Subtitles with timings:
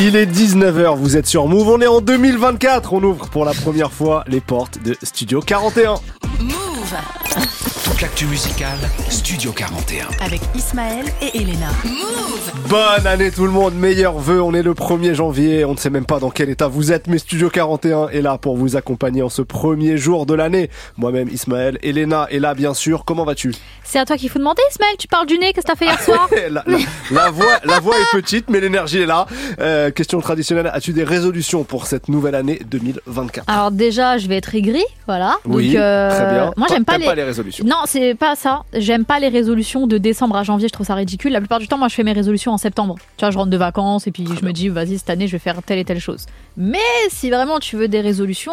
[0.00, 3.52] Il est 19h, vous êtes sur Move, on est en 2024, on ouvre pour la
[3.52, 5.94] première fois les portes de Studio 41.
[6.40, 7.67] Move
[7.98, 8.78] Toute l'actu musicale,
[9.08, 10.06] Studio 41.
[10.24, 11.66] avec Ismaël et Elena.
[11.84, 15.78] Move Bonne année tout le monde, meilleurs vœux, on est le 1er janvier, on ne
[15.78, 18.76] sait même pas dans quel état vous êtes, mais Studio 41 est là pour vous
[18.76, 20.70] accompagner en ce premier jour de l'année.
[20.96, 23.52] Moi-même Ismaël, Elena est là bien sûr, comment vas-tu?
[23.82, 24.94] C'est à toi qu'il faut demander, Ismaël.
[24.98, 26.28] Tu parles du nez, qu'est-ce que t'as fait hier soir?
[26.50, 26.78] La, la-
[27.10, 29.26] la voix, la voix est petite, mais l'énergie est là.
[29.60, 34.36] Euh, question traditionnelle, as-tu des résolutions pour cette nouvelle année 2024 Alors déjà, je vais
[34.36, 35.36] être aigri, voilà.
[35.46, 36.52] Oui, Donc, euh, très bien.
[36.56, 37.06] Moi, j'aime pas t'aimes les...
[37.06, 37.64] pas les résolutions.
[37.66, 38.64] Non, c'est pas ça.
[38.74, 40.68] J'aime pas les résolutions de décembre à janvier.
[40.68, 41.32] Je trouve ça ridicule.
[41.32, 42.96] La plupart du temps, moi, je fais mes résolutions en septembre.
[43.16, 45.32] Tu vois, je rentre de vacances et puis je me dis, vas-y, cette année, je
[45.32, 46.26] vais faire telle et telle chose.
[46.56, 46.78] Mais
[47.10, 48.52] si vraiment tu veux des résolutions,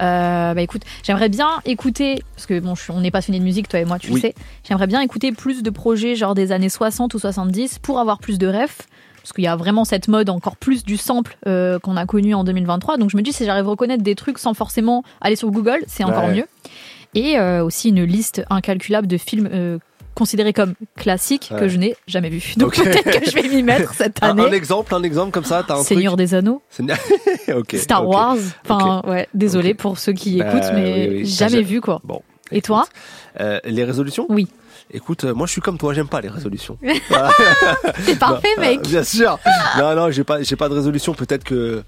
[0.00, 3.44] euh, bah écoute, j'aimerais bien écouter, parce que bon, je suis- on est passionné de
[3.44, 4.14] musique, toi et moi, tu Oui.
[4.16, 4.34] le sais.
[4.66, 8.38] J'aimerais bien écouter plus de projets genre des années 60 ou 70 pour avoir plus
[8.38, 8.82] de refs.
[9.22, 12.34] Parce qu'il y a vraiment cette mode encore plus du sample euh, qu'on a connu
[12.34, 12.98] en 2023.
[12.98, 15.82] Donc je me dis, si j'arrive à reconnaître des trucs sans forcément aller sur Google,
[15.86, 16.34] c'est encore Ouais.
[16.34, 16.46] mieux.
[17.14, 19.78] Et euh, aussi une liste incalculable de films euh,
[20.14, 21.60] considérés comme classiques Ouais.
[21.60, 22.54] que je n'ai jamais vus.
[22.56, 24.42] Donc peut-être que je vais m'y mettre cette année.
[24.42, 26.62] un exemple, un exemple comme ça, t'as un Seigneur des Anneaux.
[27.74, 28.06] Star.
[28.08, 28.36] Wars.
[28.68, 31.26] Enfin, ouais, désolé pour ceux qui Bah, écoutent, mais oui, oui.
[31.26, 32.00] jamais vu quoi.
[32.04, 32.22] Bon.
[32.52, 32.86] Et toi
[33.40, 34.48] Euh, Les résolutions Oui.
[34.92, 36.76] Écoute, moi je suis comme toi, j'aime pas les résolutions.
[38.06, 38.82] T'es parfait, Non, mec.
[38.82, 39.38] bien sûr.
[39.78, 41.14] Non, non, j'ai pas, j'ai pas de résolution.
[41.14, 41.82] Peut-être que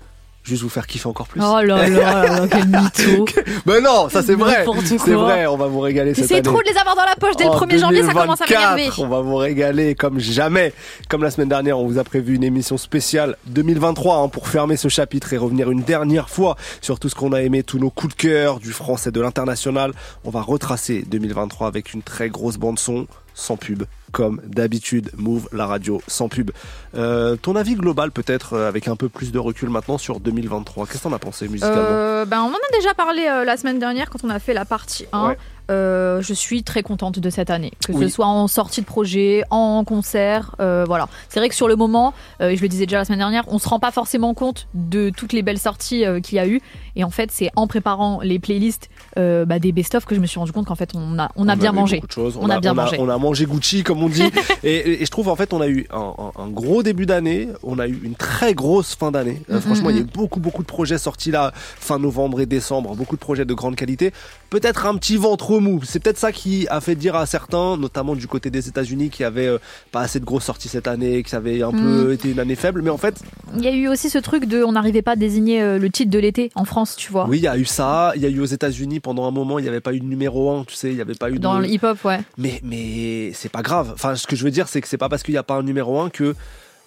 [0.47, 1.41] juste vous faire kiffer encore plus.
[1.43, 3.25] Oh là là, là, quel mytho.
[3.67, 4.65] Mais non, ça c'est vrai.
[4.87, 6.43] C'est vrai, on va vous régaler cette année.
[6.43, 8.47] trop de les avoir dans la poche dès le En 1er janvier, ça commence à
[8.47, 9.03] 2024, m'énerver.
[9.03, 10.73] On va vous régaler comme jamais.
[11.09, 14.77] Comme la semaine dernière, on vous a prévu une émission spéciale 2023 hein, pour fermer
[14.77, 17.91] ce chapitre et revenir une dernière fois sur tout ce qu'on a aimé, tous nos
[17.91, 19.93] coups de cœur du français, de l'international.
[20.25, 23.85] On va retracer 2023 avec une très grosse bande son sans pub.
[24.13, 26.51] Comme d'habitude, Move la radio sans pub.
[26.97, 30.87] Euh, ton avis global peut-être euh, avec un peu plus de recul maintenant sur 2023.
[30.87, 33.57] Qu'est-ce que t'en as pensé musicalement Euh, ben, on en a déjà parlé euh, la
[33.59, 35.29] semaine dernière quand on a fait la partie 1.
[35.29, 35.39] Ouais.
[35.69, 38.05] Euh, je suis très contente de cette année, que Oui.
[38.05, 41.09] ce soit en sortie de projet, en concert, euh, voilà.
[41.29, 43.43] C'est vrai que sur le moment, euh, et je le disais déjà la semaine dernière,
[43.49, 46.61] on se rend pas forcément compte de toutes les belles sorties qu'il y a eu,
[46.95, 48.89] et en fait, c'est en préparant les playlists
[49.19, 51.49] euh, bah, des best-of que je me suis rendu compte qu'en fait, on a, on
[51.49, 52.03] a bien mangé.
[52.39, 52.97] On a bien mangé.
[52.99, 54.23] On a mangé Gucci, comme on dit.
[54.65, 57.49] et, je trouve, en fait, on a eu un, un- un gros début d'année.
[57.63, 59.43] On a eu une très grosse fin d'année.
[59.51, 61.99] Euh, Mm, franchement, mm, il y a eu beaucoup, beaucoup de projets sortis là, fin
[61.99, 62.95] novembre et décembre.
[62.95, 64.13] Beaucoup de projets de grande qualité.
[64.51, 65.81] Peut-être un petit ventre mou.
[65.85, 69.25] C'est peut-être ça qui a fait dire à certains, notamment du côté des États-Unis, qui
[69.25, 69.59] avaient euh,
[69.93, 71.81] pas assez de grosses sorties cette année, qui avait un Mm.
[71.83, 72.83] peu été une année faible.
[72.83, 73.17] Mais en fait,
[73.57, 75.91] Il y a eu aussi ce truc de, on n'arrivait pas à désigner euh, le
[75.91, 77.27] titre de l'été en France, tu vois.
[77.29, 78.13] oui, il y a eu ça.
[78.17, 80.05] Il y a eu aux États-Unis pendant un moment, il n'y avait pas eu de
[80.05, 81.63] numéro 1, tu sais, il n'y avait pas eu Dans de.
[81.63, 82.19] le hip-hop, ouais.
[82.39, 83.93] Mais, mais c'est pas grave.
[83.95, 85.55] Enfin, ce que je veux dire, c'est que c'est pas parce qu'il n'y a pas
[85.55, 86.35] un numéro 1 que.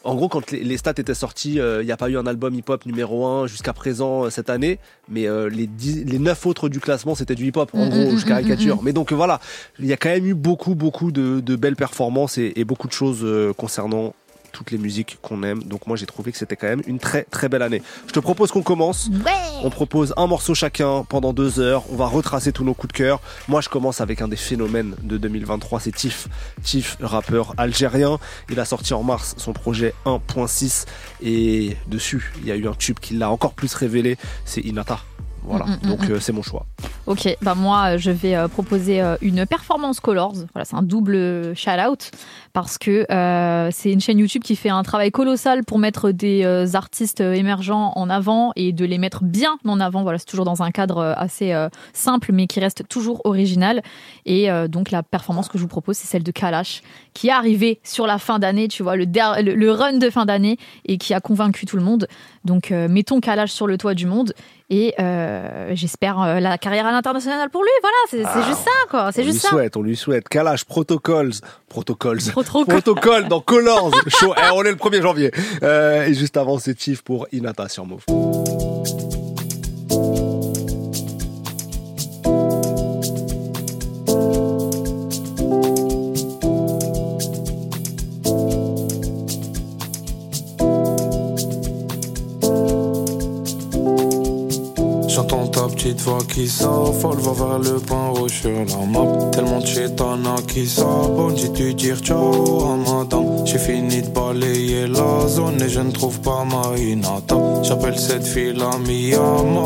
[0.03, 2.25] En gros, quand les, les stats étaient sortis, euh, il n'y a pas eu un
[2.27, 6.45] album hip-hop numéro 1 jusqu'à présent euh, cette année, mais euh, les, 10 les 9
[6.45, 8.75] autres du classement, c'était du hip-hop, en Mm, gros, mm, je caricature.
[8.77, 9.39] mm, Mais donc voilà,
[9.79, 12.87] il y a quand même eu beaucoup, beaucoup de, de belles performances et, et beaucoup
[12.89, 13.25] de choses
[13.57, 14.13] concernant
[14.51, 15.63] toutes les musiques qu'on aime.
[15.63, 17.81] Donc moi, j'ai trouvé que c'était quand même une très, très belle année.
[18.07, 19.09] Je te propose qu'on commence.
[19.25, 19.31] Ouais.
[19.63, 21.83] On propose un morceau chacun pendant deux heures.
[21.91, 23.21] On va retracer tous nos coups de cœur.
[23.47, 25.79] Moi, je commence avec un des phénomènes de 2023.
[25.79, 26.27] C'est Tiff.
[26.63, 28.19] Tiff, rappeur algérien.
[28.49, 30.85] Il a sorti en mars son projet 1.6.
[31.21, 34.17] Et dessus, il y a eu un tube qui l'a encore plus révélé.
[34.45, 34.99] C'est Inata.
[35.43, 35.65] Voilà.
[35.65, 36.11] Mm, mm, Donc, mm.
[36.11, 36.65] euh, c'est mon choix.
[37.05, 40.33] Ok, bah moi euh, je vais euh, proposer euh, une performance colors.
[40.53, 42.11] Voilà, c'est un double shout out
[42.53, 46.45] parce que euh, c'est une chaîne YouTube qui fait un travail colossal pour mettre des
[46.75, 50.03] artistes émergents en avant et de les mettre bien en avant.
[50.03, 51.55] Voilà, c'est toujours dans un cadre assez
[51.93, 53.81] simple mais qui reste toujours original.
[54.25, 56.81] Et donc la performance que je vous propose, c'est celle de Kalash
[57.13, 60.57] qui est arrivée sur la fin d'année, tu vois, le, le run de fin d'année
[60.85, 62.07] et qui a convaincu tout le monde.
[62.45, 64.33] Donc euh, mettons Kalash sur le toit du monde
[64.69, 67.69] et euh, j'espère euh, la carrière à l'international pour lui.
[67.81, 69.11] Voilà, c'est Ah, juste ça, quoi.
[69.11, 69.49] C'est on lui juste ça.
[69.49, 70.29] souhaite, on lui souhaite.
[70.29, 71.31] Kalash, Protocols.
[71.67, 72.19] Protocols.
[72.21, 72.73] Trop, trop cool.
[72.75, 73.91] Protocole dans Colors.
[74.07, 74.33] Chaud.
[74.37, 75.31] Eh, on est le 1er janvier.
[75.63, 78.03] Euh, et juste avant, c'est Tiff pour Inata sur Move.
[95.89, 99.29] Petite voix qui s'affole, va vers le point rouge sur la map.
[99.31, 103.45] Tellement de chétana qui s'abonne, j'ai dû dire ciao à.
[103.45, 107.37] J'ai fini de balayer la zone et je ne trouve pas ma Inata.
[107.63, 109.19] J'appelle cette fille la Mia,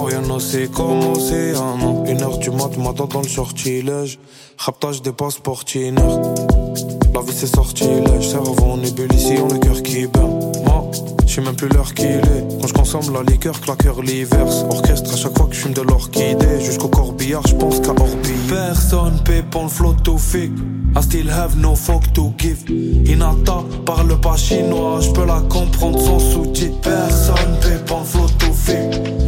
[0.08, 4.20] rien ne comment c'est un Une heure du mat, m'attend dans le sortilège.
[4.58, 10.53] Raptage des passeports La vie c'est sortilège, cerveau en ébullition, le cœur qui bat.
[11.26, 12.62] Je sais même plus l'heure qu'il est.
[12.62, 14.46] Quand je consomme la liqueur, claqueur l'hiver.
[14.70, 16.60] Orchestre à chaque fois que je fume de l'orchidée.
[16.62, 18.34] Jusqu'au corbillard, je pense qu'à orbiller.
[18.50, 19.96] Personne pour le flot.
[20.96, 22.64] I still have no fuck to give.
[22.70, 26.82] Inata parle pas chinois, je peux la comprendre sans sous-titres.
[26.82, 28.28] Personne pour le flot.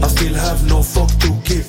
[0.04, 1.66] I still have no fuck to give.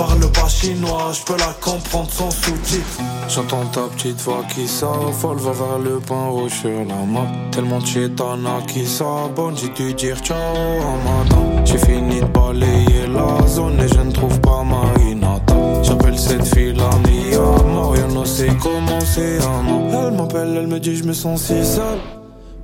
[0.00, 3.00] Parle pas chinois, je peux la comprendre sans sous-titres.
[3.28, 7.26] J'entends ta petite voix qui s'affole, va vers le pain rouge sur la map.
[7.52, 11.66] Tellement chétana qui s'abonne, j'ai dû dire ciao à madame.
[11.66, 15.82] J'ai fini de balayer la zone et je ne trouve pas ma Inata.
[15.82, 20.80] J'appelle cette fille la mia, rien ne sait comment c'est à Elle m'appelle, elle me
[20.80, 21.98] dit je me sens si seul.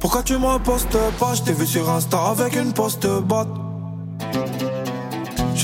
[0.00, 1.34] Pourquoi tu me postes pas?
[1.34, 3.65] Je vu sur Insta avec une poste batte.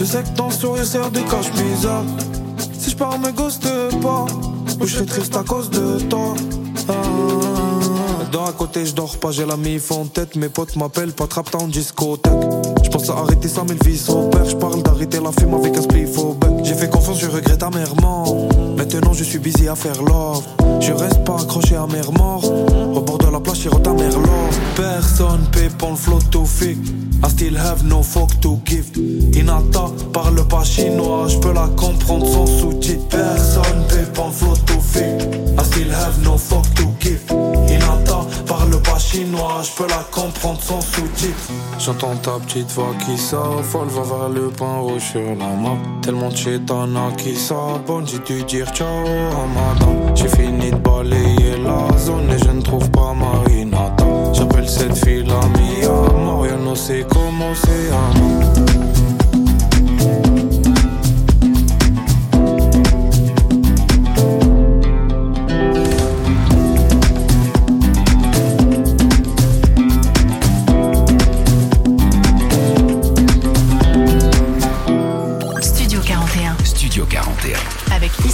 [0.03, 2.03] Je sais que ton sourire sert de cache-misère.
[2.77, 3.69] Si je pars, me ghoste
[4.03, 4.27] pas.
[4.81, 6.35] Ou je serai triste à cause de toi.
[6.89, 6.93] Ah.
[8.49, 10.35] À côté, je dors pas, j'ai la mif en tête.
[10.35, 12.33] Mes potes m'appellent pas trap en discothèque.
[12.83, 14.45] Je pense à arrêter ça, mais le fils au père.
[14.45, 16.51] Je parle d'arrêter la fume avec un spliff au bec.
[16.65, 18.49] J'ai fait confiance, je regrette amèrement.
[18.77, 20.43] Maintenant, je suis busy à faire love.
[20.81, 22.43] Je reste pas accroché à mer mort.
[23.33, 23.95] La plage, j'ai ta.
[24.77, 26.77] Personne le flot to fake.
[27.25, 28.91] I still have no fuck to give.
[29.35, 33.09] Inata parle pas chinois, je peux la comprendre sans sous-titres.
[33.09, 35.23] Personne le flot to fake.
[35.59, 37.42] I still have no fuck to give.
[38.53, 41.51] Parle pas chinois, je peux la comprendre sans sous-titres.
[41.79, 45.79] J'entends ta petite voix qui s'affole, va vers le pain rouge sur la map.
[46.03, 50.15] Tellement de chétana qui s'abonne, j'ai dû dire ciao à madame.
[50.15, 54.05] J'ai fini de balayer la zone et je ne trouve pas ma Inata.
[54.35, 58.52] J'appelle cette fille la mia, ne sait comment c'est.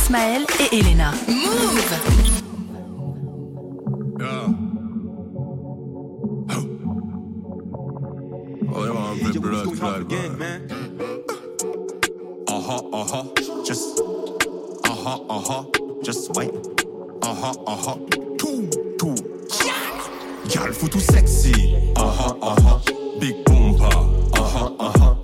[0.08, 1.10] Ismaël et Elena.
[1.28, 1.84] Move
[8.75, 10.62] Oh, man, big blood clot, man.
[12.49, 13.25] Uh huh, uh huh.
[13.66, 15.64] Just uh huh, uh huh.
[16.02, 16.52] Just wait.
[17.20, 17.96] Uh huh, uh huh.
[18.38, 18.66] Two,
[18.99, 19.14] two.
[20.55, 21.76] Y'all faut tout sexy.
[21.96, 22.78] Uh huh, uh huh.
[23.20, 23.84] Big bumper.
[24.32, 25.14] Uh huh, uh huh.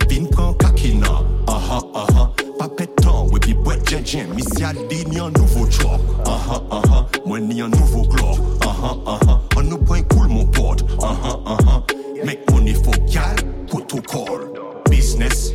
[4.05, 7.05] Jen Missy a dit ni un nouveau huh, uh huh.
[7.27, 8.03] Moi ni un nouveau.
[8.03, 9.39] Uh huh, uh huh.
[9.57, 10.83] On nous point cool mon pote.
[11.01, 11.81] Uh huh, uh huh.
[12.25, 13.37] Make money for y'all.
[13.69, 14.83] Protocol.
[14.91, 15.53] Business.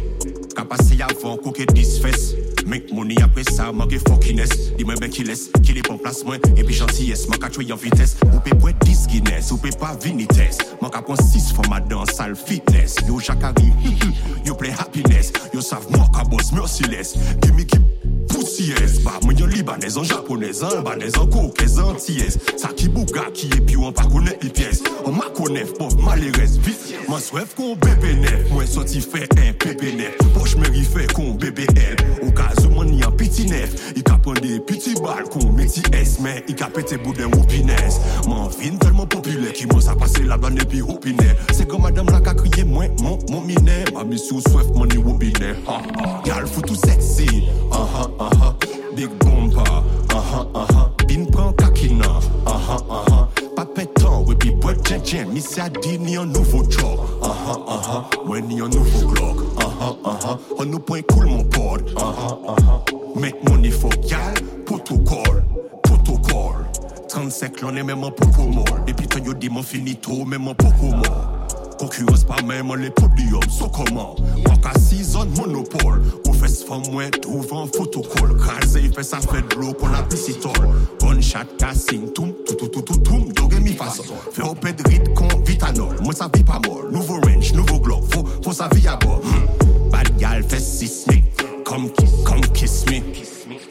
[0.55, 2.35] Ka pase avant ke disfes
[2.65, 5.99] Make money apre sa, man ge fuckiness Di mwen ben ki les, ki li pon
[6.01, 9.61] plas mwen Epi gentillesse, man ka chwe yon vites Ou pe bwe dis Guinness, ou
[9.61, 13.71] pe pa vinites Man ka pon 6 for ma dan sal fitness Yo jakari,
[14.47, 17.15] yo play happiness Yo sav mwa ka boss merciless
[17.45, 17.79] Gimme ki
[18.59, 22.89] poussiès Ba mwen yon libanez, an japonez, an albanez An kokez, an tiyez Sa ki
[22.89, 26.57] bouga ki e pi ou an pa konet li pièce An ma konef, pov malerez
[26.65, 31.07] vit Man swef kon bebe nef Mwen soti fe un pepe nef Poch meri fe
[31.15, 34.93] kon bebe el Ou ka zouman ni an piti nef I ka pren de piti
[34.99, 39.67] bal kon meti es Men i ka pete bouden wopines Man vin telman popule Ki
[39.71, 43.17] mwen sa pase la ban epi wopine Se kon madame la ka kriye mwen mon,
[43.29, 45.55] mon mine Ma misi ou swef mani wopine.
[46.25, 47.47] Gal foutou sexy.
[47.71, 48.55] Aha, aha
[48.95, 49.63] Big bomba.
[50.11, 52.19] Aha, aha Bin pran kakina.
[52.45, 53.65] Aha, aha Pa
[54.27, 56.99] oui, puis boîte jen jen Missy a dit ni un nouveau job.
[57.21, 59.58] Aha, aha Ouais, ni un nouveau Glock Aha, aha
[60.57, 61.93] On nous point cool mon pote.
[61.97, 62.83] Aha, aha
[63.15, 64.33] Make money for y'all
[64.65, 65.43] Protocol
[65.83, 66.65] Protocol
[67.07, 70.55] 35 l'on est même en poco mort Depuis toi yo dit mon finito Même mort
[71.79, 74.13] Concurrence pas même les podiums, so comment?
[74.45, 76.01] Waka season monopole.
[76.27, 78.35] Ou fait femme moins devant photocall.
[78.37, 80.51] Krasé il fait ça fait de l'eau qu'on a piscitol
[80.99, 84.03] Gunshot casting, toum, tout tout tout tout toum Dogue mi façon.
[84.33, 85.95] Fait au pet de rite con vitanol.
[86.03, 86.83] Moi ça vit pas mort.
[86.91, 89.58] Nouveau range, nouveau glock Faut, faut sa vie à hmm.
[90.19, 91.23] Gal fait sismic
[91.65, 91.91] Come,
[92.25, 93.01] come kiss me.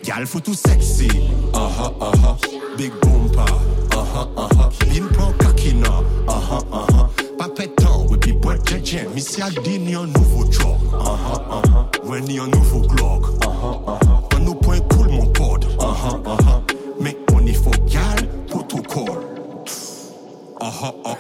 [0.05, 1.09] Gal faut tout sexy.
[1.53, 2.37] Aha aha
[2.77, 3.45] Big bumper
[3.93, 6.03] Aha aha Bin prend kakina.
[6.27, 12.21] Aha aha Pas pétant, oui, puis boîte jen Missy a nouveau job Aha aha Ouais
[12.21, 16.63] ni un nouveau Glock Aha aha On nous point cool mon pote Aha aha
[17.01, 19.21] Make money for gal Protocol.
[20.61, 21.17] Aha ah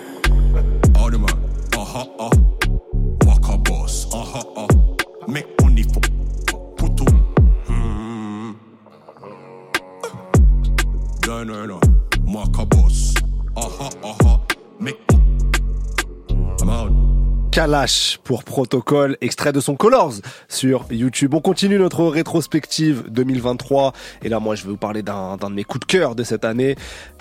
[17.50, 20.14] Kalash pour protocole, extrait de son Colors
[20.48, 21.34] sur YouTube.
[21.34, 25.64] On continue notre rétrospective 2023 et là moi je vais vous parler d'un de mes
[25.64, 26.76] coups de cœur de cette année.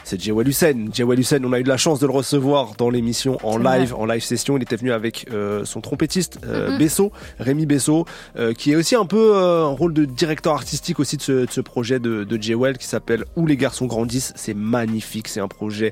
[0.07, 0.85] C'est Jewel Hussein.
[0.93, 3.89] Jewel Hussein, on a eu de la chance de le recevoir dans l'émission en live,
[3.89, 3.99] vrai.
[4.01, 4.55] en live session.
[4.55, 6.77] Il était venu avec euh, son trompettiste euh, Mhm.
[6.77, 8.05] Besso, Rémi Besso,
[8.37, 11.31] euh, qui est aussi un peu euh, un rôle de directeur artistique aussi de ce,
[11.45, 14.31] de ce projet de, de Jewel qui s'appelle Où les garçons grandissent.
[14.37, 15.91] C'est magnifique, c'est un projet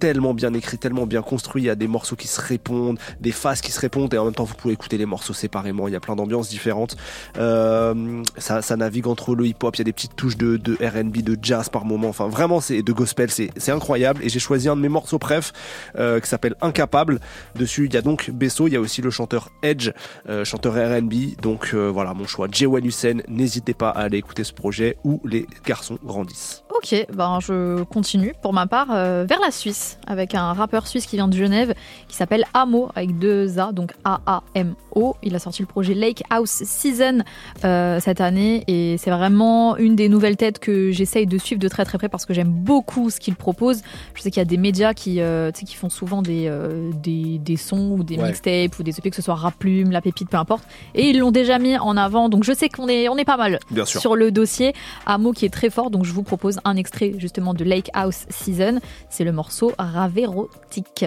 [0.00, 1.62] tellement bien écrit, tellement bien construit.
[1.62, 4.24] Il y a des morceaux qui se répondent, des phases qui se répondent, et en
[4.24, 5.86] même temps vous pouvez écouter les morceaux séparément.
[5.86, 6.96] Il y a plein d'ambiances différentes.
[7.38, 9.76] Euh, ça, ça navigue entre le hip-hop.
[9.76, 12.08] Il y a des petites touches de, R&B, de jazz par moment.
[12.08, 14.20] Enfin vraiment, c'est de gospel, c'est incroyable.
[14.24, 15.52] Et j'ai choisi un de mes morceaux préf
[15.96, 17.20] euh, qui s'appelle Incapable.
[17.54, 19.90] Dessus, il y a donc Besso, il y a aussi le chanteur Edge,
[20.28, 21.40] euh, chanteur R&B.
[21.40, 22.48] Donc euh, voilà mon choix.
[22.50, 23.18] Jewel Hussein.
[23.28, 26.64] N'hésitez pas à aller écouter ce projet où les garçons grandissent.
[26.70, 31.06] Ok, ben je continue pour ma part euh, vers la Suisse avec un rappeur suisse
[31.06, 31.74] qui vient de Genève
[32.08, 35.16] qui s'appelle Amo avec deux A, donc A-A-M-O.
[35.22, 37.18] Il a sorti le projet Lake House Season
[37.64, 41.68] euh, cette année et c'est vraiment une des nouvelles têtes que j'essaye de suivre de
[41.68, 43.82] très très près parce que j'aime beaucoup ce qu'il propose.
[44.14, 47.38] Je sais qu'il y a des médias qui, euh, qui font souvent des, euh, des,
[47.38, 48.26] des sons ou des Ouais.
[48.28, 50.64] mixtapes ou des EP, que ce soit Rap Plume, La Pépite, peu importe.
[50.94, 53.36] Et ils l'ont déjà mis en avant, donc je sais qu'on est, on est pas
[53.38, 54.00] mal Bien sûr.
[54.00, 54.74] sur le dossier.
[55.06, 58.26] Amo qui est très fort, donc je vous propose un extrait justement de Lake House
[58.28, 58.80] Season.
[59.08, 61.06] C'est le morceau Raverotique,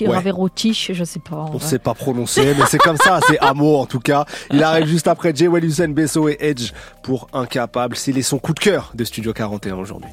[0.00, 0.08] ouais.
[0.08, 1.46] Raverotique, je sais pas.
[1.52, 4.24] On sait pas prononcer, mais c'est comme ça, c'est amour en tout cas.
[4.50, 7.96] Il arrive juste après Jay Hussein, Besso et Edge pour Incapable.
[7.96, 10.10] C'est les sons coup de cœur de Studio 41 aujourd'hui.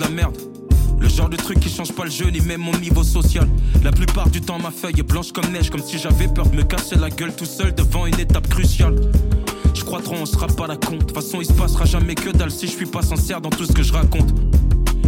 [0.00, 0.36] La merde.
[1.00, 3.48] Le genre de truc qui change pas le jeu ni même mon niveau social.
[3.82, 6.56] La plupart du temps, ma feuille est blanche comme neige, comme si j'avais peur de
[6.56, 8.94] me casser la gueule tout seul devant une étape cruciale.
[9.74, 11.00] Je crois trop, on sera pas la compte.
[11.00, 13.50] De toute façon, il se passera jamais que dalle si je suis pas sincère dans
[13.50, 14.32] tout ce que je raconte.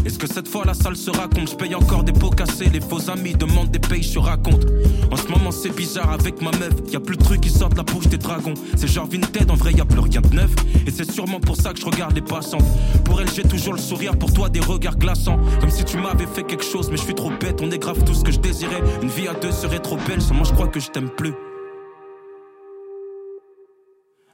[0.05, 1.51] Est-ce que cette fois la salle se raconte?
[1.51, 4.67] Je paye encore des pots cassés, les faux amis demandent des pays, je raconte.
[5.11, 7.77] En ce moment c'est bizarre avec ma meuf, y a plus de trucs qui sortent
[7.77, 8.55] la bouche des dragons.
[8.77, 10.51] C'est genre Vinted, en vrai y a plus rien de neuf.
[10.87, 12.65] Et c'est sûrement pour ça que je regarde les passantes.
[13.05, 15.39] Pour elle j'ai toujours le sourire, pour toi des regards glaçants.
[15.61, 18.05] Comme si tu m'avais fait quelque chose, mais je suis trop bête, on est grave
[18.05, 18.83] tout ce que je désirais.
[19.03, 21.33] Une vie à deux serait trop belle, seulement je crois que je t'aime plus.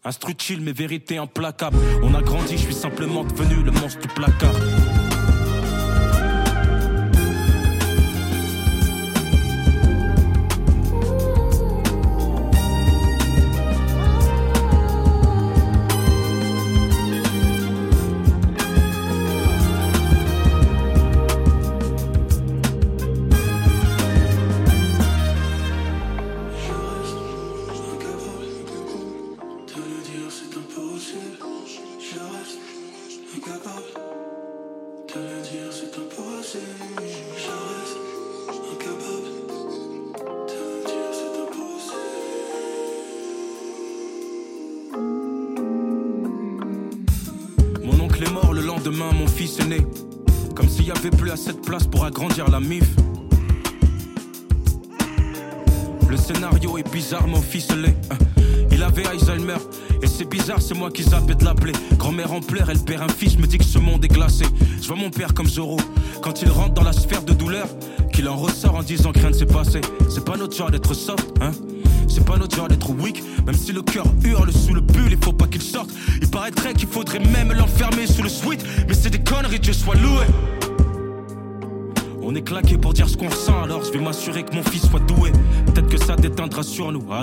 [0.02, 1.76] Instru chill, mais vérité implacable.
[2.02, 4.54] On a grandi, je suis simplement devenu le monstre du placard.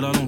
[0.00, 0.27] Sur nous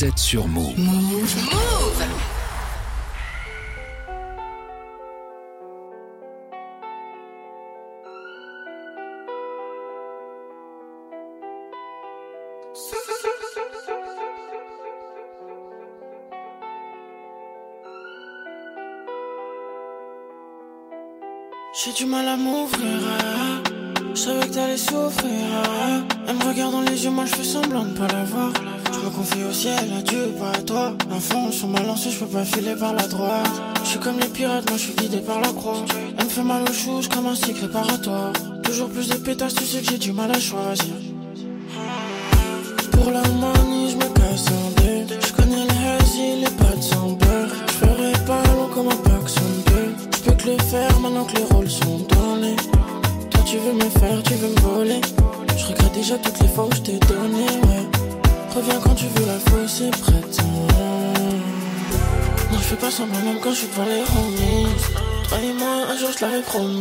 [0.00, 0.76] Vous sur Move.
[21.74, 23.67] J'ai du mal à m'ouvrir.
[24.18, 25.30] Je savais que t'allais souffrir.
[26.26, 28.50] Elle me regarde dans les yeux, moi je fais semblant de pas la voir.
[28.92, 30.92] Je me confie au ciel, à Dieu, pas à toi.
[31.20, 33.48] Fond sur ma lancée, je peux pas filer par la droite.
[33.84, 35.84] Je suis comme les pirates, moi je suis guidé par la croix.
[36.18, 38.32] Elle me fait mal aux choux, comme un cycle réparatoire.
[38.64, 40.94] Toujours plus de pétasses, tu sais que j'ai du mal à choisir.
[42.90, 45.14] Pour la manie, je me casse en deux.
[45.28, 47.54] Je connais le hazy, les pattes sans beurre.
[47.68, 49.94] Je ferai pas long comme un pack sans deux.
[50.12, 52.56] Je peux que le faire maintenant que les rôles sont donnés.
[53.48, 55.00] Toi, tu veux me faire, tu veux me voler.
[55.56, 57.88] Je regrette déjà toutes les fois où je t'ai donné, ouais.
[58.54, 60.38] Reviens quand tu veux, la fosse c'est prête.
[62.52, 64.68] Non, je fais pas semblant même quand je suis devant les homies.
[65.28, 66.78] Toi et moi, un jour je l'avais promis.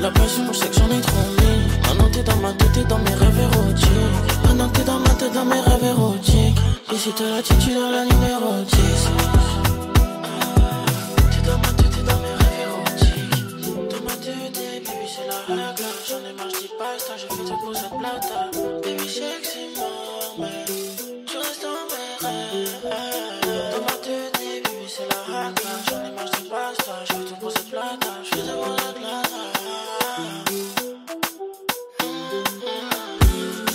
[0.00, 1.60] La passion, je sais que j'en ai trop mis.
[1.88, 3.88] Maintenant t'es dans ma tête, t'es dans mes rêves érotiques.
[4.44, 6.58] Maintenant t'es dans ma tête, dans mes rêves érotiques.
[6.90, 9.49] Et si t'as l'attitude dans la numéro 10.
[17.16, 18.50] J'ai fait ça pour cette plata.
[18.82, 19.66] Baby, sexy,
[20.38, 20.64] mais
[21.26, 22.82] tu restes dans mes rêves.
[23.72, 25.62] Dans ma baby, c'est la règle.
[25.88, 28.10] J'en ai marre, j'dis basta, j'ai fait tout pour cette plata.
[28.24, 29.42] J'fais ça pour cette plata.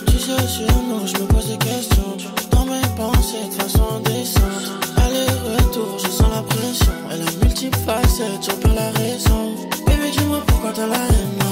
[0.08, 2.18] Tu sais, sur nous, je me pose des questions.
[2.51, 4.68] Dans mes pensées, de façon indécente.
[4.98, 6.94] Aller-retour, je sens la pression.
[7.12, 9.56] Elle a multiples facettes, j'en perds la raison.
[9.86, 11.44] Bébé, dis-moi pourquoi t'as la haine.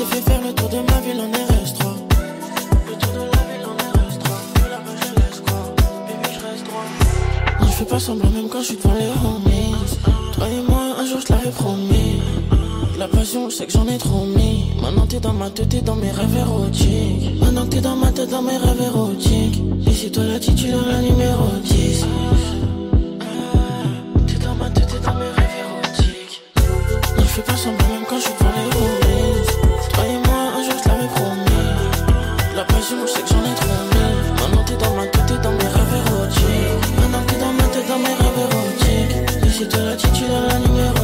[0.00, 1.84] T'ai fait faire le tour de ma ville en RS3.
[2.88, 4.24] Le tour de la ville en RS3.
[4.54, 5.60] Que là-bas, je laisse quoi.
[6.06, 6.86] Bébé, je reste droit.
[7.60, 9.74] Non, je fais pas semblant même quand je suis devant les homies.
[10.32, 12.18] Toi et moi, un jour, je l'avais promis.
[12.98, 14.72] La passion, je sais que j'en ai trop mis.
[14.80, 17.38] Maintenant t'es dans ma tête, t'es dans mes rêves érotiques.
[17.38, 19.60] Maintenant t'es dans ma tête, dans mes rêves érotiques.
[19.86, 22.06] Et si toi l'attitude dans la numéro 10.
[24.26, 26.42] T'es dans ma tête, t'es dans mes rêves érotiques.
[26.56, 28.89] Non, je fais pas semblant même quand je suis devant les
[32.90, 34.40] je sais que j'en ai trop mis.
[34.40, 36.96] Maintenant t'es dans ma tête, t'es dans mes rêves érotiques.
[36.98, 39.52] Maintenant t'es dans ma tête, dans mes rêves érotiques.
[39.52, 40.99] Si toi l'attitude dans la numéro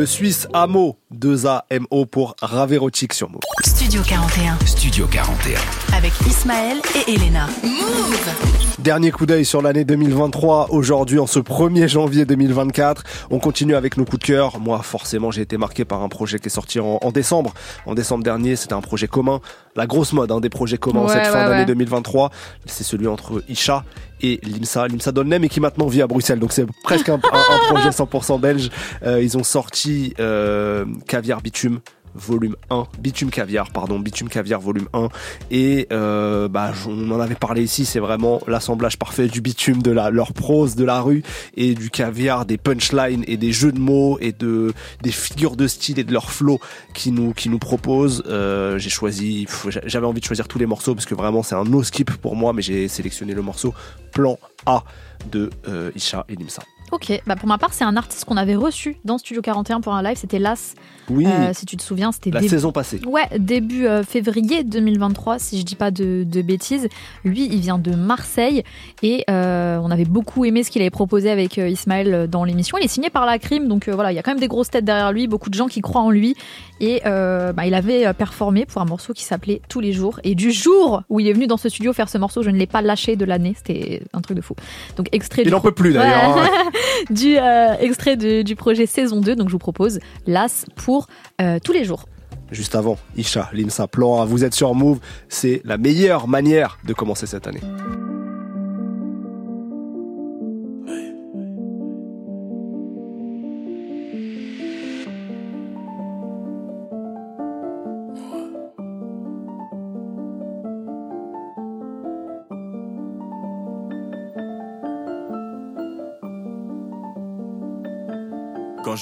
[0.00, 3.42] Le Suisse Amo, 2A-M-O pour Ravérotique sur Move.
[3.66, 5.60] Studio 41 Studio 41.
[5.94, 7.46] avec Ismaël et Elena.
[7.62, 8.30] Move
[8.78, 10.68] Dernier coup d'œil sur l'année 2023.
[10.70, 14.58] Aujourd'hui, en ce 1er janvier 2024, on continue avec nos coups de cœur.
[14.58, 17.52] Moi, forcément, j'ai été marqué par un projet qui est sorti en, en décembre.
[17.84, 19.40] En décembre dernier, c'était un projet commun.
[19.76, 21.66] La grosse mode hein, des projets communs en Ouais, cette fin ouais, d'année ouais.
[21.66, 22.30] 2023,
[22.64, 23.84] c'est celui entre Isha
[24.22, 24.88] et Limsa.
[24.88, 26.38] Limsa Dolnem et qui maintenant vit à Bruxelles.
[26.38, 28.70] Donc c'est presque un projet 100% belge.
[29.02, 31.80] Euh, ils ont sorti euh, Caviar Bitume
[32.14, 35.08] volume 1, Bitume Caviar, pardon, Bitume Caviar volume 1.
[35.50, 39.90] Et euh, bah, on en avait parlé ici, c'est vraiment l'assemblage parfait du bitume, de
[39.90, 41.22] la, leur prose de la rue
[41.56, 45.66] et du caviar, des punchlines et des jeux de mots et de des figures de
[45.66, 46.60] style et de leur flow
[46.94, 48.22] qui nous qui nous proposent.
[48.26, 49.46] Euh, j'ai choisi,
[49.86, 52.36] j'avais envie de choisir tous les morceaux parce que vraiment c'est un no skip pour
[52.36, 53.74] moi, mais j'ai sélectionné le morceau
[54.12, 54.84] Plan A
[55.30, 56.62] de euh, Isha et Limsa.
[56.92, 59.94] Ok, bah pour ma part, c'est un artiste qu'on avait reçu dans Studio 41 pour
[59.94, 60.16] un live.
[60.16, 60.74] C'était Las,
[61.08, 62.10] Oui, euh, si tu te souviens.
[62.12, 63.00] C'était la début- saison passée.
[63.06, 66.88] Ouais, début euh, février 2023, si je dis pas de, de bêtises.
[67.24, 68.64] Lui, il vient de Marseille
[69.02, 72.76] et euh, on avait beaucoup aimé ce qu'il avait proposé avec Ismaël dans l'émission.
[72.78, 74.70] Il est signé par la crime, donc voilà, il y a quand même des grosses
[74.70, 76.34] têtes derrière lui, beaucoup de gens qui croient en lui.
[76.80, 80.18] Et euh, bah, il avait euh, performé pour un morceau qui s'appelait Tous les jours.
[80.24, 82.56] Et du jour où il est venu dans ce studio faire ce morceau, je ne
[82.56, 83.54] l'ai pas lâché de l'année.
[83.56, 84.54] C'était un truc de fou.
[84.96, 86.36] Donc extrait Il du en peut plus d'ailleurs.
[86.36, 86.42] Ouais.
[86.42, 86.70] hein.
[87.10, 89.36] du euh, extrait de- du projet saison 2.
[89.36, 91.06] Donc je vous propose Las pour
[91.40, 92.06] euh, tous les jours.
[92.50, 97.26] Juste avant, Isha, Limsa, Plan vous êtes sur Move, c'est la meilleure manière de commencer
[97.26, 97.60] cette année.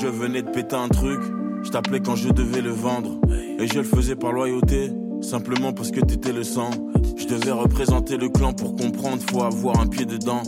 [0.01, 1.21] Je venais de péter un truc,
[1.65, 3.21] je t'appelais quand je devais le vendre.
[3.59, 6.71] Et je le faisais par loyauté, simplement parce que t'étais le sang.
[7.17, 10.43] Je devais représenter le clan pour comprendre, faut avoir un pied dedans.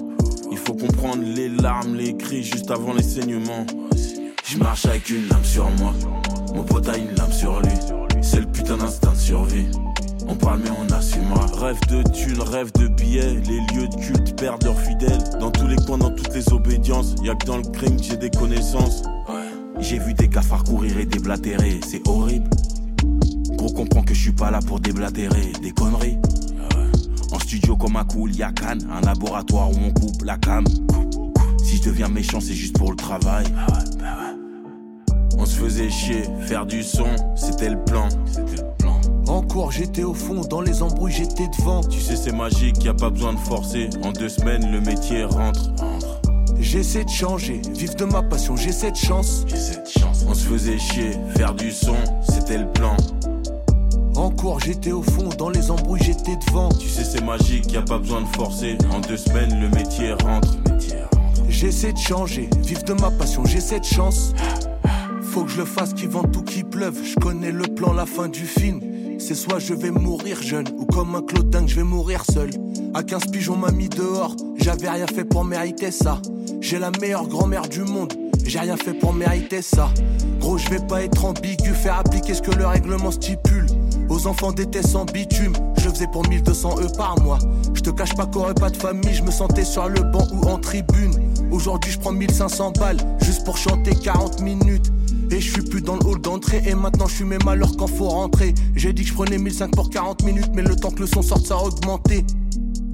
[0.53, 3.67] Il faut comprendre les larmes, les cris juste avant les saignements.
[4.45, 5.93] Je marche avec une lame sur moi,
[6.55, 7.73] mon pote a une lame sur lui.
[8.23, 9.67] C'est le putain d'instinct de survie.
[10.31, 11.47] On parle mais on assumera.
[11.59, 13.35] Rêve de thunes, rêve de billets.
[13.35, 15.23] Les lieux de culte perdent leurs fidèles.
[15.41, 17.17] Dans tous les coins, dans toutes les obédiences.
[17.25, 19.03] Y'a que dans le crime que j'ai des connaissances.
[19.81, 21.81] J'ai vu des cafards courir et déblatérer.
[21.85, 22.49] C'est horrible.
[23.57, 25.53] Gros comprend que je suis pas là pour déblatérer.
[25.63, 26.19] Des conneries.
[27.33, 28.87] En studio comme un cool, y'a Cannes.
[28.93, 30.65] Un laboratoire où on coupe la cam.
[31.65, 33.47] Si je deviens méchant, c'est juste pour le travail.
[35.37, 38.09] On se faisait chier, faire du son, c'était le plan.
[38.27, 38.70] C'était le
[39.31, 39.37] plan.
[39.37, 41.83] En cours, j'étais au fond, dans les embrouilles, j'étais devant.
[41.83, 43.89] Tu sais, c'est magique, y a pas besoin de forcer.
[44.03, 45.71] En deux semaines, le métier rentre.
[46.59, 49.45] J'essaie de changer, vivre de ma passion, j'ai cette chance.
[49.49, 50.25] J'ai cette chance.
[50.29, 51.97] On se faisait chier, faire du son,
[52.29, 52.97] c'était le plan.
[54.15, 56.69] En cours, j'étais au fond, dans les embrouilles, j'étais devant.
[56.69, 58.77] Tu sais, c'est magique, y a pas besoin de forcer.
[58.93, 60.59] En deux semaines, le métier rentre.
[61.49, 64.35] J'essaie de changer, vivre de ma passion, j'ai cette chance.
[65.23, 66.99] Faut que je le fasse, qu'il vente tout, qu'il pleuve.
[67.05, 68.81] Je connais le plan, la fin du film.
[69.21, 72.51] C'est soit je vais mourir jeune, ou comme un clodin je vais mourir seul.
[72.95, 76.21] À 15 pigeons m'a mis dehors, j'avais rien fait pour mériter ça.
[76.63, 78.15] J'ai la meilleure grand-mère du monde,
[78.47, 79.91] j'ai rien fait pour mériter ça.
[80.41, 83.67] Gros, je vais pas être ambigu, faire appliquer ce que le règlement stipule.
[84.09, 87.39] Aux enfants d'été sans bitume, je faisais pour 1200 E par mois.
[87.75, 90.49] Je te cache pas qu'aurait pas de famille, je me sentais sur le banc ou
[90.49, 91.13] en tribune.
[91.53, 94.91] Aujourd'hui, je prends 1500 balles juste pour chanter 40 minutes.
[95.31, 97.77] Et je suis plus dans le hall d'entrée et maintenant je suis même à l'heure
[97.77, 98.55] quand faut rentrer.
[98.75, 101.23] J'ai dit que je prenais 1500 pour 40 minutes, mais le temps que le son
[101.23, 102.25] sorte, ça a augmenté.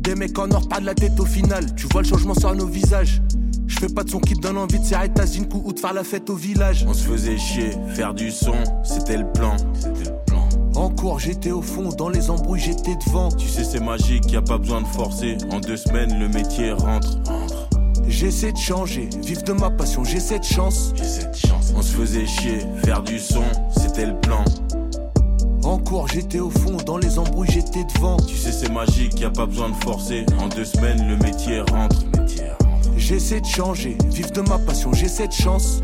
[0.00, 1.74] Des mecs en or, pas de la tête au final.
[1.74, 3.22] Tu vois le changement sur nos visages.
[3.66, 5.80] Je fais pas de son qui te donne envie de serrer ta zinkou ou de
[5.80, 6.84] faire la fête au village.
[6.88, 9.56] On se faisait chier, faire du son, c'était le plan.
[9.74, 10.48] C'était le plan.
[10.76, 13.30] En cours, j'étais au fond, dans les embrouilles, j'étais devant.
[13.30, 15.38] Tu sais, c'est magique, y a pas besoin de forcer.
[15.50, 17.18] En deux semaines, le métier rentre.
[18.18, 20.94] J'essaie de changer, vivre de ma passion, j'ai cette chance.
[20.96, 21.74] J'ai cette chance.
[21.76, 23.44] On se faisait chier, faire du son,
[23.76, 24.42] c'était le plan.
[25.62, 28.16] En cours, j'étais au fond, dans les embrouilles, j'étais devant.
[28.16, 30.24] Tu sais, c'est magique, y a pas besoin de forcer.
[30.38, 32.06] En deux semaines, le métier rentre.
[32.96, 35.82] J'essaie de changer, vivre de ma passion, j'ai cette chance.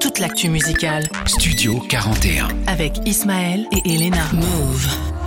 [0.00, 2.48] Toute l'actu musicale Studio 41.
[2.66, 4.32] avec Ismaël et Elena.
[4.32, 5.19] Move.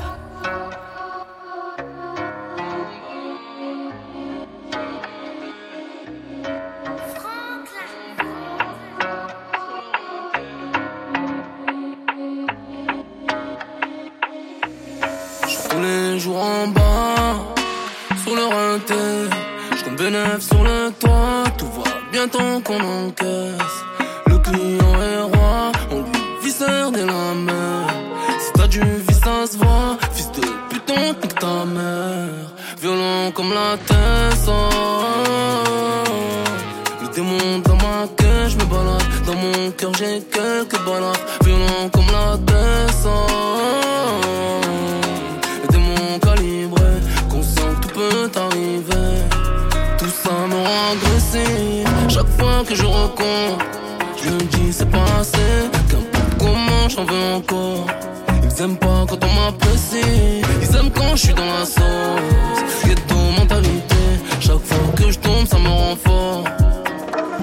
[59.95, 62.83] Ils aiment quand je suis dans la sauce.
[62.85, 63.95] Ghetto mentalité.
[64.39, 66.43] Chaque fois que je tombe, ça me rend fort.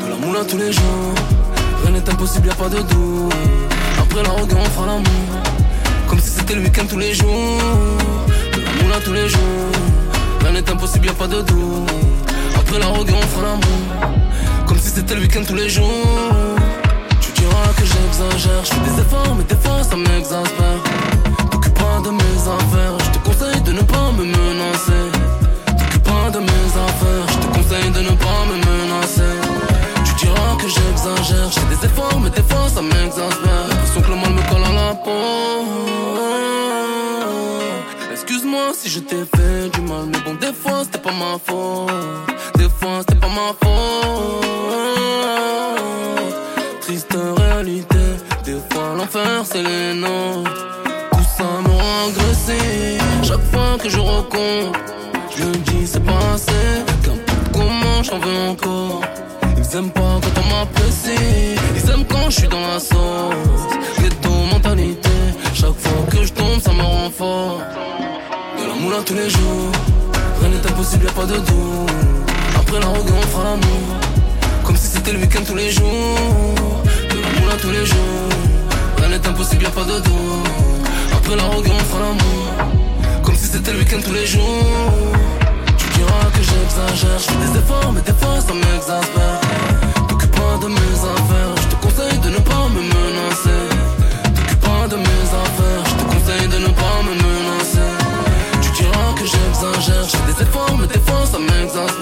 [0.01, 1.15] De la moula tous les jours.
[1.83, 3.35] Rien n'est impossible, y a pas de doute.
[3.99, 5.31] Après la reggae, on fera l'amour.
[6.09, 7.59] Comme si c'était le week-end tous les jours.
[8.55, 9.71] De la moula tous les jours.
[10.41, 11.91] Rien n'est impossible, y a pas de doute.
[12.57, 14.19] Après la reggae, on fera l'amour.
[14.67, 15.87] Comme si c'était le week-end tous les jours.
[17.21, 18.65] Tu diras que j'exagère.
[18.65, 21.20] Je fais des efforts, mais des fois ça m'exaspère.
[22.01, 22.97] Pas de mes affaires.
[22.99, 25.11] Je te conseille de ne pas me menacer.
[25.67, 27.27] T'occupe pas de mes affaires.
[27.29, 29.37] Je te conseille de ne pas me menacer.
[30.07, 31.51] Tu diras que j'exagère.
[31.51, 33.67] Je fais des efforts, mais des fois ça m'exaspère.
[33.69, 35.11] L'impression que le mal me colle à la peau.
[38.13, 41.91] Excuse-moi si je t'ai fait du mal, mais bon, des fois c'était pas ma faute.
[42.57, 44.47] Des fois c'était pas ma faute.
[46.81, 48.05] Triste réalité,
[48.45, 50.80] des fois l'enfer c'est les nôtres.
[51.41, 52.11] Ça me rend.
[53.23, 54.79] Chaque fois que je recompte,
[55.35, 56.75] je me dis c'est pas assez.
[57.03, 59.01] Qu'importe comment j'en veux encore.
[59.57, 61.57] Ils aiment pas quand on m'apprécie.
[61.77, 63.63] Ils aiment quand je suis dans la sauce.
[64.03, 65.09] Ghetto mentalité.
[65.55, 67.63] Chaque fois que je tombe, ça me rend fort.
[68.59, 69.73] De la moula tous les jours.
[70.41, 71.91] Rien n'est impossible, y'a pas de doute.
[72.55, 73.87] Après la reggae, on fera l'amour.
[74.63, 76.19] Comme si c'était le week-end tous les jours.
[77.09, 78.29] De la moula tous les jours.
[78.99, 80.43] Rien n'est impossible, y'a pas de dos.
[81.31, 83.23] Après la rogue, on fera l'amour.
[83.23, 84.67] Comme si c'était le week-end tous les jours.
[85.79, 87.19] Tu diras que j'exagère.
[87.21, 89.39] Je fais des efforts, mais des fois ça m'exaspère.
[90.09, 91.55] T'occupe pas de mes affaires.
[91.63, 93.63] Je te conseille de ne pas me menacer.
[94.35, 95.85] T'occupe pas de mes affaires.
[95.87, 97.91] Je te conseille de ne pas me menacer.
[98.61, 100.05] Tu diras que j'exagère.
[100.11, 102.00] Je des efforts, mais des fois ça m'exaspère.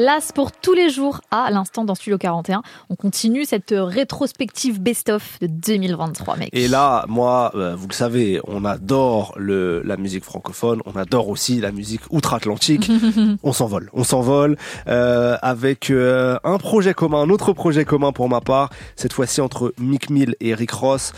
[0.00, 2.62] L'as pour tous les jours à l'instant dans Studio 41.
[2.88, 6.50] On continue cette rétrospective best-of de 2023, mec.
[6.52, 11.28] Et là, moi, euh, vous le savez, on adore le, la musique francophone, on adore
[11.28, 12.88] aussi la musique outre-Atlantique.
[13.42, 14.56] on s'envole, on s'envole
[14.86, 19.40] euh, avec euh, un projet commun, un autre projet commun pour ma part, cette fois-ci
[19.40, 21.12] entre Mick Mill et Rick Ross.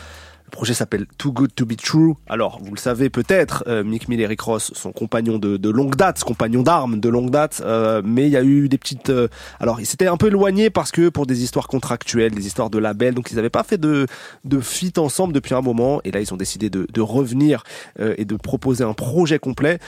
[0.51, 2.15] Le projet s'appelle Too Good to Be True.
[2.29, 5.95] Alors, vous le savez peut-être, euh, Mick Mill et Rick Ross sont compagnons de, longue
[5.95, 9.11] date, compagnons d'armes de longue date, euh, mais il y a eu des petites...
[9.11, 9.29] euh,
[9.61, 12.79] alors, ils s'étaient un peu éloignés parce que pour des histoires contractuelles, des histoires de
[12.79, 14.09] label, donc ils n'avaient pas fait de,
[14.45, 17.63] de feat ensemble depuis un moment, et là, ils ont décidé de, de revenir
[18.01, 19.79] et de proposer un projet complet.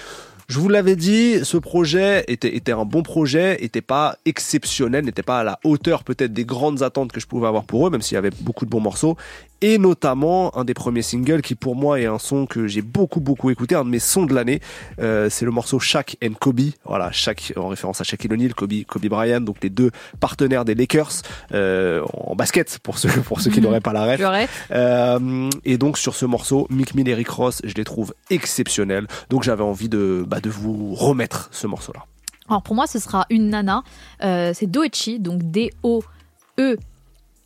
[0.48, 5.22] Je vous l'avais dit, ce projet était, était un bon projet, était pas exceptionnel, n'était
[5.22, 8.02] pas à la hauteur peut-être des grandes attentes que je pouvais avoir pour eux, même
[8.02, 9.16] s'il y avait beaucoup de bons morceaux.
[9.64, 13.20] Et notamment, un des premiers singles qui pour moi est un son que j'ai beaucoup
[13.20, 14.60] beaucoup écouté, un de mes sons de l'année,
[14.98, 16.72] euh, c'est le morceau Shaq and Kobe.
[16.84, 20.74] Voilà, Shaq en référence à Shaquille O'Neal, Kobe, Kobe Bryant, donc les deux partenaires des
[20.74, 21.22] Lakers
[21.54, 24.48] euh, en basket pour ceux pour ceux qui n'auraient pas la ref.
[24.72, 29.06] Euh, et donc sur ce morceau, Mick Mill et Rick Ross, je les trouve exceptionnels.
[29.30, 32.04] Donc j'avais envie de, bah, de vous remettre ce morceau-là.
[32.48, 33.84] Alors pour moi, ce sera une nana.
[34.20, 36.78] C'est Doechi, donc D-O-E.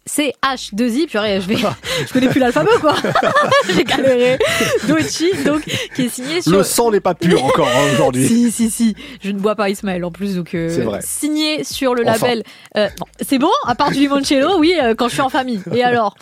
[0.06, 2.94] C-H-2-I, purée, je vais, je connais plus l'alphabet, quoi.
[3.74, 4.38] J'ai galéré.
[4.86, 5.62] Doechi, donc,
[5.94, 6.52] qui est signé sur.
[6.52, 8.26] Le sang n'est pas pur encore hein, aujourd'hui.
[8.36, 8.94] Si, si, si.
[9.22, 11.00] Je ne bois pas Ismaël en plus, donc euh, C'est vrai.
[11.02, 12.12] signé sur le Enfin.
[12.28, 12.42] label.
[12.76, 12.88] euh,
[13.20, 15.60] c'est bon, à part du limoncello, oui, euh, quand je suis en famille.
[15.74, 16.14] Et alors,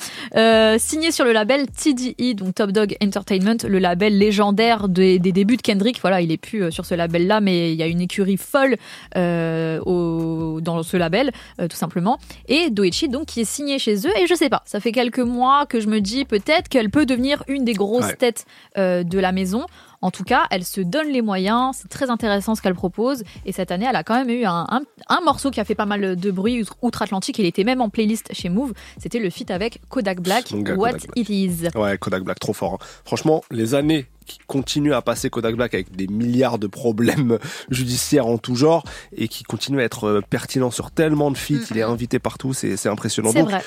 [0.78, 5.56] signé sur le label TDE, donc Top Dog Entertainment, le label légendaire des, des débuts
[5.56, 6.00] de Kendrick.
[6.00, 8.76] Voilà, il est plus sur ce label-là, mais il y a une écurie folle
[9.16, 12.18] au, dans ce label, tout simplement.
[12.48, 14.12] Et Doechi, donc, qui est signé chez eux.
[14.18, 17.06] Et je sais pas, ça fait quelques mois que je me dis peut-être qu'elle peut
[17.06, 18.16] devenir une des grosses Ouais.
[18.16, 18.46] têtes
[18.78, 19.66] euh, de la maison.
[20.02, 21.76] En tout cas, elle se donne les moyens.
[21.80, 23.24] C'est très intéressant ce qu'elle propose.
[23.46, 25.74] Et cette année, elle a quand même eu un, un- un morceau qui a fait
[25.74, 27.38] pas mal de bruit outre- outre-Atlantique.
[27.38, 28.74] Il était même en playlist chez Move.
[28.98, 31.68] C'était le feat avec Kodak Black, What Kodak It Is.
[31.74, 32.74] Ouais, Kodak Black, trop fort.
[32.74, 32.84] hein.
[33.06, 37.38] Franchement, les années qui continuent à passer Kodak Black avec des milliards de problèmes
[37.70, 38.84] judiciaires en tout genre
[39.16, 42.52] et qui continuent à être euh, pertinent sur tellement de feats, il est invité partout,
[42.52, 43.30] c'est impressionnant.
[43.32, 43.62] C'est Donc, vrai.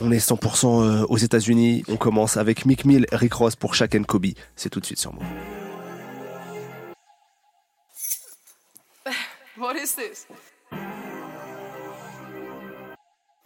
[0.00, 1.82] on est 100% euh, aux États-Unis.
[1.88, 4.26] On commence avec Mick Mill, Rick Ross pour Shaq and Kobe.
[4.54, 5.22] C'est tout de suite sur moi.
[9.58, 10.26] What is this?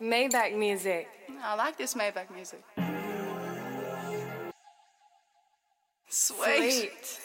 [0.00, 1.06] Maybach music.
[1.42, 2.58] I like this Maybach music.
[6.12, 7.20] Sweet.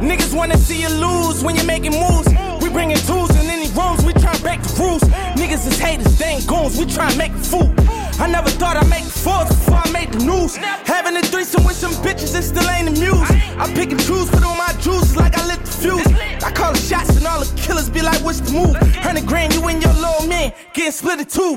[0.00, 2.49] Niggas wanna see you lose when you're making moves.
[2.72, 5.02] Bringing tools in any rooms, we try break the rules.
[5.34, 7.72] Niggas is haters, they ain't goons, we try make a fool.
[8.20, 10.56] I never thought I'd make fours before I made the news.
[10.56, 13.32] Having a threesome with some bitches that still ain't amused.
[13.58, 16.06] I pick and choose, put on my juices like I lit the fuse.
[16.44, 18.76] I call the shots and all the killers be like, what's the move?
[19.02, 21.56] Hundred grand, you and your little man getting split in two.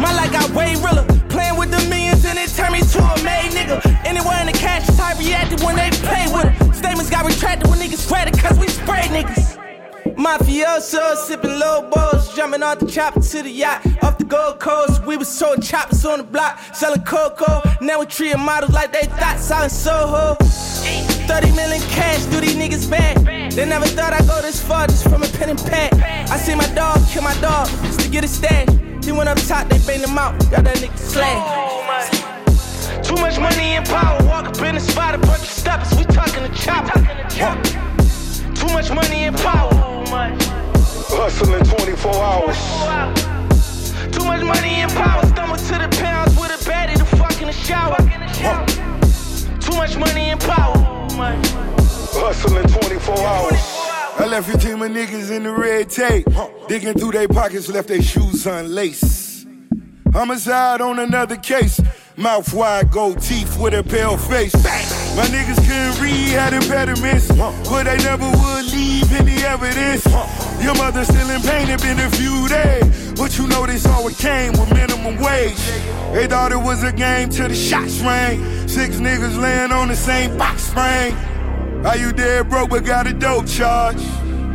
[0.00, 1.04] My life got way realer.
[1.28, 3.78] Playing with the millions and it turned me to a made nigga.
[4.04, 6.65] Anywhere in the cash type reacted when they play with it.
[6.86, 9.58] Statements got retracted when niggas read it cause we spray niggas.
[10.14, 13.84] Mafioso, sipping low balls, jumping off the chopper to the yacht.
[14.04, 17.60] Off the Gold Coast, we was sold choppers on the block, selling cocoa.
[17.80, 20.36] Now we treating models like they thought selling Soho.
[20.36, 23.50] 30 million cash, do these niggas bad?
[23.50, 25.92] They never thought I'd go this far just from a pen and pad.
[26.30, 28.68] I see my dog kill my dog just to get a stash.
[29.04, 32.35] He went up top, they banged him out, got that nigga slashed.
[33.06, 36.04] Too much money and power, walk up in the spot, a bunch of steppers, we
[36.04, 36.98] talking the chopper.
[38.54, 39.70] Too much money and power.
[41.08, 42.58] Hustling 24 hours.
[44.12, 45.24] Too much money and power.
[45.26, 47.96] Stumble to the pounds with a baddie to fuck in the shower.
[49.60, 50.74] Too much money and power.
[52.18, 53.60] Hustling 24 hours.
[54.18, 56.26] I left your team of niggas in the red tape.
[56.66, 59.46] Digging through their pockets, left their shoes unlaced.
[60.12, 61.80] Homicide on another case.
[62.18, 64.54] Mouth wide, gold teeth with a pale face.
[65.14, 70.06] My niggas couldn't read, had impediments, but they never would leave any evidence.
[70.64, 74.18] Your mother still in pain, it been a few days, but you know this always
[74.18, 75.58] came with minimum wage.
[76.14, 78.66] They thought it was a game till the shots rang.
[78.66, 81.14] Six niggas laying on the same box spring.
[81.84, 84.02] Are you dead broke but got a dope charge?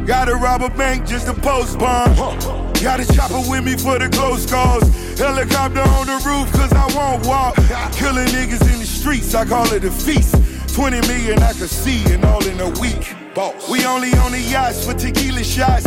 [0.07, 2.70] Gotta rob a bank just to post bond.
[2.81, 4.83] Got a chopper with me for the close calls.
[5.15, 7.55] Helicopter on the roof cause I won't walk.
[7.93, 10.33] Killing niggas in the streets, I call it a feast.
[10.73, 13.20] 20 million I could see and all in a week.
[13.33, 13.69] Boss.
[13.69, 15.85] We only on the yachts for tequila shots.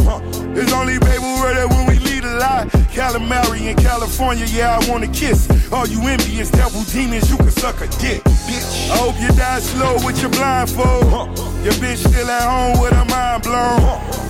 [0.55, 2.69] There's only baby word when we lead a lot.
[2.89, 5.49] Calamari in California, yeah, I wanna kiss.
[5.71, 8.23] All you envious devil demons, you can suck a dick.
[8.49, 8.91] Bitch.
[8.91, 11.37] I hope you die slow with your blindfold.
[11.65, 13.81] Your bitch still at home with her mind blown.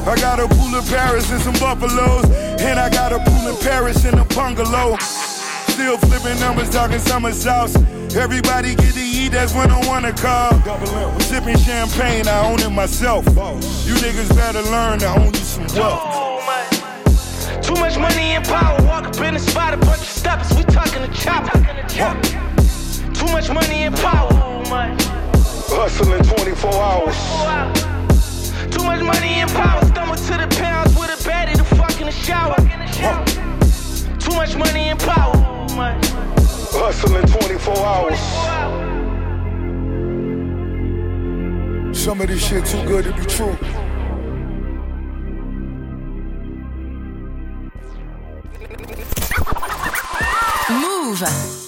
[0.09, 2.25] I got a pool in Paris and some buffaloes.
[2.61, 4.97] And I got a pool in Paris and a bungalow.
[5.75, 7.75] Still flipping numbers, talking summer sauce.
[8.15, 10.53] Everybody get to eat, that's when I wanna call.
[11.19, 13.27] Sipping champagne, I own it myself.
[13.27, 16.01] You niggas better learn to own you some wealth.
[17.61, 18.81] Too much money and power.
[18.85, 20.57] Walk up in the spot, a bunch of steppers.
[20.57, 21.59] We talking the chopper.
[23.13, 24.31] Too much money and power.
[25.75, 27.17] Hustling 24 hours.
[28.71, 29.85] Too much money and power.
[29.87, 32.55] Stomach to the pounds with a baddie to fuck in the shower.
[34.25, 35.37] Too much money and power.
[36.73, 38.19] Hustling 24 hours.
[41.95, 43.57] Some of this shit too good to be true.
[50.71, 51.64] Move.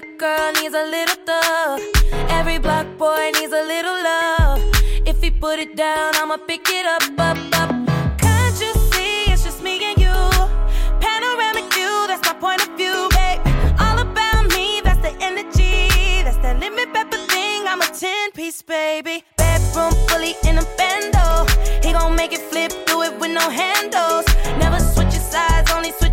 [0.00, 1.80] Good girl needs a little thug.
[2.30, 4.60] Every black boy needs a little love.
[5.06, 7.70] If he put it down, I'ma pick it up, up, up.
[8.18, 10.18] Can't you see it's just me and you?
[11.00, 13.40] Panoramic view, that's my point of view, babe.
[13.80, 16.22] All about me, that's the energy.
[16.24, 19.24] That's that limit pepper thing, I'm a 10 piece, baby.
[19.36, 21.46] Bedroom fully in a bando.
[21.82, 24.26] He gon' make it flip, do it with no handles.
[24.58, 26.07] Never switching sides, only switching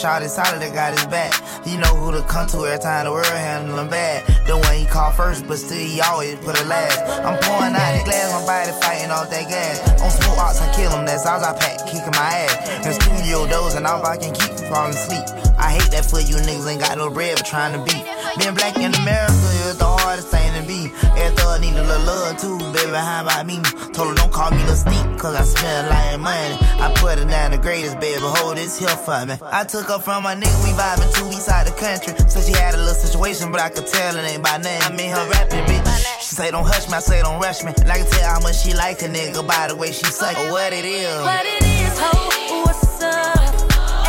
[0.00, 1.36] shot is solid, that got his back.
[1.60, 4.24] He know who to come to every time the world handle him bad.
[4.48, 7.04] The one he call first, but still he always put it last.
[7.20, 9.76] I'm pouring out the glass, my body fighting off that gas.
[10.00, 12.86] On smoke ox, I kill him, that's all I pack, kicking my ass.
[12.86, 15.24] In studio dozing off, I can keep from falling asleep.
[15.60, 18.00] I hate that for you niggas ain't got no bread, but trying to beat.
[18.40, 19.36] Being black in America
[19.68, 20.88] is the hardest thing to be.
[21.20, 23.60] Every thug need a little love too, baby, how about me?
[23.92, 25.44] Told her don't call me the sneak, cause I
[25.92, 26.69] lot of money.
[26.80, 29.36] I put her down the greatest, baby, hold this here for me.
[29.52, 32.16] I took her from my nigga, we vibing two east side the country.
[32.28, 34.80] Said she had a little situation, but I could tell it ain't by name.
[34.82, 35.84] I mean her rapping, bitch.
[36.20, 37.72] She say don't hush me, I say don't rush me.
[37.76, 40.36] And I can tell how much she like a nigga by the way she suck
[40.38, 40.50] it.
[40.50, 41.20] What it is.
[41.20, 43.44] What it is, ho, what's up?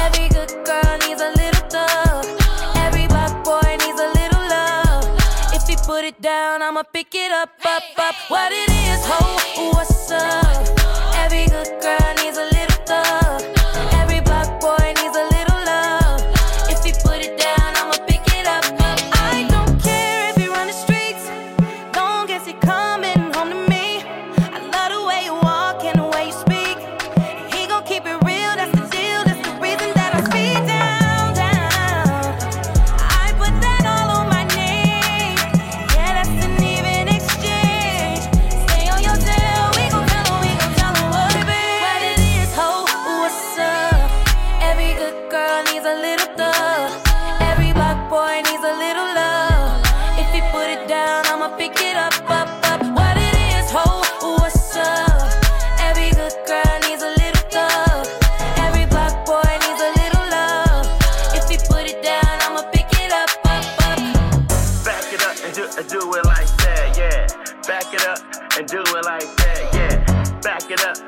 [0.08, 2.24] Every good girl needs a little thug.
[2.88, 5.04] Every black boy needs a little love.
[5.52, 8.16] If he put it down, I'ma pick it up, up, up.
[8.30, 10.81] What it is, ho, what's up?
[11.34, 13.31] Every good girl needs a little thug.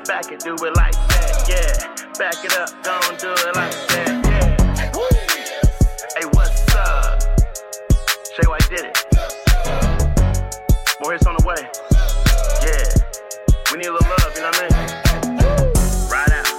[0.06, 1.72] Back it it, do it like that, yeah.
[2.18, 4.56] Back it up, don't do it like that, yeah.
[6.18, 7.22] Hey, what's up?
[8.36, 8.98] Shay White did it.
[11.00, 11.56] More hits on the way.
[12.62, 12.84] Yeah.
[13.72, 14.74] We need a little love, you know what I mean?
[16.32, 16.54] Out.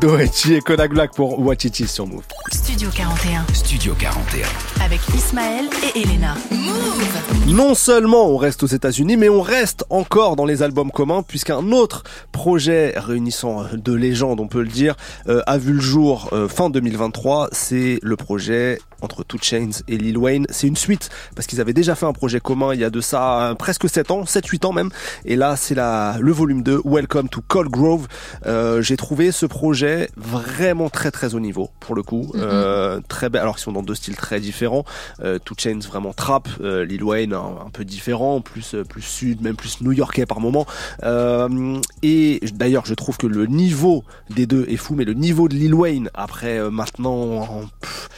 [0.00, 2.24] Doechi et Kodak Black pour Wachichi sur Move.
[2.52, 3.46] Studio 41.
[3.54, 4.73] Studio 41.
[4.84, 5.64] Avec Ismaël
[5.94, 6.34] et Elena.
[6.50, 11.22] Move Non seulement on reste aux États-Unis, mais on reste encore dans les albums communs,
[11.22, 14.94] puisqu'un autre projet réunissant de légendes, on peut le dire,
[15.28, 17.48] euh, a vu le jour euh, fin 2023.
[17.52, 20.46] C'est le projet entre Two Chains et Lil Wayne.
[20.50, 23.00] C'est une suite, parce qu'ils avaient déjà fait un projet commun il y a de
[23.00, 24.90] ça euh, presque 7 ans, 7-8 ans même.
[25.24, 28.08] Et là, c'est la, le volume 2, Welcome to Cold Grove.
[28.46, 32.32] Euh, J'ai trouvé ce projet vraiment très très haut niveau, pour le coup.
[32.34, 34.73] Euh, très belle, alors qu'ils sont dans deux styles très différents.
[35.22, 39.02] Euh, Two Chains vraiment trap, euh, Lil Wayne un, un peu différent, plus euh, plus
[39.02, 40.66] sud, même plus new-yorkais par moment.
[41.04, 45.48] Euh, et d'ailleurs, je trouve que le niveau des deux est fou, mais le niveau
[45.48, 48.08] de Lil Wayne après maintenant en- pff,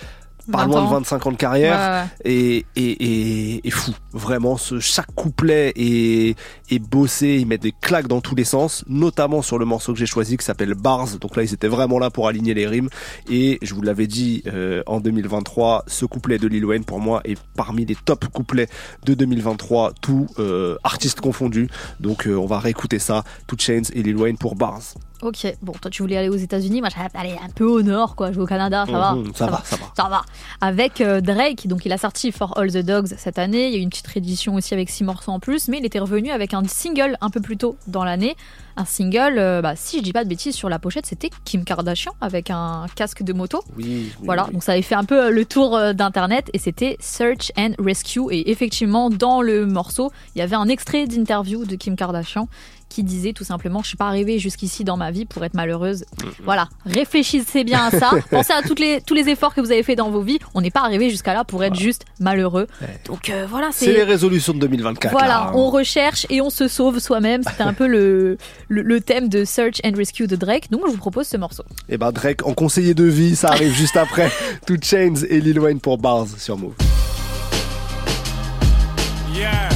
[0.53, 0.91] pas 20 loin de ans.
[0.91, 2.33] 25 ans de carrière Ouais, ouais.
[2.33, 2.91] Et, et,
[3.57, 3.93] et, et fou.
[4.17, 6.39] Vraiment, ce, chaque couplet est,
[6.71, 9.99] est bossé, ils mettent des claques dans tous les sens, notamment sur le morceau que
[9.99, 11.19] j'ai choisi qui s'appelle Bars.
[11.21, 12.89] Donc là, ils étaient vraiment là pour aligner les rimes.
[13.31, 17.21] Et je vous l'avais dit euh, en 2023, ce couplet de Lil Wayne pour moi
[17.25, 18.69] est parmi les top couplets
[19.05, 21.69] de 2023, tout euh, artistes confondus.
[22.01, 24.95] Donc euh, on va réécouter ça, Two Chains et Lil Wayne pour Bars.
[25.23, 28.17] Ok, bon, toi tu voulais aller aux États-Unis, moi j'allais aller un peu au nord,
[28.17, 28.33] quoi.
[28.33, 29.15] Je vais au Canada, ça va.
[29.15, 29.93] Mhm, ça va, ça va.
[29.97, 30.23] Ça va.
[30.61, 33.69] Avec euh, Drake, donc il a sorti For All the Dogs cette année.
[33.69, 35.85] Il y a eu une petite réédition aussi avec six morceaux en plus, mais il
[35.85, 38.37] était revenu avec un single un peu plus tôt dans l'année.
[38.79, 41.65] Un single, euh, bah, si je dis pas de bêtises, sur la pochette, c'était Kim
[41.65, 43.63] Kardashian avec un casque de moto.
[43.77, 44.13] Oui.
[44.21, 44.53] Voilà, oui.
[44.53, 47.73] donc ça avait fait un peu euh, le tour euh, d'internet et c'était Search and
[47.79, 48.31] Rescue.
[48.31, 52.49] Et effectivement, dans le morceau, il y avait un extrait d'interview de Kim Kardashian
[52.89, 56.05] qui disait tout simplement Je suis pas arrivée jusqu'ici dans ma vie pour être malheureuse.
[56.45, 58.11] Voilà, réfléchissez bien à ça.
[58.31, 60.39] Pensez à toutes les, tous les efforts que vous avez fait dans vos vies.
[60.55, 62.67] On n'est pas arrivé jusqu'à là pour être juste malheureux.
[63.07, 65.13] Donc euh, voilà, C'est les résolutions de 2024.
[65.13, 65.47] voilà, là.
[65.49, 65.53] hein.
[65.55, 67.43] on recherche et on se sauve soi-même.
[67.43, 70.71] C'était un peu le, le, le thème de Search and Rescue de Drake.
[70.71, 71.65] Donc je vous propose ce morceau.
[71.89, 74.31] Et ben Drake en conseiller de vie, ça arrive juste après.
[74.67, 76.75] Two Chains et Lil Wayne pour Bars sur Move.
[79.35, 79.69] Yeah.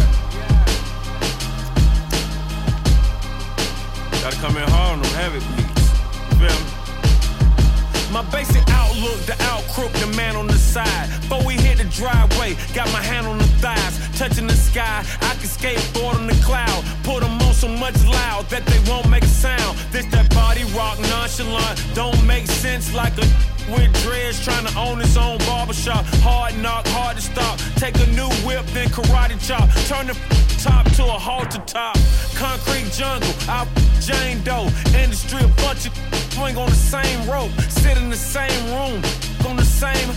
[9.80, 11.08] Crook, the man on the side.
[11.22, 15.04] Before we hit the driveway, got my hand on the thighs, touching the sky.
[15.22, 19.22] I can skateboard on the cloud, put them so much loud that they won't make
[19.22, 19.76] a sound.
[19.92, 23.26] This that body rock nonchalant, don't make sense like a
[23.68, 26.06] with dreads trying to own his own barbershop.
[26.24, 27.58] Hard knock, hard to stop.
[27.76, 29.68] Take a new whip, then karate chop.
[29.92, 30.16] Turn the
[30.58, 31.98] top to a halter top.
[32.34, 33.68] Concrete jungle, out
[34.00, 34.68] Jane Doe.
[34.96, 35.92] Industry, a bunch of
[36.32, 37.52] swing on the same rope.
[37.68, 39.02] Sit in the same room,
[39.46, 40.08] on the same.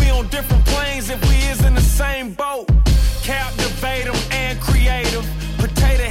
[0.00, 2.66] We on different planes if we is in the same boat.
[3.22, 5.26] Captivate them and creative.
[5.58, 6.07] Potato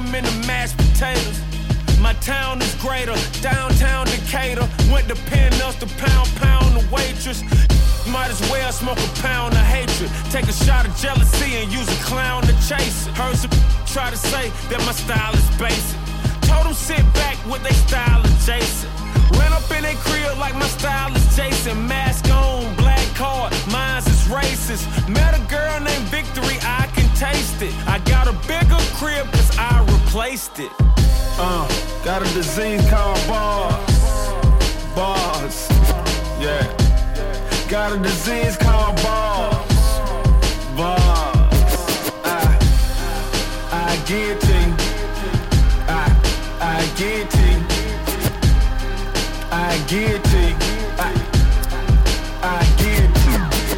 [0.00, 1.40] them into mashed potatoes.
[2.00, 4.68] My town is greater, downtown Decatur.
[4.92, 7.42] Went to Penn to pound, pound the waitress.
[8.06, 10.10] Might as well smoke a pound of hatred.
[10.30, 13.14] Take a shot of jealousy and use a clown to chase it.
[13.14, 13.50] Heard some
[13.86, 15.98] try to say that my style is basic.
[16.42, 18.92] Told them sit back with they style adjacent.
[19.36, 21.86] Ran up in their crib like my style is Jason.
[21.86, 24.86] Mask on, black card, mine's is racist.
[25.08, 26.88] Met a girl named Victory, I
[27.18, 27.74] taste it.
[27.88, 30.70] I got a bigger crib cause I replaced it.
[31.36, 31.66] Uh,
[32.04, 33.98] got a disease called bars.
[34.94, 35.68] Bars.
[36.38, 36.62] Yeah.
[37.68, 39.74] Got a disease called bars.
[40.76, 42.10] Bars.
[42.24, 42.46] I,
[43.72, 44.74] I get to you.
[45.88, 46.06] I,
[46.60, 47.62] I get to you.
[49.50, 50.56] I get to you.
[50.98, 51.10] I,
[52.42, 53.68] I get to you.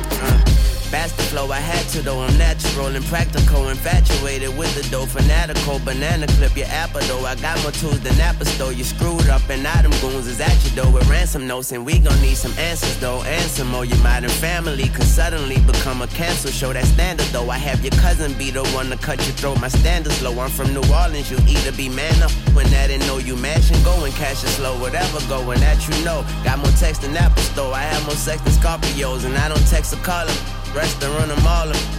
[0.91, 2.21] That's the flow I had though.
[2.21, 5.79] I'm natural and practical, infatuated with the dough, fanatical.
[5.81, 7.25] Banana clip your apple though.
[7.25, 8.73] I got more tools than Apple store.
[8.73, 11.99] You screwed up and them goons is at your though with ransom notes, and we
[11.99, 13.23] gon' need some answers though.
[13.23, 13.85] Answer more.
[13.85, 16.73] Your modern family could suddenly become a cancel show.
[16.73, 17.51] That standard though.
[17.51, 19.61] I have your cousin be the one to cut your throat.
[19.61, 20.39] My standards low.
[20.41, 21.31] I'm from New Orleans.
[21.31, 24.45] You either be man up when that and know you mash and go and cash
[24.45, 24.79] it slow.
[24.81, 26.25] Whatever going that you know.
[26.45, 27.75] Got more text than Apple store.
[27.75, 30.37] I have more sex than Scorpios, and I don't text or call them.
[30.75, 31.90] Rest and run them all up.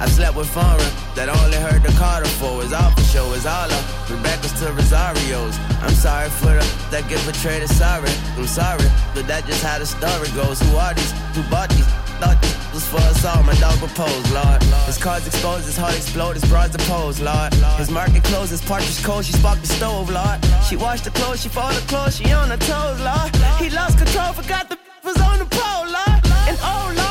[0.00, 2.62] I slept with foreign that only heard the Carter for.
[2.64, 3.84] Is all for show, is all up.
[4.08, 5.56] Rebecca's to Rosario's.
[5.84, 7.62] I'm sorry for the that get betrayed.
[7.62, 10.60] As sorry, I'm sorry, but that's just how the story goes.
[10.60, 11.12] Who are these?
[11.36, 11.86] Who bought these?
[12.20, 14.62] Thought these was for us all, my dog proposed, Lord.
[14.86, 17.52] His cards exposed, his heart explode, his bras opposed, Lord.
[17.78, 20.38] His market closed, his partridge cold, she sparked the stove, Lord.
[20.68, 23.34] She washed the clothes, she folded the clothes, she on her toes, Lord.
[23.58, 26.20] He lost control, forgot the was on the pole, Lord.
[26.48, 27.09] And oh, Lord,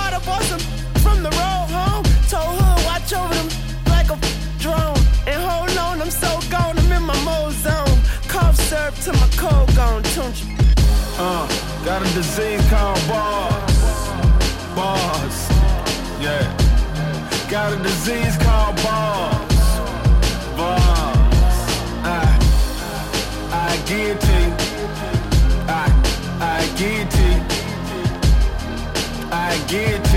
[11.89, 13.79] got a disease called bars.
[14.75, 15.37] Bars.
[16.21, 16.45] Yeah.
[17.49, 19.65] Got a disease called bars.
[20.55, 21.57] Bars.
[22.05, 22.37] I,
[23.51, 24.53] I get it.
[25.67, 25.85] I,
[26.39, 27.41] I get it.
[29.31, 30.08] I get to.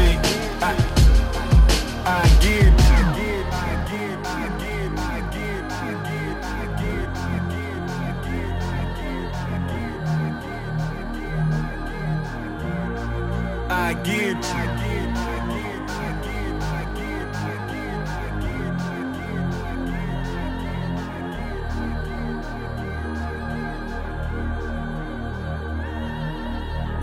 [13.85, 15.03] I get it.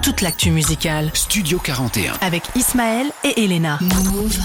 [0.01, 1.11] Toute l'actu musicale.
[1.13, 2.13] Studio 41.
[2.21, 3.77] Avec Ismaël et Elena.
[3.81, 4.39] Move.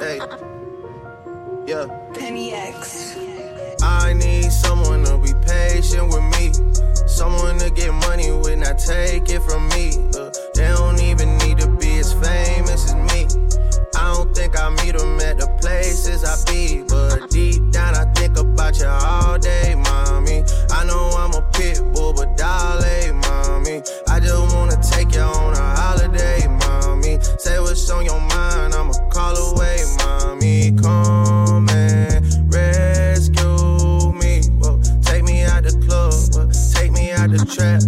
[0.00, 0.18] Hey.
[1.68, 1.86] Yeah.
[2.14, 3.16] Penny X.
[3.80, 6.52] I need someone to be patient with me.
[7.06, 9.86] Someone to get money with, not take it from me.
[10.16, 13.20] Uh, they don't even need to be as famous as me.
[13.94, 16.82] I don't think I meet them at the places I be.
[16.88, 20.44] But deep down, I think about you all day, mommy.
[20.70, 23.82] I know I'm a pit bull, but dolly, mommy.
[24.08, 27.18] I just wanna take you on a holiday, mommy.
[27.38, 30.72] Say what's on your mind, I'ma call away, mommy.
[30.82, 32.01] Come and
[37.62, 37.80] trap,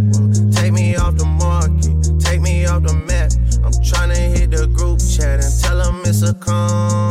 [0.53, 3.33] take me off the market, take me off the map.
[3.64, 7.04] I'm tryna hit the group chat and tell them it's a come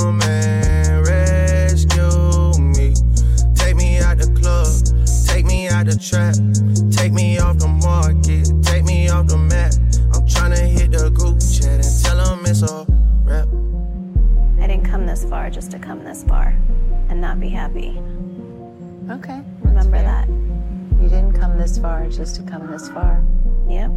[22.03, 23.23] far just to come this far.
[23.67, 23.91] Yep.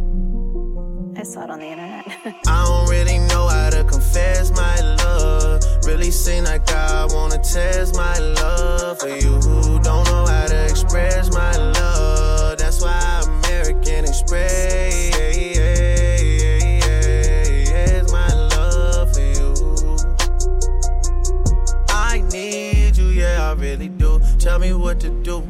[1.17, 2.05] I saw it on the internet.
[2.47, 5.63] I don't really know how to confess my love.
[5.85, 10.65] Really seem like I wanna test my love for you who don't know how to
[10.65, 12.57] express my love.
[12.57, 15.07] That's why I'm American Express
[18.11, 19.97] my love for you.
[21.89, 24.21] I need you, yeah, I really do.
[24.39, 25.43] Tell me what to do.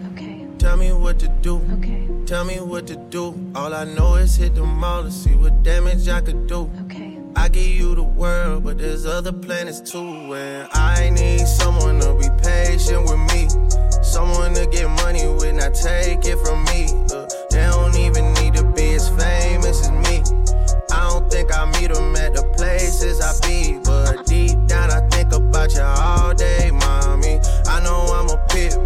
[1.07, 1.15] Okay.
[1.15, 1.61] Tell me what to do.
[1.77, 2.07] Okay.
[2.25, 3.51] Tell me what to do.
[3.55, 6.69] All I know is hit the mall to see what damage I could do.
[6.83, 7.17] Okay.
[7.33, 10.33] I give you the world, but there's other planets too.
[10.33, 13.47] And I need someone to be patient with me.
[14.03, 16.87] Someone to get money with, not take it from me.
[17.13, 20.23] Uh, they don't even need to be as famous as me.
[20.91, 23.79] I don't think I meet them at the places I be.
[23.81, 27.39] But deep down, I think about you all day, mommy.
[27.65, 28.77] I know I'm a pit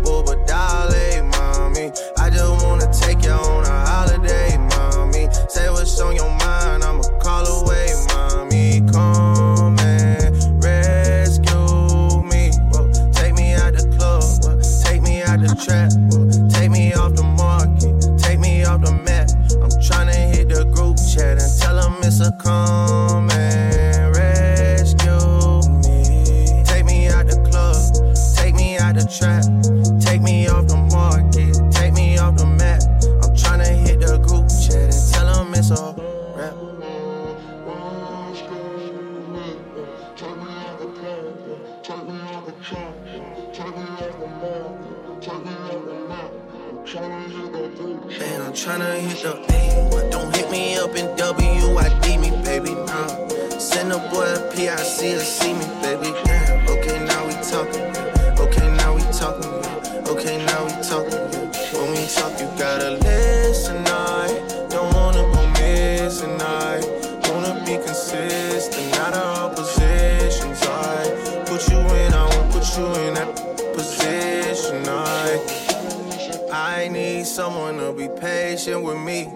[78.61, 79.27] patient with me.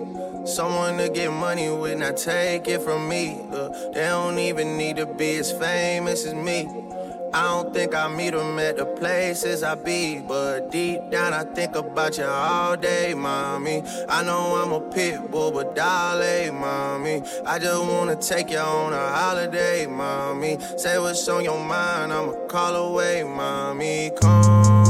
[0.46, 3.42] Someone to get money with, not take it from me.
[3.94, 6.68] They don't even need to be as famous as me.
[7.34, 11.44] I don't think I meet them at the places I be, but deep down I
[11.44, 13.82] think about you all day, mommy.
[14.08, 17.24] I know I'm a pit bull, but darling, mommy.
[17.46, 20.60] I just wanna take you on a holiday, mommy.
[20.78, 24.12] Say what's on your mind, I'ma call away, mommy.
[24.22, 24.85] Come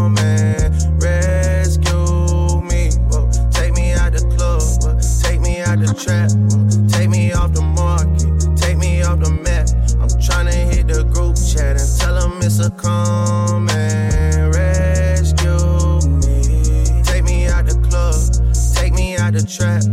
[5.96, 9.70] trap, whoa, take me off the market, take me off the map.
[10.02, 15.50] I'm tryna hit the group chat and tell them it's a come and rescue
[16.20, 17.02] me.
[17.04, 18.16] Take me out the club,
[18.76, 19.84] take me out the trap,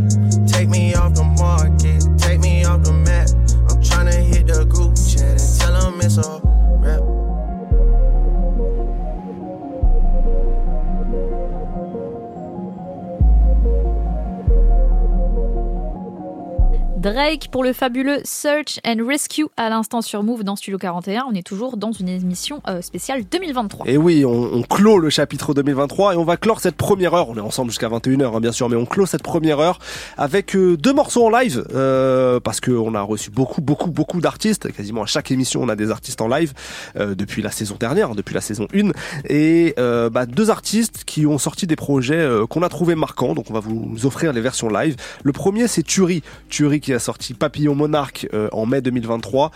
[17.03, 21.25] Drake pour le fabuleux Search and Rescue à l'instant sur Move dans Studio 41.
[21.29, 23.89] On est toujours dans une émission euh, spéciale 2023.
[23.89, 27.27] Et oui, on, on clôt le chapitre 2023 et on va clore cette première heure.
[27.27, 29.79] On est ensemble jusqu'à 21h, hein, bien sûr, mais on clôt cette première heure
[30.17, 34.71] avec euh, deux morceaux en live euh, parce qu'on a reçu beaucoup, beaucoup, beaucoup d'artistes.
[34.71, 36.53] Quasiment à chaque émission, on a des artistes en live
[36.95, 38.91] euh, depuis la saison dernière, hein, depuis la saison 1.
[39.27, 43.33] Et euh, bah, deux artistes qui ont sorti des projets qu'on a trouvé marquants.
[43.33, 44.95] Donc on va vous offrir les versions live.
[45.21, 46.23] Le premier, c'est Turi.
[46.47, 49.51] Turi qui a sorti Papillon Monarque euh, en mai 2023.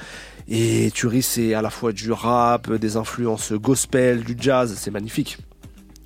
[0.50, 5.38] Et Turi, c'est à la fois du rap, des influences gospel, du jazz, c'est magnifique.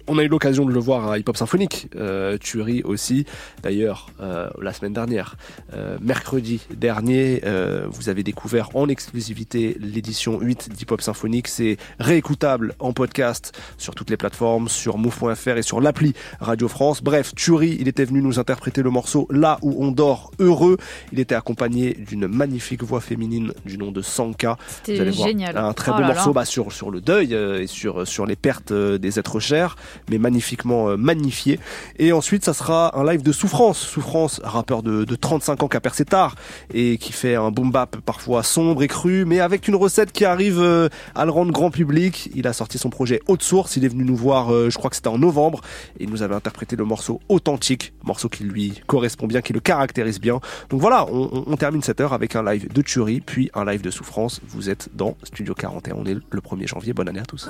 [0.08, 3.26] On a eu l'occasion de le voir à Hip Hop Symphonique, euh, Turi aussi.
[3.64, 5.36] D'ailleurs, euh, la semaine dernière,
[5.74, 11.48] euh, mercredi dernier, euh, vous avez découvert en exclusivité l'édition 8 d'Hip Hop Symphonique.
[11.48, 17.02] C'est réécoutable en podcast sur toutes les plateformes, sur move.fr et sur l'appli Radio France.
[17.04, 20.78] Bref, Turi, il était venu nous interpréter le morceau Là où on dort heureux.
[21.12, 24.58] Il était accompagné d'une magnifique voix féminine du nom de Sanka.
[24.84, 25.58] C'était voir génial.
[25.58, 26.34] un très Oh beau là morceau là.
[26.34, 29.76] bah, sur, sur le deuil euh, et sur, sur les pertes euh, des êtres chers,
[30.10, 31.60] mais magnifiquement euh, magnifié.
[32.00, 33.80] Et ensuite, ça sera un live de Souffrance.
[33.80, 36.36] Souffrance, rappeur de, de 35 ans qui a percé tard
[36.74, 40.26] et qui fait un boom bap parfois sombre et cru, mais avec une recette qui
[40.26, 42.30] arrive euh, à le rendre grand public.
[42.36, 43.76] Il a sorti son projet Haute Source.
[43.78, 45.62] Il est venu nous voir, euh, je crois que c'était en novembre,
[46.00, 49.60] et il nous avait interprété le morceau Authentique, morceau qui lui correspond bien, qui le
[49.60, 50.40] caractérise bien.
[50.70, 53.82] Donc voilà, on, on- termine cette heure avec un live de Turi, puis un live
[53.82, 54.42] de Souffrance.
[54.48, 55.96] Vous êtes dans Studio 41.
[55.96, 56.94] On est le 1er janvier.
[56.94, 57.50] Bonne année à tous.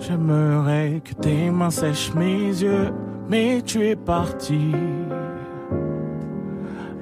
[0.00, 2.92] J'aimerais que tes mains sèchent mes yeux,
[3.28, 4.72] mais tu es parti.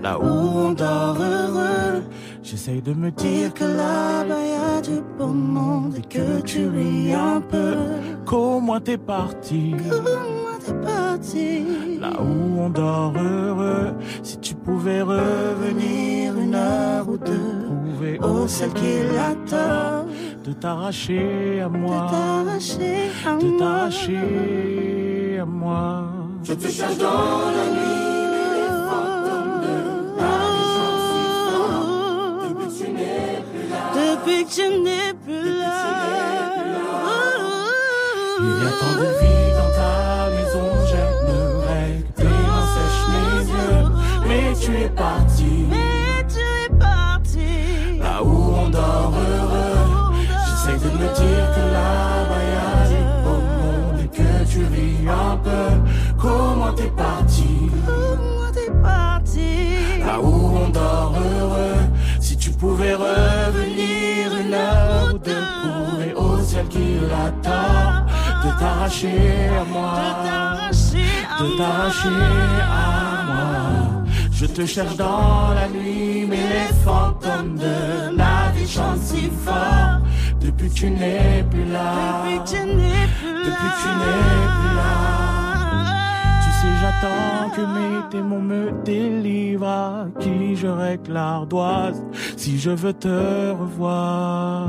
[0.03, 2.03] Là où on dort heureux,
[2.47, 7.13] j'essaye de me dire que là-bas y a du beau monde et que tu ris
[7.13, 7.75] un peu.
[8.25, 9.75] Comment t'es parti?
[9.91, 11.65] Comment t'es parti?
[12.01, 18.47] Là où on dort heureux, si tu pouvais revenir une heure ou deux, prouver au
[18.47, 20.05] ciel qu'il a tort
[20.45, 26.05] de t'arracher à moi, de t'arracher à moi.
[26.45, 28.23] Je te cherche dans la nuit,
[28.55, 29.77] les fantômes de
[30.21, 30.46] la
[34.17, 35.83] Depuis que plus là.
[38.39, 43.43] Il y a tant de vie dans ta maison, j'aimerais que tes mains sèchent mes
[43.53, 43.85] yeux,
[44.27, 45.26] mais tu es parti.
[68.87, 69.95] T'arracher à moi,
[71.41, 72.09] de t'arracher
[72.63, 74.05] à moi.
[74.33, 80.01] Je te cherche dans la nuit, mais les fantômes de la vie chantent si fort.
[80.41, 83.41] Depuis tu n'es plus là, Depuis que tu n'es plus là.
[83.45, 84.95] depuis que tu n'es plus là.
[86.45, 89.67] Tu sais, j'attends que mes démons me délivrent.
[89.67, 92.01] À qui je règle l'ardoise
[92.37, 94.69] si je veux te revoir.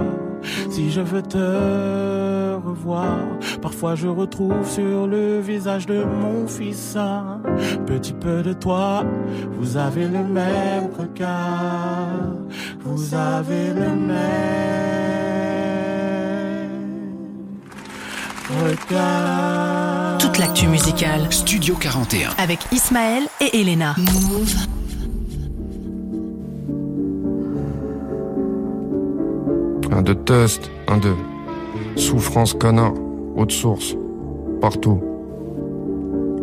[0.72, 1.38] Si je veux te
[2.60, 3.18] revoir,
[3.62, 7.41] parfois je retrouve sur le visage de mon fils un
[7.86, 9.03] petit peu de toi.
[9.60, 12.08] Vous avez le même regard,
[12.84, 14.18] vous avez le même
[18.49, 20.18] regard.
[20.20, 21.32] Toute l'actu musicale.
[21.32, 22.30] Studio 41.
[22.38, 23.95] Avec Ismaël et Elena.
[23.97, 24.55] Move.
[29.91, 31.14] Un de test, un de
[31.98, 32.93] souffrance connard,
[33.36, 33.95] haute source,
[34.62, 35.02] partout.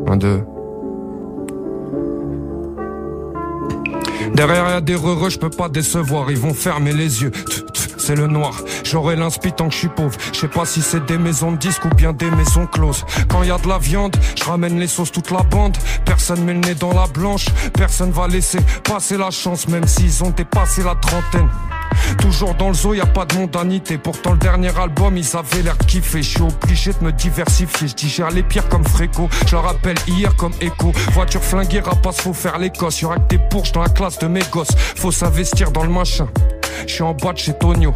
[0.06, 0.40] Un de.
[4.34, 7.30] Derrière y'a des heureux, je peux pas décevoir, ils vont fermer les yeux.
[7.98, 8.54] C'est le noir.
[8.84, 10.16] J'aurai l'inspi tant que je suis pauvre.
[10.32, 13.04] Je sais pas si c'est des maisons de disques ou bien des maisons closes.
[13.28, 15.76] Quand y a de la viande, je ramène les sauces toute la bande.
[16.04, 20.22] Personne met le nez dans la blanche, personne va laisser passer la chance, même s'ils
[20.24, 21.48] ont dépassé la trentaine.
[22.18, 23.98] Toujours dans le zoo, y a pas de mondanité.
[23.98, 26.22] Pourtant, le dernier album, ils avaient l'air de kiffer.
[26.22, 27.88] Je suis obligé de me diversifier.
[27.88, 29.28] Je digère les pires comme Fréco.
[29.46, 30.92] Je rappelle hier comme écho.
[31.12, 33.00] Voiture flinguée, rapace, faut faire l'Écosse.
[33.00, 34.74] Y'aura que des pourches dans la classe de mes gosses.
[34.96, 36.26] Faut s'investir dans le machin.
[36.86, 37.92] Je suis en boîte chez Tonio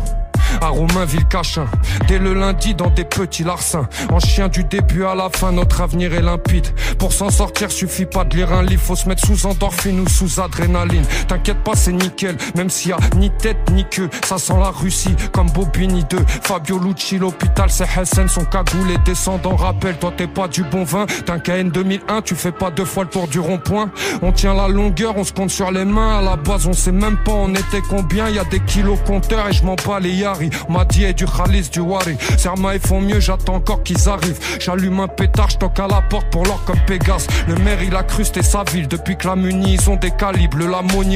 [0.61, 1.67] à Romainville Cachin.
[2.07, 3.89] Dès le lundi dans des petits larcins.
[4.11, 6.67] En chien du début à la fin, notre avenir est limpide.
[6.99, 10.09] Pour s'en sortir, suffit pas de lire un livre, faut se mettre sous endorphine ou
[10.09, 11.05] sous adrénaline.
[11.27, 14.09] T'inquiète pas, c'est nickel, même s'il y a ni tête ni queue.
[14.25, 16.19] Ça sent la Russie comme Bobini 2.
[16.43, 19.57] Fabio Lucci, l'hôpital, c'est Hessen, son cagoule et descendant.
[19.57, 21.07] Rappelle, toi t'es pas du bon vin.
[21.27, 23.91] T'as KN 2001, tu fais pas deux fois le tour du rond-point.
[24.23, 26.19] On tient la longueur, on se compte sur les mains.
[26.19, 28.29] À la base, on sait même pas on était combien.
[28.29, 30.48] Y a des kilos compteurs et je m'en bats les yari.
[30.69, 32.17] M'a dit et du Khalis, du Wari.
[32.37, 34.39] Serma, ils font mieux, j'attends encore qu'ils arrivent.
[34.61, 37.27] J'allume un pétard, j'toque à la porte pour l'or comme Pégase.
[37.47, 38.89] Le maire, il a crusté sa ville.
[38.89, 40.57] Depuis que la munie, ils ont des calibres.
[40.59, 40.67] Le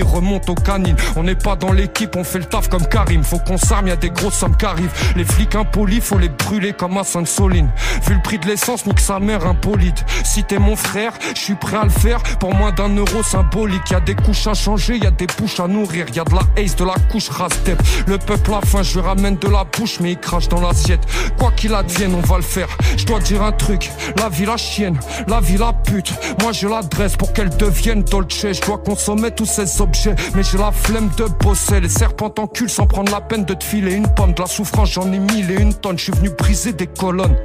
[0.03, 0.97] remonte aux canines.
[1.17, 3.23] On n'est pas dans l'équipe, on fait le taf comme Karim.
[3.23, 4.93] Faut qu'on s'arme, y a des grosses sommes qui arrivent.
[5.17, 7.71] Les flics impolis, faut les brûler comme à Sainte-Soline.
[8.07, 9.99] Vu le prix de l'essence, nique sa mère impolide.
[10.25, 12.23] Si t'es mon frère, je suis prêt à le faire.
[12.41, 13.91] Pour moins d'un euro symbolique.
[13.91, 16.07] Y a des couches à changer, y a des bouches à nourrir.
[16.15, 17.81] Y a de la haze, de la couche rastep.
[18.07, 21.07] Le peuple a faim, je lui ramène de la bouche, mais il crache dans l'assiette.
[21.39, 22.67] Quoi qu'il advienne, on va le faire.
[22.97, 24.99] Je dois dire un truc, la vie la chienne,
[25.29, 26.13] la vie la pute.
[26.41, 28.53] Moi je l'adresse pour qu'elle devienne dolce.
[28.53, 31.81] Je dois consommer tous ces objets, mais j'ai la flemme de bosser.
[31.81, 34.33] Les serpents cul sans prendre la peine de te filer une pomme.
[34.33, 35.99] De la souffrance, j'en ai mille et une tonne.
[35.99, 37.37] Je suis venu briser des colonnes.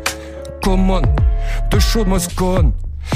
[0.63, 1.03] Common,
[1.69, 2.71] de chaud Moscone.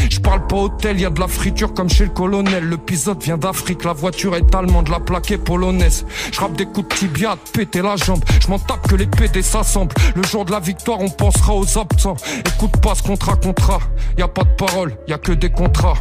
[0.09, 2.63] Je parle pas hôtel, y a de la friture comme chez le colonel.
[2.63, 2.77] Le
[3.19, 6.05] vient d'Afrique, la voiture est allemande, la plaque est polonaise.
[6.31, 8.23] Je rappe des coups de tibia, de péter la jambe.
[8.41, 9.95] Je m'en tape que les PD s'assemblent.
[10.15, 12.17] Le jour de la victoire, on pensera aux absents.
[12.45, 13.79] Écoute pas ce contrat, contrat.
[14.17, 15.95] Y a pas de parole, y a que des contrats.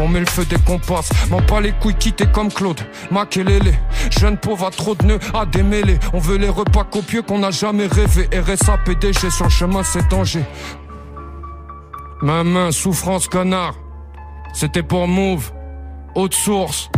[0.00, 1.08] On met le feu dès qu'on passe.
[1.30, 2.80] M'en pas les couilles quitter comme Claude.
[3.10, 3.74] Makelele.
[4.10, 5.98] Jeune pauvre à trop de nœuds à démêler.
[6.12, 8.28] On veut les repas copieux qu'on n'a jamais rêvé.
[8.32, 10.44] RSA, PDG sur le chemin, c'est danger.
[12.20, 13.74] Ma main, souffrance, connard.
[14.52, 15.52] C'était pour Move.
[16.14, 16.90] Haute source.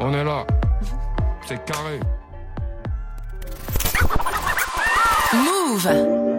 [0.00, 0.46] On est là.
[1.46, 2.00] C'est carré.
[5.34, 6.31] Move.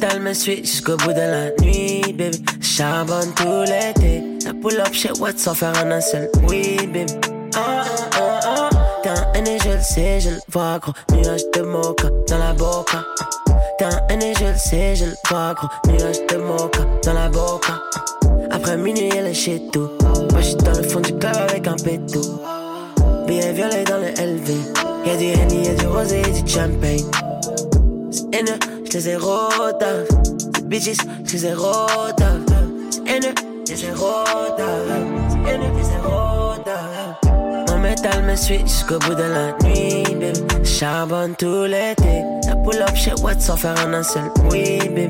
[0.00, 2.42] Métal me suit jusqu'au bout de la nuit, baby.
[2.60, 4.22] Charbonne tout l'été.
[4.40, 7.06] Ça pull up chez Watt sans faire un seul oui, baby.
[7.54, 8.70] Ah, ah, ah, ah.
[9.02, 10.92] T'es un aîné, je le sais, je le vois, gros.
[11.12, 13.04] Nuage de mocha dans la boca.
[13.78, 15.68] T'es un aîné, je le sais, je le vois, gros.
[15.90, 16.68] Nuage de mocha
[17.04, 17.80] dans la boca.
[18.50, 19.88] Après minuit, elle est chez tout.
[20.32, 22.22] Moi, j'suis dans le fond du club avec un pétou.
[23.26, 24.50] Billet violet dans le LV.
[25.06, 27.04] Y'a du Henny, y'a du rosé, y'a du champagne.
[28.10, 28.26] C'est
[29.04, 30.06] ai rodave.
[30.54, 30.96] C'est bitches,
[31.54, 32.40] rodave.
[32.90, 33.34] C'est haineux,
[33.66, 34.88] j'les ai rodave.
[35.28, 37.66] C'est haineux, j'les ai rodave.
[37.68, 40.64] Mon métal me suit jusqu'au bout de la nuit, baby.
[40.64, 42.22] Charbonne tout l'été.
[42.42, 45.08] Ça pull up chez Watt sans faire un seul oui, baby.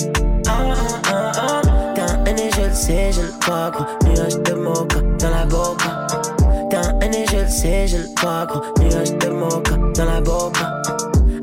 [0.48, 0.74] Ah,
[1.08, 1.62] ah, ah, ah.
[1.94, 3.84] T'es un je le sais, je le vois, gros.
[4.04, 6.06] Nuage de mocha dans la boca.
[6.70, 8.62] T'es un je le sais, je le vois, gros.
[8.80, 10.82] Nuage de mocha dans la boca.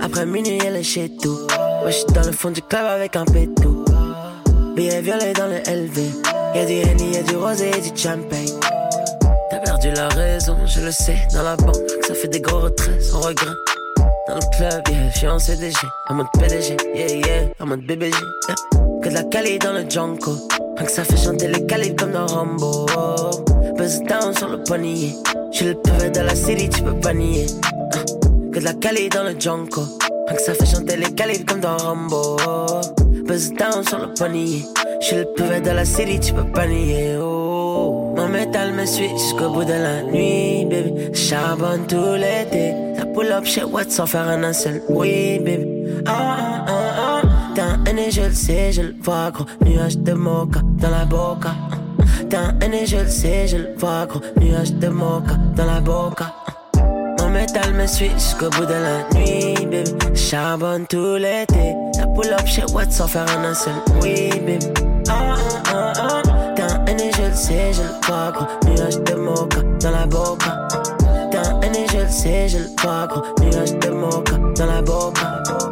[0.01, 1.47] Après minuit, elle est chez tout.
[1.83, 3.83] Moi, j'suis dans le fond du club avec un pétou.
[4.73, 6.13] Billet violet dans le LV.
[6.55, 8.47] Y'a du Henny, y'a du rosé, y'a du champagne.
[9.49, 11.17] T'as perdu la raison, je le sais.
[11.33, 11.75] Dans la banque,
[12.07, 13.51] ça fait des gros retraits sans regret.
[14.29, 15.75] Dans le club, yeah, j'suis en CDG.
[16.09, 17.49] En mode PDG, yeah, yeah.
[17.59, 18.15] En mode BBG.
[19.01, 20.37] Que de la Cali dans le Junko.
[20.77, 22.85] Rien que ça fait chanter les calibres comme dans Rambo.
[23.75, 25.11] Buzz down sur le poignet.
[25.51, 27.45] J'suis le plus de la city, tu peux pas nier.
[27.93, 28.05] Hein.
[28.53, 29.81] Que de la Cali dans le Junko.
[30.27, 32.37] Rien que ça fait chanter les calibres comme dans Rambo.
[33.27, 34.63] Buzz down sur le poignet.
[35.01, 37.17] J'suis le plus de la city, tu peux pas nier.
[37.21, 38.13] Oh.
[38.15, 41.13] Mon métal me suit jusqu'au bout de la nuit, baby.
[41.13, 42.73] Charbonne tout l'été.
[42.97, 45.67] Ça pull up chez Watt sans faire un seul oui, baby.
[46.05, 47.21] Ah, ah, ah, ah.
[47.55, 49.45] T'es un aîné, je le sais, je le vois, gros.
[49.65, 51.51] Nuage de mocha dans la boca.
[52.29, 54.21] T'es un aîné, je le sais, je le vois, gros.
[54.39, 56.33] Nuage de mocha dans la boca.
[57.33, 60.15] Métal me suit jusqu'au bout de la nuit, baby.
[60.15, 61.73] Charbonne tout l'été.
[61.95, 63.73] Ça pull up chez Watt sans faire un seul
[64.03, 64.59] oui, baby.
[65.09, 65.35] Ah,
[65.67, 66.21] ah, ah, ah.
[66.55, 68.45] T'es un aîné, je le sais, je le vois, gros.
[68.69, 70.67] Nuage de mocha dans la boca.
[71.31, 73.23] T'es un haine je le sais, je le vois, gros.
[73.41, 75.62] Nuage de mocha dans la boca.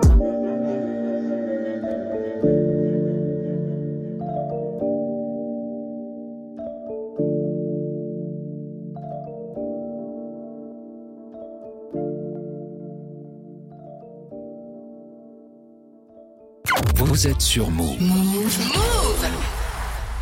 [17.11, 17.97] Vous êtes sur Move.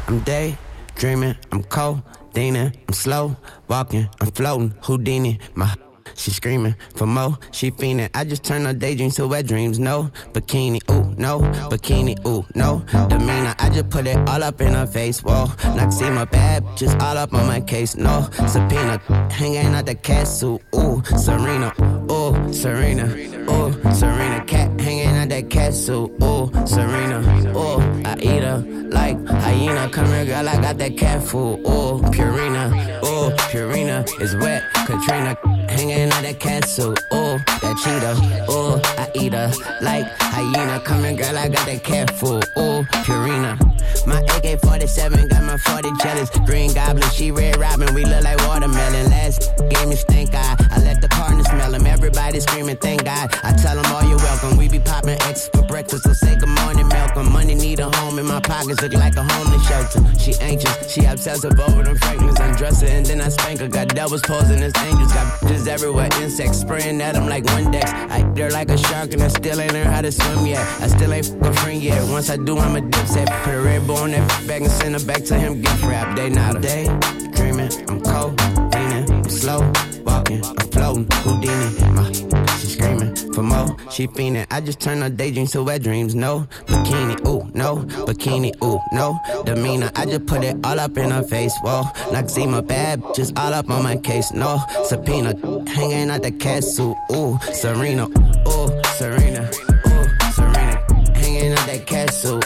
[0.08, 0.58] I'm day
[0.96, 2.02] dreaming, I'm cold,
[2.36, 3.36] leaning, I'm slow
[3.68, 5.68] walking, I'm floating, Houdini, my
[6.16, 8.10] she screaming for more, she fiending.
[8.16, 9.78] I just turn her daydreams to wet dreams.
[9.78, 13.54] No bikini, ooh no bikini, ooh no demeanor.
[13.60, 15.22] I just put it all up in her face.
[15.22, 17.96] Whoa, not see my bad, just all up on my case.
[17.98, 19.00] No subpoena,
[19.32, 20.60] hanging out the castle.
[20.76, 21.72] Ooh Serena,
[22.12, 23.06] ooh Serena,
[23.50, 26.12] ooh Serena, cat hanging out that castle.
[26.24, 27.20] Ooh Serena,
[27.56, 28.60] ooh I eat her
[28.92, 29.90] like hyena.
[29.90, 31.60] Come here, girl, I got that cat food.
[31.60, 32.72] Ooh Purina,
[33.04, 34.64] ooh Purina is wet.
[34.86, 35.38] Katrina
[35.70, 36.92] hanging out that castle.
[37.14, 38.52] Ooh that cheetah.
[38.52, 40.80] Ooh I eat her like hyena.
[40.82, 42.46] Come here, girl, I got that cat food.
[42.58, 43.58] Ooh Purina.
[44.06, 46.30] My AK-47 got my 40 jealous.
[46.46, 47.94] Green Goblin, she Red Robin.
[47.94, 49.10] We look like watermelon.
[49.10, 50.56] Last game me stink eye.
[50.72, 51.86] I let the partner smell them.
[51.86, 53.36] Everybody screaming, thank God.
[53.44, 54.58] I tell them all you're welcome.
[54.58, 56.04] We be popping X for breakfast.
[56.04, 57.32] So say good morning, Malcolm.
[57.32, 58.82] Money need a home in my pockets.
[58.82, 60.02] Look like a homeless shelter.
[60.18, 60.92] She anxious.
[60.92, 62.40] She obsessive over them fragments.
[62.40, 63.68] Undress her and then I spank her.
[63.68, 65.12] Got devils posing as angels.
[65.14, 66.10] Got bitches everywhere.
[66.22, 67.90] Insects spraying at them like Windex.
[68.10, 70.66] I eat her like a shark and I still ain't learned how to swim yet.
[70.82, 72.10] I still ain't a friend yet.
[72.10, 73.28] Once I do, I'm a dipset.
[73.44, 75.62] Put a red on that bag and send her back to him.
[75.62, 76.16] Gift wrap.
[76.16, 76.86] day not a day.
[77.34, 77.72] Dreaming.
[77.90, 78.40] I'm cold.
[78.74, 79.12] Leaning.
[79.12, 79.60] I'm slow.
[80.06, 80.44] Walking.
[80.46, 81.08] I'm floating.
[81.12, 81.94] Houdini.
[81.94, 82.12] My
[82.60, 83.78] she screaming for more.
[83.92, 84.46] She fiending.
[84.52, 86.16] I just turn her daydreams to wet dreams.
[86.16, 89.92] No bikini, ooh, no bikini, ooh, no demeanor.
[89.96, 91.54] I just put it all up in her face.
[91.62, 94.32] Whoa, like see my bad, just all up on my case.
[94.32, 95.36] No subpoena,
[95.70, 96.98] hanging out the castle.
[97.12, 99.50] Ooh, Serena, ooh, Serena,
[99.88, 102.42] ooh, Serena, hanging out that castle.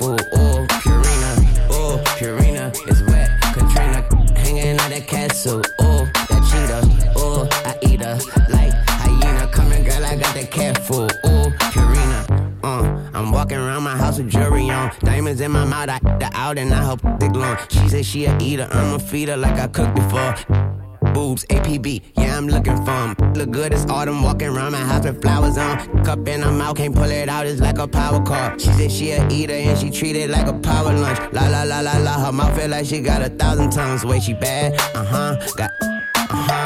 [0.00, 0.20] Food.
[0.32, 1.32] Ooh, Purina,
[1.70, 3.28] ooh, Purina is wet.
[3.52, 4.00] Katrina
[4.34, 5.62] hanging out that castle.
[5.78, 7.12] Oh, that cheetah.
[7.16, 9.46] oh, I eat her like hyena.
[9.70, 11.12] Here, girl, I got that cat food.
[11.26, 12.20] Ooh, Purina.
[12.64, 14.90] Uh, I'm walking around my house with jewelry on.
[15.00, 17.58] Diamonds in my mouth, I the out and I hope they glowing.
[17.68, 20.69] She said she a eater, I'ma feed her like I cooked before.
[21.14, 23.34] Boobs, APB, yeah, I'm looking for for 'em.
[23.34, 26.04] Look good as autumn, walking around my house with flowers on.
[26.04, 28.54] Cup in her mouth, can't pull it out, it's like a power car.
[28.58, 31.18] She said she a eater and she treat it like a power lunch.
[31.32, 34.04] La la la la la, her mouth feel like she got a thousand tongues.
[34.04, 35.70] Way she bad, uh huh, got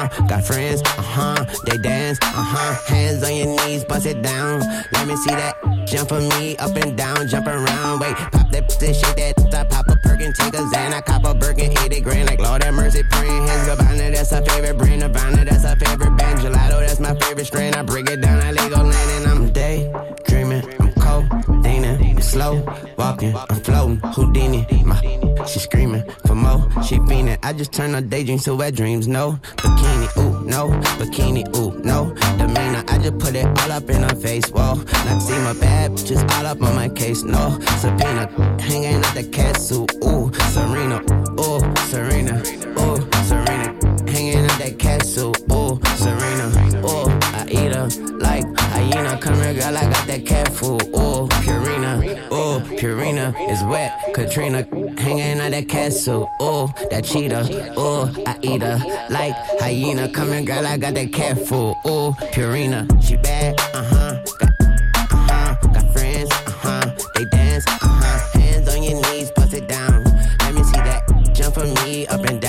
[0.05, 0.27] uh-huh.
[0.27, 1.45] Got friends, uh-huh.
[1.67, 2.95] They dance, uh-huh.
[2.95, 4.61] Hands on your knees, bust it down.
[4.93, 5.57] Let me see that.
[5.87, 8.01] Jump for me, up and down, jump around.
[8.01, 9.55] Wait, pop that shit, shake that.
[9.55, 10.93] I pop a perk and take a Xan.
[10.93, 12.27] I cop a Birkin, 80 grand.
[12.29, 13.47] Like Lord have mercy, praying.
[13.47, 15.01] Hands Gabbana, that's her favorite brand.
[15.01, 16.41] Nirvana, that's her favorite band.
[16.41, 17.75] Gelato, that's my favorite strain.
[17.75, 19.93] I break it down, I Lego land, and I'm day
[22.35, 22.67] slow
[22.99, 24.01] walking, I'm floating.
[24.15, 24.99] Houdini, my
[25.47, 26.61] she screaming for more.
[26.83, 27.39] She fiending.
[27.45, 29.07] I just turn her daydreams to wet dreams.
[29.07, 32.83] No bikini, ooh, no bikini, ooh, no demeanor.
[32.89, 34.49] I just put it all up in her face.
[34.51, 34.75] Whoa,
[35.07, 37.23] not see my bad, just all up on my case.
[37.23, 38.27] No subpoena,
[38.61, 39.87] hanging out the castle.
[40.03, 40.99] Ooh, Serena,
[41.39, 41.61] ooh,
[41.91, 42.35] Serena,
[42.83, 42.99] ooh,
[43.31, 43.69] Serena,
[44.11, 45.33] hanging out that castle.
[45.53, 46.47] Ooh, Serena,
[46.85, 47.07] ooh,
[47.39, 49.19] I eat her like hyena.
[49.19, 50.83] Come here, girl, I got that cat food.
[50.89, 54.15] Ooh, Purina, ooh, Purina is wet.
[54.15, 54.67] Katrina,
[54.99, 56.31] hanging out that castle.
[56.43, 57.79] Ooh, that cheetah.
[57.79, 58.79] Ooh, I eat her
[59.11, 60.09] like hyena.
[60.09, 61.75] Come here, girl, I got that cat food.
[61.87, 63.59] Ooh, Purina, she bad.
[63.73, 64.25] Uh huh.
[64.39, 64.51] Got,
[65.13, 65.69] uh huh.
[65.73, 66.31] Got friends.
[66.31, 66.91] Uh huh.
[67.15, 67.65] They dance.
[67.67, 68.39] Uh huh.
[68.39, 70.05] Hands on your knees, bust it down.
[70.41, 71.03] Let me see that.
[71.35, 72.44] Jump for me, up and down,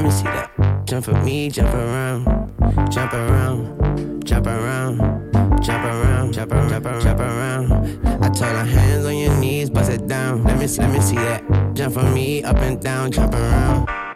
[0.00, 0.86] Let me, see that.
[0.86, 2.24] Jump for me, jump around.
[2.90, 4.24] Jump around.
[4.24, 4.96] Jump around.
[5.62, 8.24] Jump around, jump around, jump around, jump around.
[8.24, 10.42] I told her hands on your knees, bust it down.
[10.44, 11.44] Let me, let me see that.
[11.74, 14.09] Jump for me, up and down, jump around.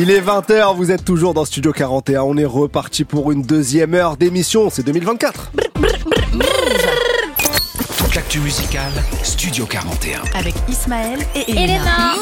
[0.00, 2.22] Il est 20h, vous êtes toujours dans Studio 41.
[2.22, 4.70] On est reparti pour une deuxième heure d'émission.
[4.70, 5.50] C'est 2024.
[5.50, 5.67] Toute
[8.28, 10.20] l'actu musicale, Studio 41.
[10.38, 11.64] Avec Ismaël et Elena.
[11.64, 12.14] Elena.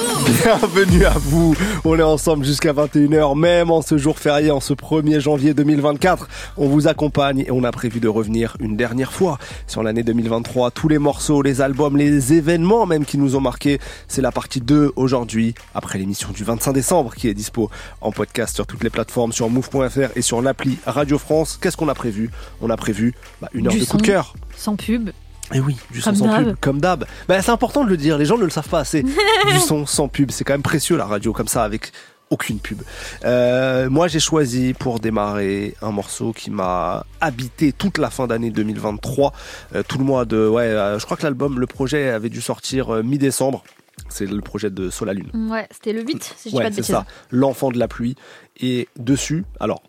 [0.44, 1.56] Bienvenue à vous.
[1.84, 6.28] On est ensemble jusqu'à 21h, même en ce jour férié, en ce 1er janvier 2024.
[6.58, 10.70] On vous accompagne et on a prévu de revenir une dernière fois sur l'année 2023.
[10.70, 13.80] Tous les morceaux, les albums, les événements même qui nous ont marqués.
[14.06, 17.68] C'est la partie 2 aujourd'hui, après l'émission du 25 décembre qui est dispo
[18.00, 21.58] en podcast sur toutes les plateformes, sur move.fr et sur l'appli Radio France.
[21.60, 22.30] Qu'est-ce qu'on a prévu?
[22.62, 24.34] On a prévu bah, une heure Du de coup de cœur.
[24.56, 25.10] Sans pub.
[25.54, 27.06] Et oui, du son Comme sans pub, comme d'hab.
[27.28, 29.02] Bah, c'est important de le dire, les gens ne le savent pas assez.
[29.52, 31.92] du son sans pub, c'est quand même précieux la radio comme ça avec
[32.30, 32.82] aucune pub.
[33.24, 38.50] Euh, moi, j'ai choisi pour démarrer un morceau qui m'a habité toute la fin d'année
[38.50, 39.32] 2023,
[39.74, 42.40] euh, tout le mois de ouais, euh, je crois que l'album, le projet avait dû
[42.40, 43.62] sortir mi-décembre.
[44.08, 45.30] C'est le projet de Solalune.
[45.50, 47.06] Ouais, c'était le 8, si je dis Ouais, pas de c'est ça.
[47.30, 48.14] L'enfant de la pluie.
[48.60, 49.82] Et dessus, alors,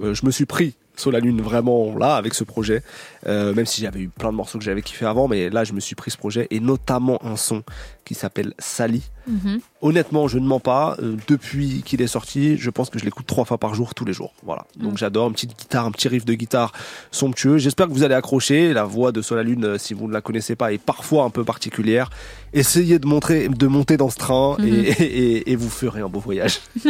[0.00, 2.82] euh, je me suis pris sur la lune vraiment là avec ce projet,
[3.26, 5.72] euh, même si j'avais eu plein de morceaux que j'avais kiffé avant, mais là je
[5.72, 7.62] me suis pris ce projet et notamment un son
[8.04, 9.02] qui s'appelle Sally.
[9.28, 9.60] Mhm.
[9.80, 10.96] Honnêtement, je ne mens pas.
[11.00, 14.04] euh, depuis qu'il est sorti, je pense que je l'écoute trois fois par jour, tous
[14.04, 14.32] les jours.
[14.42, 14.66] Voilà.
[14.76, 14.98] Donc Mm.
[14.98, 16.72] j'adore une petite guitare, un petit riff de guitare
[17.12, 17.58] somptueux.
[17.58, 18.72] J'espère que vous allez accrocher.
[18.72, 21.44] La voix de Solalune, euh, si vous ne la connaissez pas, est parfois un peu
[21.44, 22.10] particulière.
[22.52, 24.84] Essayez de montrer, de monter dans ce train et, Mhm.
[24.98, 26.58] et- et- et vous ferez un beau voyage.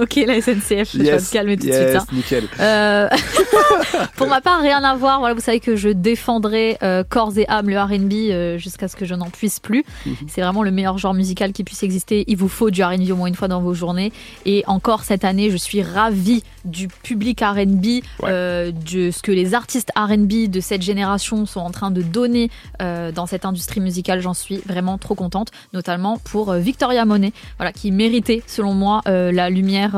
[0.00, 1.96] ok, la SNCF, je vais Yes, te calmer tout de yes, suite.
[2.00, 2.06] hein.
[2.12, 2.44] nickel.
[2.60, 3.08] Euh,
[4.16, 5.18] pour ma part, rien à voir.
[5.18, 8.96] Voilà, vous savez que je défendrai euh, corps et âme le R&B euh, jusqu'à ce
[8.96, 9.82] que je n'en puisse plus.
[10.04, 10.14] Mhm.
[10.28, 12.24] C'est vraiment le meilleur genre musical qui puisse exister.
[12.26, 14.12] Il vous faut du R&B au moins une fois dans vos journées.
[14.44, 19.54] Et encore cette année, je suis ravie du public R&B, euh, de ce que les
[19.54, 22.50] artistes R&B de cette génération sont en train de donner
[22.80, 24.20] dans cette industrie musicale.
[24.20, 29.50] J'en suis vraiment trop contente, notamment pour Victoria Monet, voilà, qui méritait, selon moi, la
[29.50, 29.92] lumière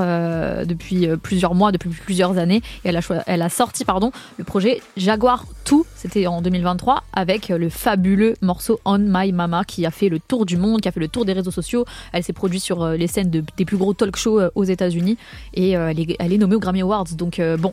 [0.66, 2.62] depuis plusieurs mois, depuis plusieurs années.
[2.84, 7.48] Et elle a, elle a sorti pardon, le projet Jaguar 2, c'était en 2023, avec
[7.48, 10.92] le fabuleux morceau On My Mama qui a fait le tour du monde, qui a
[10.92, 11.84] fait le tour des réseaux sociaux.
[12.12, 14.64] Elle s'est produite sur euh, les scènes de- des plus gros talk shows euh, aux
[14.64, 15.16] États-Unis
[15.54, 17.06] et euh, elle, est, elle est nommée aux Grammy Awards.
[17.16, 17.72] Donc euh, bon,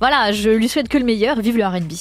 [0.00, 1.40] voilà, je lui souhaite que le meilleur.
[1.40, 1.92] Vive le RB.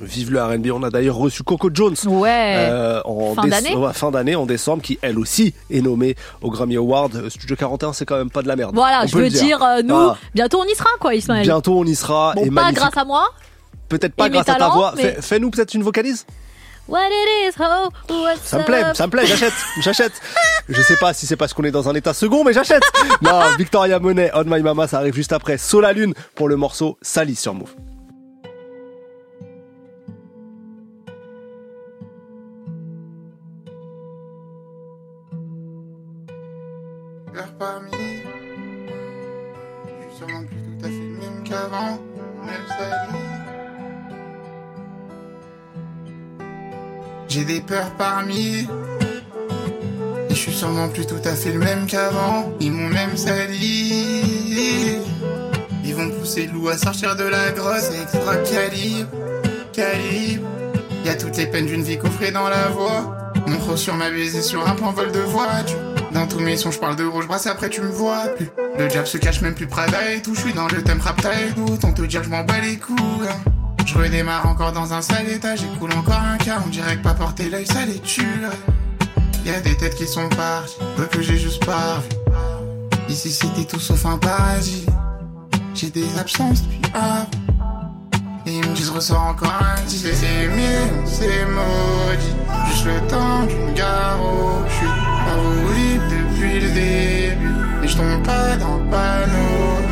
[0.00, 0.66] Vive le R&B.
[0.72, 1.94] On a d'ailleurs reçu Coco Jones.
[2.06, 2.56] Ouais.
[2.58, 3.76] euh, en Fin d'année.
[3.76, 7.28] ouais, fin d'année, en décembre, qui elle aussi est nommée au Grammy Award.
[7.28, 8.74] Studio 41, c'est quand même pas de la merde.
[8.74, 11.42] Voilà, On je veux dire, euh, nous, Ah, bientôt on y sera, quoi, Ismaël.
[11.44, 12.32] bientôt on y sera.
[12.34, 12.76] Bon, et pas magnifique.
[12.78, 13.24] grâce à moi.
[13.98, 14.94] Peut-être pas grâce à ta voix.
[14.96, 16.24] mais- Fais-nous peut-être une vocalise.
[16.88, 17.90] What it is, ho,
[18.22, 18.96] what's Ça me plaît, up?
[18.96, 20.12] ça me plaît, j'achète, j'achète.
[20.68, 22.82] Je sais pas si c'est parce qu'on est dans un état second, mais j'achète.
[23.20, 25.58] Non, Victoria Monet, On My Mama, ça arrive juste après.
[25.58, 27.70] Sola Lune pour le morceau Sally sur Move.
[37.58, 37.98] Parmi Je
[40.08, 41.98] suis sûrement plus tout à fait le même qu'avant
[42.44, 42.66] Même
[47.34, 48.68] J'ai des peurs parmi
[50.28, 52.52] Et je suis sûrement plus tout à fait le même qu'avant.
[52.60, 54.98] Ils m'ont même sali
[55.82, 59.08] Ils vont pousser le loup à sortir de la grosse Extra calibre.
[59.72, 60.46] Calibre
[61.06, 63.16] Y'a toutes les peines d'une vie coffrée dans la voix
[63.46, 65.78] Mon croc sur ma baisée sur un plan vol de voiture.
[66.12, 68.50] Dans tous mes sons je parle de rouge brasse après tu me vois plus.
[68.78, 71.18] Le diable se cache même plus Prada et tout Je suis dans le thème rap
[71.56, 73.61] doute On te dire je m'en bats les couilles.
[73.92, 77.12] Je redémarre encore dans un sale état J'écoule encore un cas On dirait que pas
[77.12, 78.42] porter l'œil ça les tue.
[79.44, 82.16] Y'a des têtes qui sont parties Peu que j'ai juste pas vu.
[83.10, 84.86] Ici c'était tout sauf un paradis.
[85.74, 87.28] J'ai des absences depuis avant.
[88.46, 92.34] Et ils me disent ressort encore un disque C'est mieux, c'est maudit.
[92.68, 97.84] Juste le temps d'une garo Je suis pas voulu depuis le début.
[97.84, 99.82] Et je tombe pas dans le panneau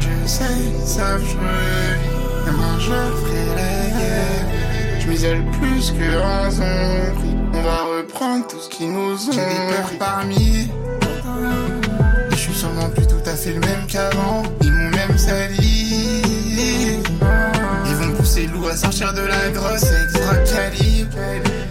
[0.00, 0.44] Je sais,
[0.84, 2.11] savent, je
[2.52, 5.00] Demain je ferai la guerre.
[5.00, 9.74] Je m'isole plus que zombie On va reprendre tout ce qui nous ont J'ai des
[9.74, 10.68] peurs parmi
[12.30, 14.42] Et je suis sûrement plus tout à fait le même qu'avant.
[14.60, 16.22] Ils m'ont même sali.
[17.86, 19.84] Ils vont pousser loup à sortir de la grosse.
[19.84, 21.16] Extra calibre,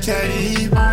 [0.01, 0.90] calibre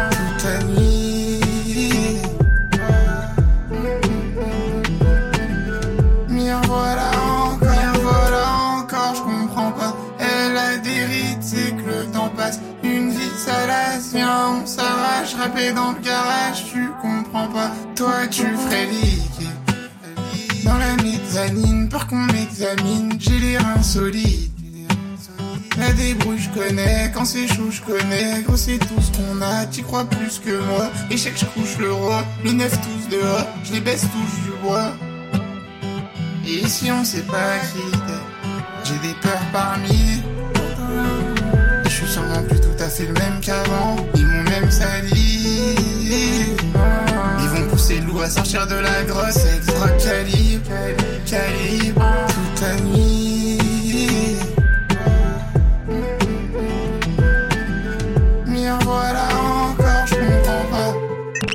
[15.39, 19.49] rapper dans le garage Tu comprends pas, toi tu ferais liquer
[20.65, 24.51] dans la mezzanine, peur qu'on m'examine, j'ai les reins solides.
[25.79, 28.43] La débrouille, je connais, quand c'est chaud, je connais.
[28.43, 30.91] Gros, c'est tout ce qu'on a, t'y crois plus que moi.
[31.11, 34.93] Échec, je couche le roi, les neuf tous dehors, je les baisse tous du bois.
[36.47, 38.21] Et si on sait pas quitter,
[38.85, 40.18] j'ai des peurs parmi.
[42.49, 43.97] Plus tout à fait le même qu'avant.
[44.15, 45.77] Ils m'ont même sali.
[47.41, 50.71] Ils vont pousser le loup à sortir de la grosse extra calibre,
[51.27, 53.59] calibre toute la nuit.
[58.83, 60.95] Voilà encore, je comprends pas.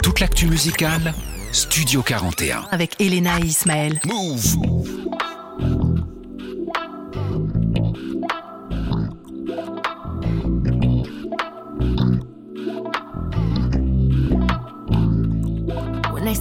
[0.01, 1.13] Toute l'actu musicale,
[1.51, 2.65] Studio 41.
[2.71, 3.99] Avec Elena et Ismaël.
[4.05, 4.57] Move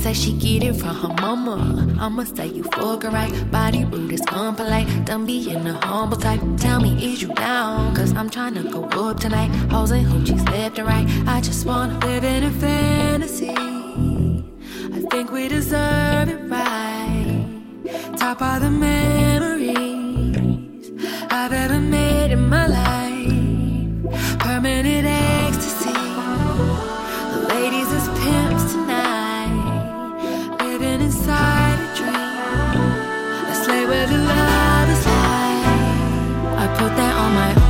[0.03, 3.33] say she get it from her mama, I'ma say you fuck right.
[3.53, 5.05] Body rude is unpolite.
[5.05, 6.41] Don't be in a humble type.
[6.57, 7.95] Tell me, is you down?
[7.95, 9.51] Cause I'm trying to go up tonight.
[9.71, 11.07] Hoes and hoochies left and right.
[11.29, 13.55] I just wanna live in a fantasy.
[14.97, 17.47] I think we deserve it right.
[18.17, 19.81] Top of the memories
[21.31, 22.62] I've ever made in my
[37.33, 37.62] my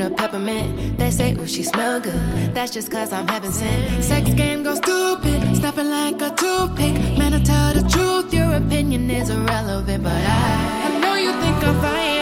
[0.00, 0.98] a peppermint.
[0.98, 2.54] They say, ooh, she smell good.
[2.54, 4.02] That's just cause I'm having sin.
[4.02, 6.94] Sex game goes stupid, stopping like a toothpick.
[7.18, 10.02] Man, I tell the truth, your opinion is irrelevant.
[10.02, 12.16] But I, I know you think I'm fine.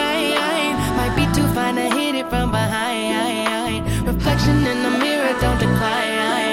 [0.97, 3.85] Might be too fine to hit it from behind.
[4.07, 6.44] Reflection in the mirror, don't decline.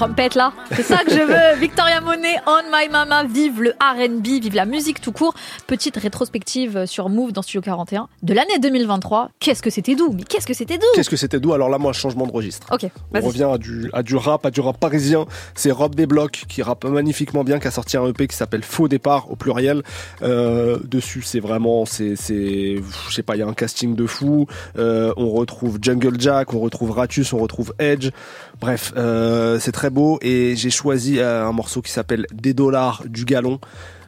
[0.00, 1.60] Trompette là, c'est ça que je veux.
[1.60, 5.34] Victoria Monet, On My Mama, vive le R&B, vive la musique tout court.
[5.70, 9.30] Petite rétrospective sur Move dans Studio 41 de l'année 2023.
[9.38, 11.52] Qu'est-ce que c'était doux Mais qu'est-ce que c'était doux Qu'est-ce que c'était doux?
[11.52, 12.66] Alors là, moi, changement de registre.
[12.72, 15.26] Ok, On revient à du, à du rap, à du rap parisien.
[15.54, 18.88] C'est Rob Desblocs qui rappe magnifiquement bien, qui a sorti un EP qui s'appelle Faux
[18.88, 19.84] Départ au pluriel.
[20.22, 24.06] Euh, dessus, c'est vraiment, c'est, c'est, je sais pas, il y a un casting de
[24.06, 24.48] fou.
[24.76, 28.10] Euh, on retrouve Jungle Jack, on retrouve Ratus, on retrouve Edge.
[28.60, 33.24] Bref, euh, c'est très beau et j'ai choisi un morceau qui s'appelle Des dollars du
[33.24, 33.60] galon.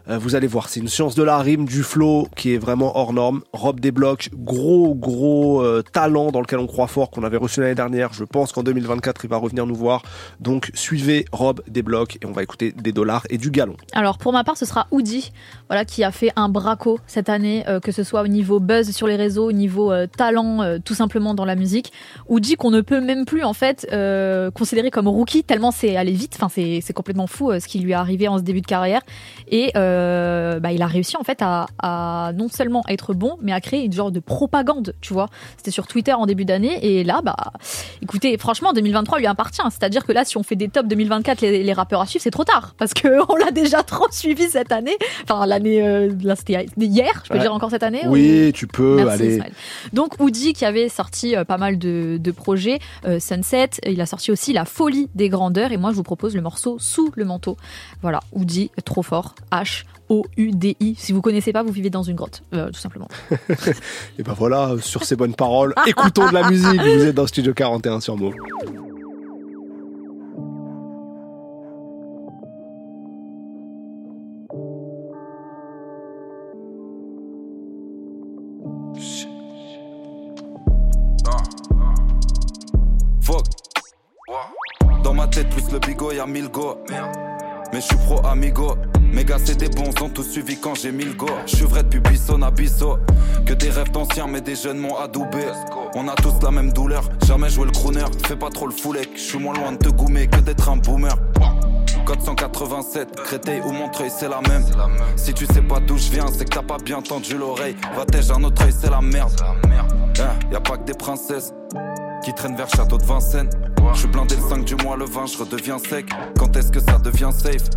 [0.09, 2.97] Euh, vous allez voir, c'est une science de la rime, du flow qui est vraiment
[2.97, 3.43] hors norme.
[3.53, 7.75] Rob Desblocs, gros gros euh, talent dans lequel on croit fort, qu'on avait reçu l'année
[7.75, 8.13] dernière.
[8.13, 10.03] Je pense qu'en 2024, il va revenir nous voir.
[10.41, 13.77] Donc suivez Rob Desblocs et on va écouter des dollars et du galon.
[13.93, 15.31] Alors pour ma part, ce sera Oudi,
[15.69, 18.91] voilà, qui a fait un braco cette année, euh, que ce soit au niveau buzz
[18.91, 21.93] sur les réseaux, au niveau talent, tout simplement dans la musique.
[22.29, 23.87] Oudi qu'on ne peut même plus en fait
[24.55, 26.37] considérer comme rookie tellement c'est allé vite.
[26.41, 29.03] Enfin c'est complètement fou ce qui lui est arrivé en ce début de carrière.
[29.49, 33.53] Et euh, bah, il a réussi en fait à, à non seulement être bon, mais
[33.53, 35.29] à créer une genre de propagande, tu vois.
[35.57, 37.37] C'était sur Twitter en début d'année et là, bah,
[38.03, 39.63] écoutez, franchement 2023 lui appartient.
[39.71, 42.31] C'est-à-dire que là, si on fait des tops 2024, les, les rappeurs à suivre, c'est
[42.31, 44.97] trop tard parce que on l'a déjà trop suivi cette année.
[45.25, 47.41] Enfin l'année, euh, là c'était hier, je peux Ouais.
[47.41, 48.03] dire encore cette année.
[48.07, 49.35] Oui, ou- tu peux, Merci, allez.
[49.35, 49.53] Ismaël.
[49.93, 54.07] Donc Woody qui avait sorti euh, pas mal de, de projets, euh, Sunset, il a
[54.07, 57.25] sorti aussi La folie des grandeurs et moi je vous propose le morceau Sous le
[57.25, 57.57] manteau.
[58.03, 59.82] Voilà, Woody, trop fort, H,
[60.13, 60.95] H-O-U-D-I.
[60.99, 63.09] Si vous connaissez pas, vous vivez dans une grotte, euh, tout simplement.
[64.19, 66.81] Et ben voilà, sur ces bonnes paroles, écoutons de la musique.
[66.81, 68.35] Vous êtes dans Studio 41 sur Move.
[83.23, 83.45] Fuck.
[85.05, 86.77] Dans ma tête, plus le bigot, y'a mille go.
[87.73, 88.77] Mais je suis pro amigo.
[89.13, 91.29] Mes c'est des bons, ont tout suivi quand j'ai mille go.
[91.47, 92.51] Je suis vrai depuis Bisson à.
[93.45, 95.45] Que des rêves d'anciens, mais des jeunes m'ont adoubé.
[95.95, 98.05] On a tous la même douleur, jamais joué le crooner.
[98.27, 100.77] Fais pas trop le foulec, je suis moins loin de te goumer que d'être un
[100.77, 101.15] boomer.
[102.07, 104.65] Code 187, Créteil ou Montreuil, c'est la même.
[105.17, 107.77] Si tu sais pas d'où je viens, c'est que t'as pas bien tendu l'oreille.
[107.95, 109.33] Va-t'ège un autre œil, c'est la merde.
[110.21, 111.53] Hein, y a pas que des princesses
[112.25, 113.51] qui traînent vers Château de Vincennes.
[113.93, 116.07] Je suis blindé le 5 du mois, le 20, je redeviens sec.
[116.39, 117.69] Quand est-ce que ça devient safe?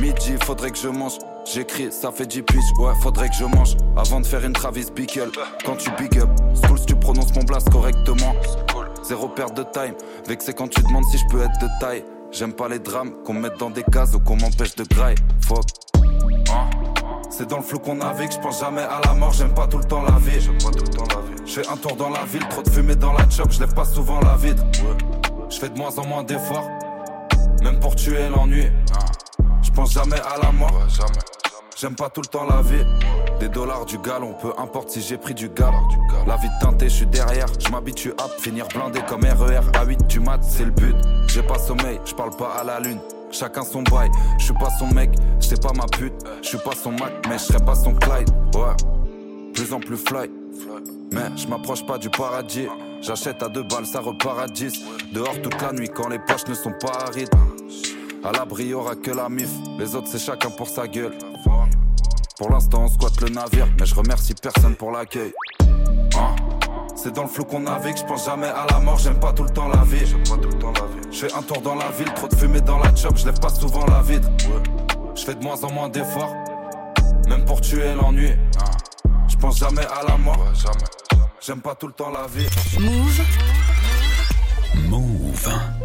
[0.00, 1.18] Midi, faudrait que je mange.
[1.44, 3.76] J'écris, ça fait 10 pitch, ouais, faudrait que je mange.
[3.96, 5.30] Avant de faire une Travis Bickle,
[5.64, 8.34] quand tu big up, Schools, tu prononces mon blast correctement.
[9.02, 9.94] Zéro perte de time,
[10.26, 12.04] vexé quand tu demandes si je peux être de taille.
[12.32, 15.16] J'aime pas les drames, qu'on me mette dans des cases ou qu'on m'empêche de graille.
[15.42, 15.64] Fuck.
[16.50, 16.70] Hein?
[17.28, 19.78] C'est dans le flou qu'on navigue, je pense jamais à la mort, j'aime pas tout
[19.78, 20.40] le temps la vie.
[21.44, 23.74] Je fais un tour dans la ville, trop de fumée dans la chope, je lève
[23.74, 24.60] pas souvent la vide.
[25.50, 26.68] Je fais de moins en moins d'efforts,
[27.62, 28.66] même pour tuer l'ennui.
[29.80, 30.78] Pense jamais à la mort.
[31.74, 32.84] J'aime pas tout le temps la vie.
[33.38, 35.72] Des dollars, du galon, peu importe si j'ai pris du gal.
[36.26, 37.46] La vie teintée, je suis derrière.
[37.58, 39.62] Je m'habitue à finir blindé comme RER.
[39.72, 40.94] À 8 du mat, c'est le but.
[41.28, 43.00] J'ai pas sommeil, je parle pas à la lune.
[43.30, 46.12] Chacun son bail, je suis pas son mec, j'sais pas ma pute,
[46.42, 48.74] je suis pas son Mac, mais je serai pas son Clyde, ouais.
[49.54, 50.30] Plus en plus fly,
[51.12, 52.66] mais je m'approche pas du paradis.
[53.00, 54.82] J'achète à deux balles, ça repart à 10.
[55.14, 57.30] Dehors toute la nuit quand les poches ne sont pas arides.
[58.22, 59.48] À l'abri, y'aura que la mif,
[59.78, 61.16] les autres c'est chacun pour sa gueule.
[62.36, 65.32] Pour l'instant, on squatte le navire, mais je remercie personne pour l'accueil.
[65.60, 66.36] Hein?
[66.94, 69.44] C'est dans le flou qu'on navigue, je pense jamais à la mort, j'aime pas tout
[69.44, 70.04] le temps la vie.
[71.10, 73.40] Je fais un tour dans la ville, trop de fumée dans la chop, je lève
[73.40, 74.26] pas souvent la vide.
[75.14, 76.34] Je fais de moins en moins d'efforts,
[77.26, 78.32] même pour tuer l'ennui.
[79.28, 80.44] Je pense jamais à la mort,
[81.40, 82.46] j'aime pas tout le temps la vie.
[82.78, 83.20] Move.
[84.90, 85.79] Move.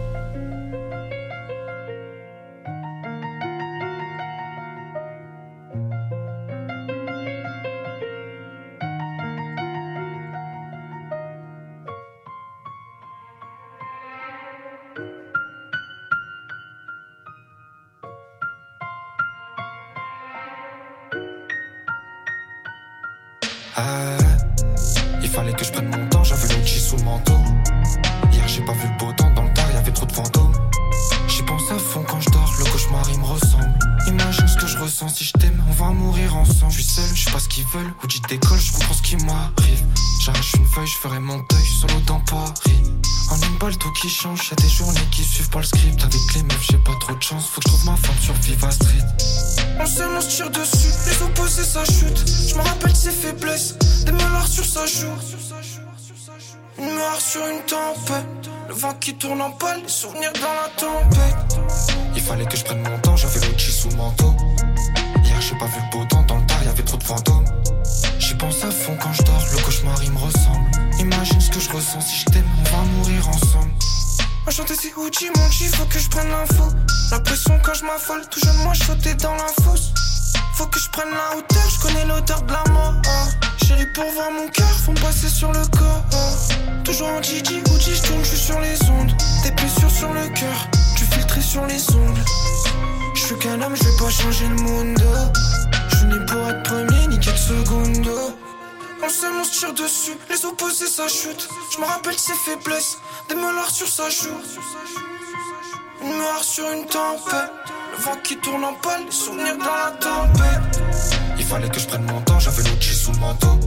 [111.38, 113.60] Il fallait que je prenne mon temps, j'avais l'outil sous le manteau.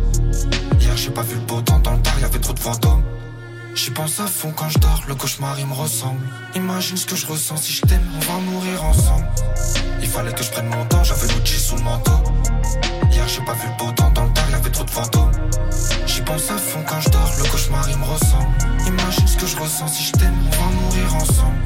[0.81, 3.03] Hier j'ai pas vu le beau temps, dans le tard y'avait trop de fantômes.
[3.75, 6.21] J'y pense à fond quand je dors, le cauchemar il me ressemble.
[6.55, 9.27] Imagine ce que je ressens si je t'aime, on va mourir ensemble.
[10.03, 12.19] Il fallait que je prenne mon temps, j'avais l'outil sous le manteau.
[13.13, 15.33] Hier j'ai pas vu le beau temps, dans le tard y'avait trop de fantômes.
[16.07, 18.53] J'y pense à fond quand je dors, le cauchemar il me ressemble.
[18.87, 21.59] Imagine ce que je ressens si je t'aime, on va mourir ensemble.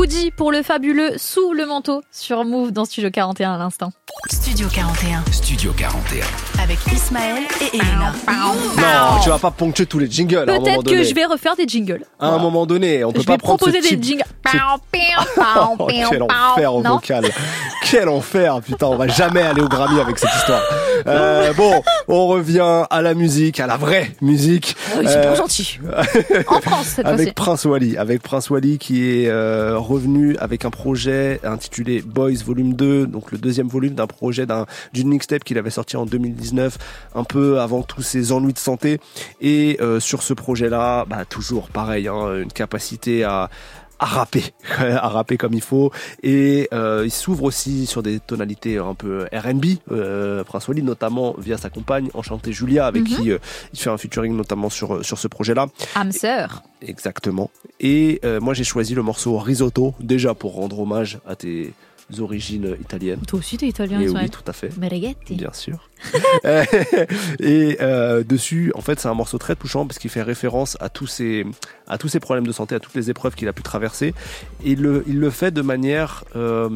[0.00, 3.92] Elodie pour le fabuleux Sous le manteau sur Move dans Studio 41 à l'instant.
[4.30, 6.24] Studio 41 Studio 41.
[6.62, 8.12] avec Ismaël et Elena.
[8.28, 10.96] Non, tu vas pas ponctuer tous les jingles à un moment Peut-être donné.
[10.98, 12.02] que je vais refaire des jingles.
[12.18, 14.24] À un moment donné, on peut Je pas vais prendre proposer ce des type- jingles.
[14.46, 14.56] ce-
[15.78, 17.24] Oh, quel enfer au Non vocal.
[17.90, 20.62] Quel enfer, putain, on va jamais aller au Grammy avec cette histoire.
[21.08, 24.76] Euh, bon, on revient à la musique, à la vraie musique.
[24.94, 25.80] Oh, ils sont pas gentils.
[26.46, 27.32] En France, cette avec fois-ci.
[27.32, 32.74] Prince Wally, avec Prince Wally qui est euh, revenu avec un projet intitulé Boys Volume
[32.74, 36.78] 2, donc le deuxième volume d'un projet d'un d'une mixtape qu'il avait sorti en 2019,
[37.14, 38.98] un peu avant tous ses ennuis de santé.
[39.40, 43.50] Et euh, sur ce projet-là, bah toujours pareil, hein, une capacité à
[44.02, 44.44] à rapper,
[44.78, 45.92] à rapper comme il faut.
[46.22, 51.34] Et euh, il s'ouvre aussi sur des tonalités un peu R&B, euh, Prince Wally, notamment
[51.36, 53.08] via sa compagne, enchantée Julia, avec Mhm.
[53.16, 53.36] qui euh,
[53.74, 55.66] il fait un featuring notamment sur sur ce projet-là.
[55.94, 56.62] Âme sœur.
[56.80, 57.50] Exactement.
[57.78, 61.74] Et euh, moi j'ai choisi le morceau Risotto, déjà pour rendre hommage à tes
[62.18, 63.20] origines italiennes.
[63.26, 64.24] Toi aussi, t'es italien, Et Ismaël.
[64.26, 64.76] oui, tout à fait.
[64.78, 65.34] Mereghetti.
[65.36, 65.88] Bien sûr.
[66.46, 66.64] Euh,
[67.40, 70.88] et euh, dessus, en fait, c'est un morceau très touchant parce qu'il fait référence à
[70.88, 71.44] tous ces
[71.86, 74.14] à tous ces problèmes de santé, à toutes les épreuves qu'il a pu traverser.
[74.64, 76.70] Et il le, il le fait de manière euh,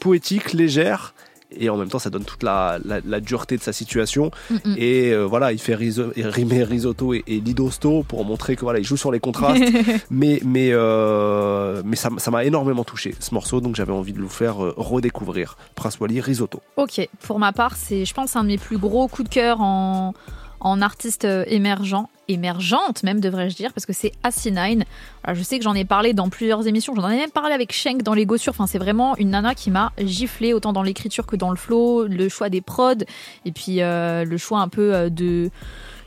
[0.00, 1.14] poétique, légère.
[1.52, 4.30] Et en même temps, ça donne toute la, la, la dureté de sa situation.
[4.52, 4.76] Mm-mm.
[4.78, 8.78] Et euh, voilà, il fait riso- rimer risotto et, et lidosto pour montrer que voilà,
[8.78, 9.62] il joue sur les contrastes.
[10.10, 14.28] mais mais euh, mais ça m'a énormément touché ce morceau, donc j'avais envie de le
[14.28, 15.56] faire euh, redécouvrir.
[15.74, 16.60] Prince Wally, risotto.
[16.76, 19.60] Ok, pour ma part, c'est, je pense, un de mes plus gros coups de cœur
[19.60, 20.14] en,
[20.60, 24.84] en artiste euh, émergent, émergente même, devrais-je dire, parce que c'est Asinine.
[25.24, 27.72] Alors, je sais que j'en ai parlé dans plusieurs émissions, j'en ai même parlé avec
[27.72, 28.52] Shank dans les Gossures.
[28.52, 32.06] Enfin, c'est vraiment une nana qui m'a giflé autant dans l'écriture que dans le flow,
[32.06, 33.04] le choix des prods,
[33.44, 35.50] et puis euh, le choix un peu euh, de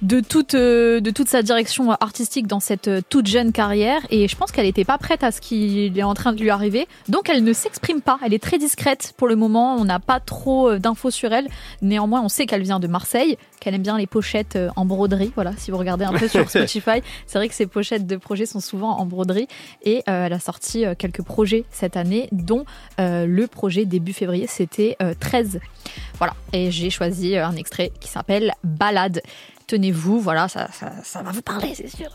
[0.04, 4.02] de toute, euh, de toute sa direction artistique dans cette euh, toute jeune carrière.
[4.10, 6.50] Et je pense qu'elle n'était pas prête à ce qui est en train de lui
[6.50, 6.88] arriver.
[7.08, 8.20] Donc elle ne s'exprime pas.
[8.24, 9.76] Elle est très discrète pour le moment.
[9.76, 11.48] On n'a pas trop euh, d'infos sur elle.
[11.82, 15.32] Néanmoins, on sait qu'elle vient de Marseille, qu'elle aime bien les pochettes en broderie.
[15.36, 18.46] Voilà, si vous regardez un peu sur Spotify, c'est vrai que ses pochettes de projets
[18.46, 19.48] sont souvent en broderie.
[19.84, 22.66] Et euh, elle a sorti quelques projets cette année, dont
[23.00, 25.60] euh, le projet début février, c'était euh, 13.
[26.18, 29.22] Voilà, et j'ai choisi un extrait qui s'appelle Balade.
[29.78, 32.06] Tenez-vous, voilà, ça, ça, ça va vous parler, c'est sûr.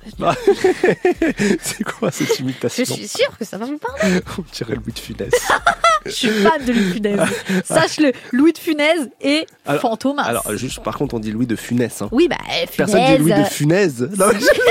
[1.61, 4.21] c'est quoi cette imitation Je suis sûre que ça va vous parler.
[4.39, 5.33] On dirait Louis de Funès.
[6.07, 7.29] Je suis fan de Louis de Funès.
[7.65, 9.45] Sache-le, Louis de Funès et
[9.81, 10.23] Fantomas.
[10.23, 12.01] Alors, juste, par contre, on dit Louis de Funès.
[12.01, 12.09] Hein.
[12.13, 12.77] oui, bah, Funès.
[12.77, 13.93] Personne dit Louis de Funès.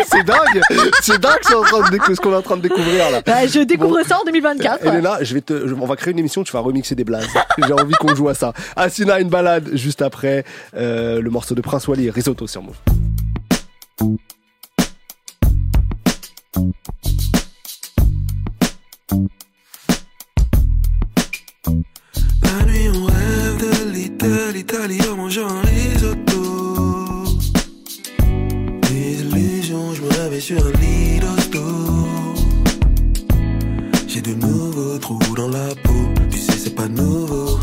[0.09, 0.61] C'est dingue.
[1.01, 2.61] C'est dingue ce qu'on est en train de décou- ce qu'on est en train de
[2.61, 3.22] découvrir là.
[3.22, 4.85] Bah, je découvre ça en 2024.
[4.85, 7.27] Elena, je vais te, je- on va créer une émission, tu vas remixer des blazes.
[7.68, 8.53] J'ai envie qu'on joue à ça.
[8.77, 10.45] Asina, une balade juste après
[10.77, 12.77] euh, le morceau de Prince Wally, Risotto sur Move.
[22.41, 27.24] La nuit on rêve de l'Italie, en mangeant un risotto.
[28.90, 31.64] Des illusions, je me réveille sur un lit d'hosto.
[34.08, 37.60] J'ai de nouveaux trous dans la peau, tu sais c'est pas nouveau.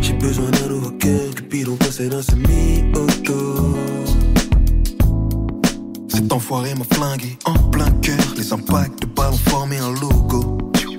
[0.00, 3.74] J'ai besoin d'un nouveau cœur, Cupidon possède un semi-auto.
[6.16, 8.16] Cet enfoiré m'a flingué en plein cœur.
[8.38, 10.56] Les impacts de ballon formaient un logo.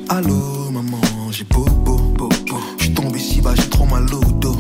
[0.10, 2.30] Allô, maman, j'ai bobo.
[2.78, 4.56] J'suis tombé si bas, j'ai trop mal au dos.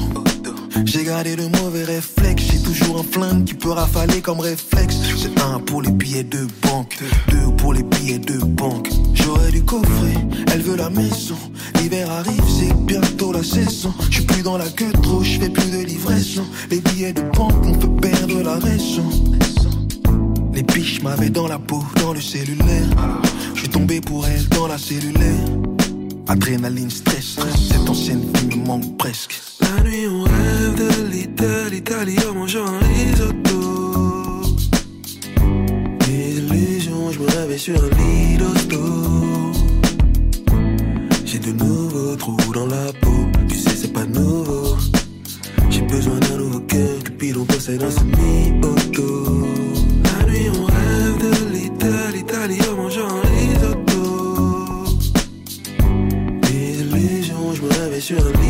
[0.83, 2.45] J'ai gardé de mauvais réflexes.
[2.51, 4.97] J'ai toujours un flingue qui peut rafaler comme réflexe.
[5.15, 6.97] C'est un pour les billets de banque,
[7.29, 8.89] deux pour les billets de banque.
[9.13, 10.17] J'aurais dû coffrer,
[10.51, 11.37] elle veut la maison.
[11.75, 13.93] L'hiver arrive, c'est bientôt la saison.
[14.09, 16.47] J'suis plus dans la queue trop, j'fais plus de livraison.
[16.71, 19.07] Les billets de banque m'ont fait perdre la raison.
[20.57, 22.89] Les biches m'avaient dans la peau, dans le cellulaire.
[23.53, 25.45] Je suis tombé pour elle dans la cellulaire.
[26.27, 27.37] Adrénaline, stress,
[27.69, 29.39] cette ancienne vie me manque presque.
[29.61, 34.41] La nuit on rêve de l'Italie, l'Italie en mangeant un risotto.
[36.07, 38.81] Des illusions, je me réveille sur un lit d'hosto.
[41.23, 44.75] J'ai de nouveaux trous dans la peau, tu sais c'est pas nouveau.
[45.69, 49.27] J'ai besoin d'un nouveau cœur, Cupidon possède un semi-auto.
[49.27, 49.36] La
[58.07, 58.46] sur un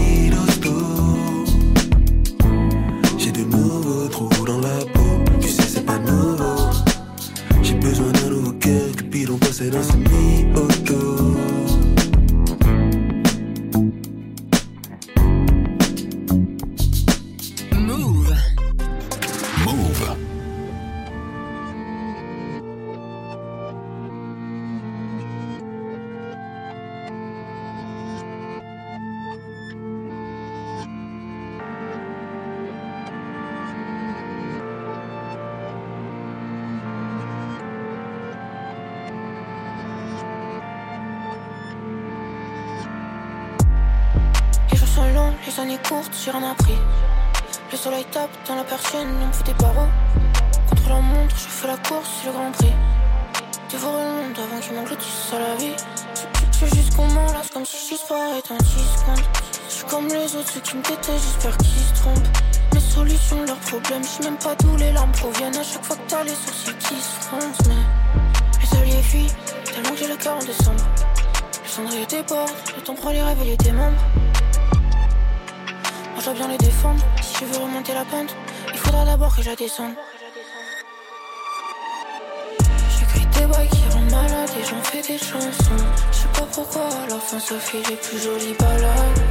[87.67, 89.23] fait les plus jolies balades.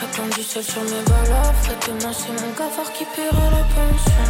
[0.00, 1.04] Répandu seul sur mes
[1.70, 4.26] et demain c'est mon cafard qui paiera la pension.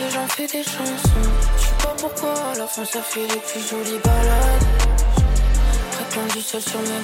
[0.00, 1.28] Et j'en fais des chansons.
[1.58, 4.66] Je sais pas pourquoi, à la fin ça fait les plus jolies balades.
[5.98, 7.02] Répandu seul sur mes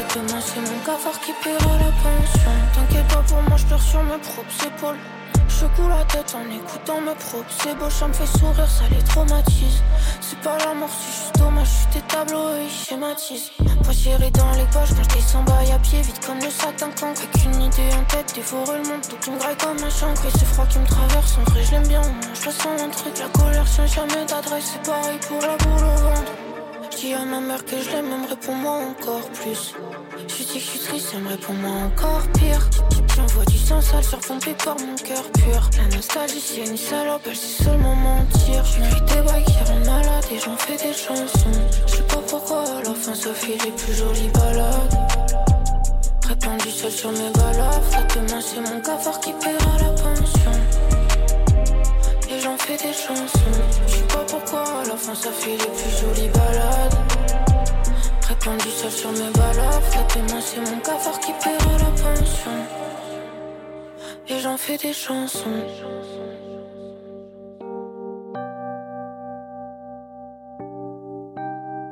[0.00, 2.54] et demain c'est mon cafard qui paiera la pension.
[2.74, 5.21] T'inquiète pas pour moi, je pleure sur mes propres épaules.
[5.62, 7.46] Je secoue la tête en écoutant mes propres.
[7.62, 9.80] C'est beau, ça me fait sourire, ça les traumatise.
[10.20, 13.94] C'est pas la mort, c'est juste dommage Je des tableaux et ils schématisent Pas
[14.30, 17.12] dans les poches quand je descends bail à pied Vite comme le sac d'un camp
[17.14, 20.26] Avec une idée en tête, dévorer le monde Tout qui me graille comme un chancre
[20.26, 22.02] Et c'est froid qui me traverse, en vrai je l'aime bien
[22.34, 26.00] Je ressens un truc, la colère tient jamais d'adresse C'est pareil pour la boule au
[26.02, 26.32] ventre.
[26.96, 29.74] Dis à ma mère que je l'aime, elle me moi encore plus.
[30.28, 32.68] Je dis que je suis triste, répond moi encore pire.
[33.16, 35.70] J'envoie du sang sale surpompé par mon cœur pur.
[35.78, 38.64] La nostalgie, c'est une salope, elle sait seulement mentir.
[38.64, 41.60] Je des bails qui rendent malade et j'en fais des chansons.
[41.86, 44.96] Je sais pas pourquoi, à la fin ça fait les plus jolies balades.
[46.28, 48.06] Répandu seul sur mes balafres.
[48.14, 50.52] Demain, c'est mon cafard qui paiera la pension.
[52.30, 53.58] Et j'en fais des chansons.
[53.86, 57.11] Je sais pas pourquoi, à la fin ça fait les plus jolies balades.
[58.42, 60.06] Répandu seul sur mes balafres.
[60.16, 62.50] Demain, c'est mon cafard qui paiera la pension.
[64.28, 65.64] Et j'en fais des chansons.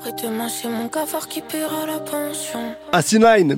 [0.00, 2.58] Demain, c'est mon cafard qui paiera la pension.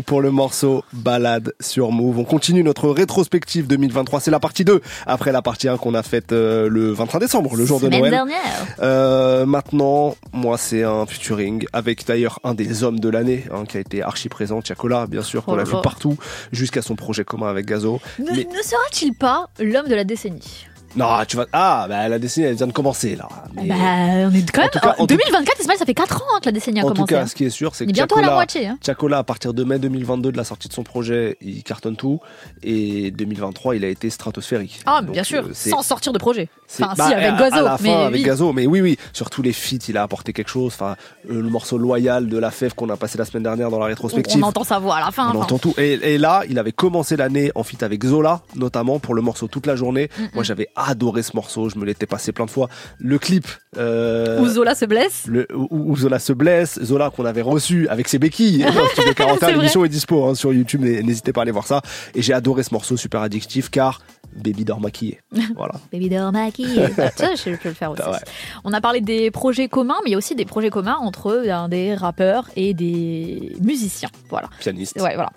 [0.06, 2.18] Pour le morceau Balade sur Move.
[2.18, 4.20] On continue notre rétrospective 2023.
[4.20, 7.54] C'est la partie 2 après la partie 1 qu'on a faite euh, le 23 décembre,
[7.56, 8.10] le jour de Semaine Noël.
[8.10, 8.42] dernière.
[8.80, 13.76] Euh, maintenant, moi, c'est un featuring avec d'ailleurs un des hommes de l'année hein, qui
[13.76, 16.16] a été archi présent, Tiakola, bien sûr, qu'on Oh a là vu partout,
[16.50, 18.00] jusqu'à son projet commun avec Gazo.
[18.18, 20.66] Ne, Mais- ne sera-t-il pas l'homme de la décennie?
[20.96, 21.46] Non, tu vas.
[21.52, 23.28] Ah, bah la décennie, elle vient de commencer là.
[23.54, 24.66] Mais- Bah, on est quand même.
[24.66, 26.80] En tout cas, en tout- 2024, Ismaël, ça fait 4 ans hein, que la décennie
[26.80, 27.14] a En tout commencé.
[27.14, 27.26] cas, hein.
[27.26, 28.78] ce qui est sûr, c'est que bientôt à la moitié, hein.
[29.12, 32.20] À partir de mai 2022, de la sortie de son projet, il cartonne tout.
[32.62, 34.80] Et 2023, il a été stratosphérique.
[34.86, 36.48] Ah, Donc, bien sûr, euh, c'est- sans sortir de projet.
[36.66, 37.56] c'est- Enfin, bah, si, avec Gazo.
[37.56, 38.22] À la fin, mais avec oui.
[38.22, 38.98] Gazo, mais oui, oui.
[39.12, 40.72] Sur tous les feats, il a apporté quelque chose.
[40.74, 40.96] Enfin,
[41.30, 43.86] euh, le morceau loyal de la fève qu'on a passé la semaine dernière dans la
[43.86, 44.42] rétrospective.
[44.42, 45.26] on entend sa voix à la fin.
[45.26, 45.38] On enfin.
[45.40, 45.74] entend tout.
[45.78, 49.46] Et, et là, il avait commencé l'année en feat avec Zola, notamment pour le morceau
[49.48, 50.08] toute la journée.
[50.18, 51.68] Mm, Moi, j'avais adoré ce morceau.
[51.68, 52.68] Je me l'étais passé plein de fois.
[52.98, 53.46] Le clip.
[53.78, 55.24] Euh, Où Zola se blesse.
[55.26, 59.14] le, où, où Zola se blesse, Zola qu'on avait reçu avec ses béquilles dans Studio
[59.14, 59.52] 41, C'est vrai.
[59.54, 61.80] l'émission est dispo hein, sur YouTube, n'hé- n'hésitez pas à aller voir ça.
[62.14, 64.00] Et j'ai adoré ce morceau super addictif car
[64.34, 65.20] Baby dort maquillé.
[65.54, 65.74] Voilà.
[65.92, 66.88] Baby doll maquillée.
[66.96, 68.02] Bah, ça, je peux le faire aussi.
[68.04, 68.18] Ah ouais.
[68.64, 71.28] On a parlé des projets communs, mais il y a aussi des projets communs entre
[71.28, 74.10] euh, des rappeurs et des musiciens.
[74.28, 74.48] Voilà.
[74.60, 75.00] Pianiste.
[75.00, 75.30] Ouais, voilà.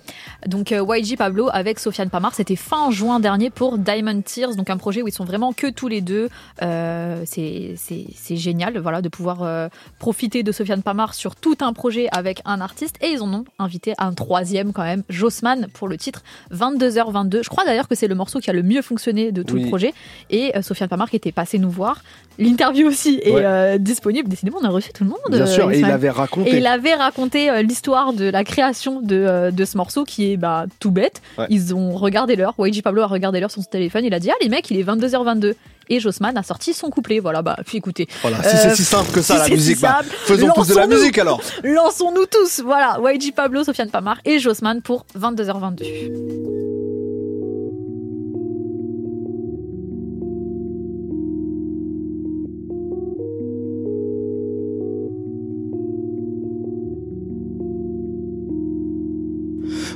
[0.48, 4.70] Donc euh, YG Pablo avec Sofiane Pamar, c'était fin juin dernier pour Diamond Tears, donc
[4.70, 6.30] un projet où ils sont vraiment que tous les deux.
[6.62, 9.68] Euh, c'est génial, voilà, de pouvoir euh,
[10.00, 12.98] profiter de Sofiane Pamar sur tout un projet avec un artiste.
[13.02, 16.24] Et ils en ont invité un troisième quand même, Jossman pour le titre
[16.54, 17.44] 22h22.
[17.44, 19.64] Je crois d'ailleurs que c'est le morceau qui a le mieux fonctionné de tout Oui.
[19.64, 19.94] le projet.
[20.30, 22.02] Et euh, Sofiane Pamar qui était passé nous voir.
[22.38, 23.42] L'interview aussi est Ouais.
[23.46, 24.28] euh, disponible.
[24.30, 25.20] Décidément, on a reçu tout le monde.
[25.30, 26.50] Bien euh, sûr, et il avait raconté.
[26.52, 30.32] Et il avait raconté euh, l'histoire de la création de, euh, de ce morceau qui
[30.34, 31.22] est bah, tout bête.
[31.38, 31.46] Ouais.
[31.50, 32.54] Ils ont regardé l'heure.
[32.60, 34.04] YG Pablo a regardé l'heure sur son téléphone.
[34.06, 35.54] Il a dit Ah, les mecs, il est 22h22.
[35.88, 37.20] Et Jossman a sorti son couplet.
[37.20, 38.08] Voilà, bah, puis écoutez.
[38.22, 40.76] Voilà, si c'est si simple que ça si la si musique, bah, faisons tous de
[40.76, 41.40] la musique alors.
[41.64, 42.62] Lançons-nous tous.
[42.66, 46.75] Voilà, YG Pablo, Sofiane Pamar et Jossman pour 22h22.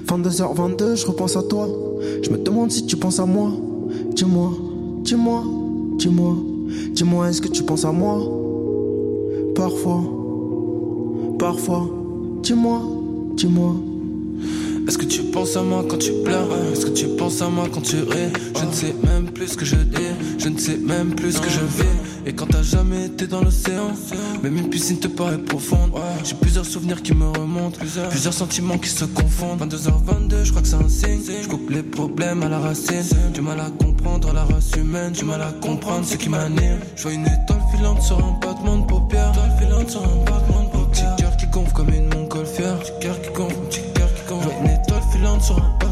[0.10, 1.68] 22h22, je repense à toi.
[2.24, 3.52] Je me demande si tu penses à moi.
[4.16, 4.52] Dis-moi,
[5.04, 5.44] dis-moi,
[5.98, 6.36] dis-moi,
[6.94, 8.18] dis-moi, est-ce que tu penses à moi?
[9.56, 10.02] Parfois,
[11.38, 11.88] parfois,
[12.42, 12.82] dis-moi,
[13.36, 13.76] dis-moi.
[14.90, 16.48] Est-ce que tu penses à moi quand tu pleures?
[16.74, 18.34] Est-ce que tu penses à moi quand tu ris?
[18.60, 20.16] Je ne sais même plus ce que je dis.
[20.40, 22.26] Je ne sais même plus ce que je vis.
[22.26, 23.92] Et quand t'as jamais été dans l'océan
[24.42, 25.92] Même une piscine te paraît profonde.
[26.24, 27.78] J'ai plusieurs souvenirs qui me remontent.
[28.10, 29.62] Plusieurs sentiments qui se confondent.
[29.62, 31.22] 22h22 je crois que c'est un signe.
[31.44, 33.04] Je coupe les problèmes à la racine.
[33.32, 35.12] Du mal à comprendre la race humaine.
[35.12, 36.80] Du mal à comprendre ce qui m'anime.
[36.96, 39.34] Je vois une étoile filante sur un battement de paupières.
[39.34, 40.80] Étoile filante sur un battement de paupières.
[40.90, 43.59] Petit cœur qui gonfle comme une montgolfière Petit cœur qui gonfle,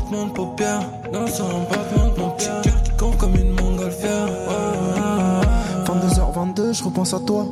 [0.08, 0.82] battement de paupières
[1.12, 4.28] Non un battement de paupières cœur qui gonfle comme une montgolfière.
[4.28, 5.86] Ouais.
[5.86, 7.46] 22h22 je repense à toi.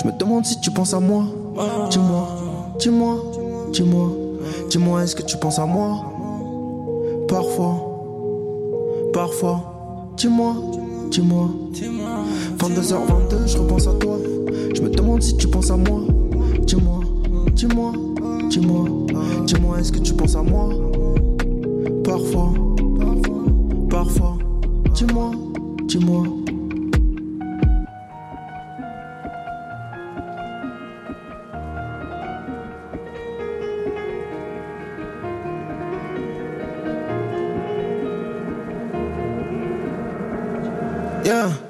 [0.00, 1.24] Je me demande si tu penses à moi.
[1.90, 2.28] Dis-moi,
[2.78, 3.16] dis-moi,
[3.72, 4.08] dis-moi.
[4.70, 6.04] Dis-moi est-ce que tu penses à moi?
[7.28, 7.74] Parfois
[9.12, 10.12] Parfois.
[10.16, 10.54] Dis-moi,
[11.10, 11.48] dis-moi.
[12.58, 14.18] 22h22 je repense à toi.
[14.74, 16.00] Je me demande si tu penses à moi.
[16.62, 17.00] Dis-moi,
[17.52, 17.92] dis-moi,
[18.48, 18.84] dis-moi.
[19.46, 20.68] Dis-moi est-ce que tu penses à moi?
[22.04, 22.52] Parfois
[23.90, 24.38] Parfois
[24.94, 25.30] Dis-moi,
[25.86, 26.24] dis-moi
[41.24, 41.63] Yeah.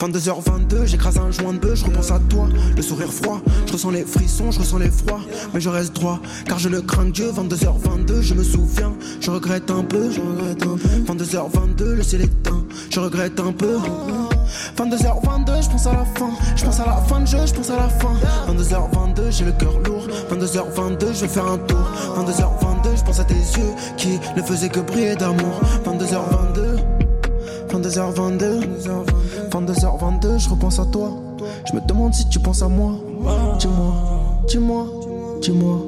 [0.00, 3.90] 22h22, j'écrase un joint de bœuf, je repense à toi, le sourire froid, je ressens
[3.90, 5.20] les frissons, je ressens les froids,
[5.52, 9.30] mais je reste droit, car je le crains de Dieu, 22h22, je me souviens, je
[9.30, 13.76] regrette un peu, je regrette un peu, 22h22, le ciel éteint, je regrette un peu,
[14.76, 17.70] 22h22, je pense à la fin, je pense à la fin de jeu, je pense
[17.70, 18.14] à la fin,
[18.48, 23.24] 22h22, j'ai le cœur lourd, 22h22, je vais faire un tour, 22h22, je pense à
[23.24, 26.78] tes yeux, qui ne faisaient que briller d'amour, 22h22,
[27.70, 31.10] 22h22, 22h22, je repense à toi.
[31.66, 32.92] Je me demande si tu penses à moi.
[33.58, 33.94] Dis-moi,
[34.48, 34.86] dis-moi,
[35.40, 35.78] dis-moi,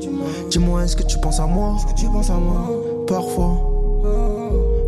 [0.50, 1.76] dis-moi, est-ce que tu penses à moi?
[1.96, 2.70] Tu penses à moi
[3.06, 3.56] Parfois,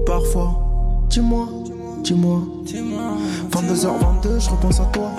[0.07, 0.53] parfois,
[1.09, 1.49] dis-moi,
[2.03, 2.41] dis-moi.
[3.51, 5.11] 22h22, je repense à toi.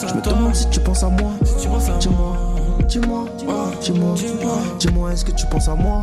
[0.00, 1.30] Je me demande si tu penses à moi.
[1.58, 1.80] Dis-moi,
[2.88, 3.24] dis-moi,
[3.80, 4.14] dis-moi,
[4.78, 6.02] dis-moi, est-ce que tu penses à moi?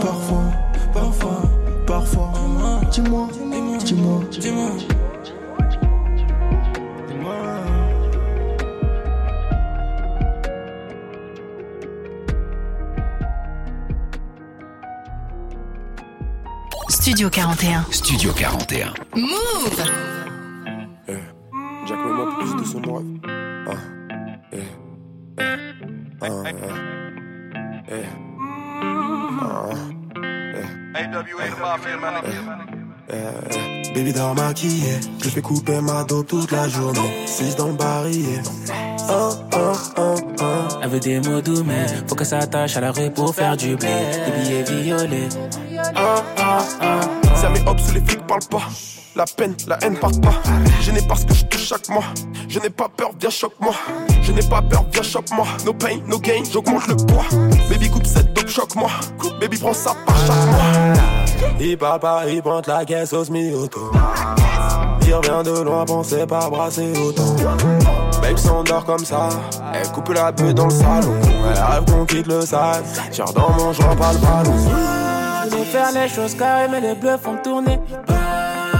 [0.00, 0.44] Parfois,
[0.92, 1.42] parfois,
[1.86, 2.32] parfois,
[2.92, 3.28] dis-moi,
[3.84, 4.70] dis-moi, dis-moi.
[17.16, 17.86] Studio 41.
[17.92, 18.92] Studio 41.
[19.14, 19.72] Move
[21.88, 23.00] Jack moi plus de son moi.
[23.66, 23.72] Ah,
[24.52, 24.58] eh,
[25.38, 25.56] eh,
[26.20, 26.52] ah, eh,
[27.88, 28.04] eh,
[29.40, 29.70] ah,
[30.94, 31.06] eh.
[33.08, 37.24] Eh, Baby dort maquillée, je fais couper ma dos toute la journée.
[37.24, 38.42] 6 dans le barillet.
[39.08, 40.44] Oh, oh, oh, oh.
[40.82, 43.74] Elle veut des mots doux, mais faut qu'elle s'attache à la rue pour faire du
[43.74, 43.88] blé.
[43.88, 45.28] Des billets violets.
[47.96, 48.68] Les flics parle pas.
[49.14, 50.34] La peine, la haine part pas.
[50.82, 52.04] Je n'ai pas ce que je touche chaque mois.
[52.48, 53.74] Je n'ai pas peur, viens choque-moi.
[54.22, 55.46] Je n'ai pas peur, viens choque-moi.
[55.64, 57.24] No pain, no gain, j'augmente le poids.
[57.70, 58.90] Baby coupe cette dope, choque-moi.
[59.40, 61.54] Baby prends ça par chaque mois.
[61.58, 63.90] Il papa, il pointe la caisse au semi-auto.
[65.06, 67.36] Il revient de loin, pensez pas brasser autant.
[68.20, 69.28] Babe s'endort comme ça,
[69.72, 71.14] elle coupe la bulle dans le salon.
[71.22, 75.05] Elle rêve qu'on quitte le sale, tire dans mon joint, pas le ballon.
[75.76, 77.78] Faire les choses carrées, mais les bleus font tourner.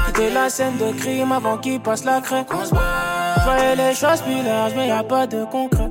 [0.07, 2.47] Quitter la scène de crime avant qu'il passe la craie.
[3.45, 5.91] Voyais les choses plus larges, mais y a pas de concret.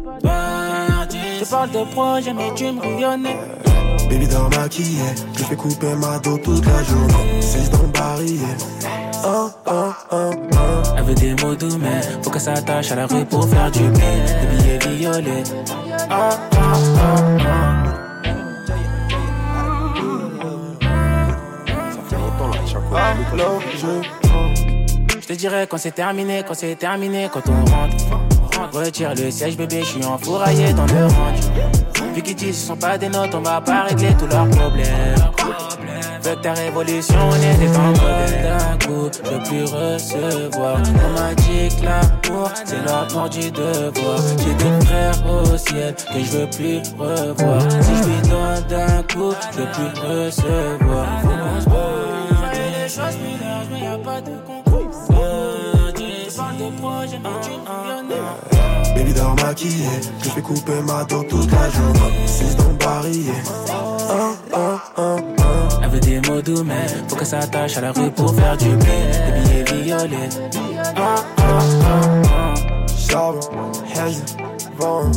[1.39, 3.37] Je parle de projet, mais tu me bouillonnais.
[4.09, 7.39] Baby dort maquillée, je fais couper ma dos toute la journée.
[7.39, 8.57] 6 dans le barillet.
[9.23, 9.71] Oh, oh,
[10.11, 10.57] oh, oh.
[10.97, 13.89] Elle veut des mots doux, mais faut qu'elle s'attache à la rue pour faire du
[13.89, 14.11] bien.
[14.41, 15.43] Des billets violets.
[16.09, 17.84] Oh, oh, oh, oh.
[25.19, 27.95] Je te dirais quand c'est terminé, quand c'est terminé, quand on rentre.
[28.71, 31.39] Retire le siège, bébé, je suis enfouraillé dans le range.
[32.13, 35.15] Vu qu'ils disent ce sont pas des notes, on va pas régler tous leurs problèmes.
[36.23, 40.77] Que ta révolution était en d'un coup, je veux plus recevoir.
[41.05, 44.19] On m'a dit que l'amour, c'est l'amour du devoir.
[44.39, 47.61] J'ai des frères au ciel que je veux plus revoir.
[47.81, 51.07] Si je lui donne d'un coup, je plus recevoir.
[52.95, 54.91] Choses larges, mais y a pas de concours.
[56.55, 61.69] De projet, mais tu me Baby dort maquillée, je fais couper ma dos toute la
[61.69, 62.13] journée.
[62.25, 62.77] 6 dans le
[64.13, 65.17] oh, oh, oh.
[65.83, 68.69] Elle veut des mots doux, mais faut qu'elle s'attache à la rue pour faire du
[68.69, 68.87] blé.
[69.47, 70.29] Des billets violets.
[73.09, 73.39] Charbon,
[73.95, 74.25] haine,
[74.77, 75.11] vent.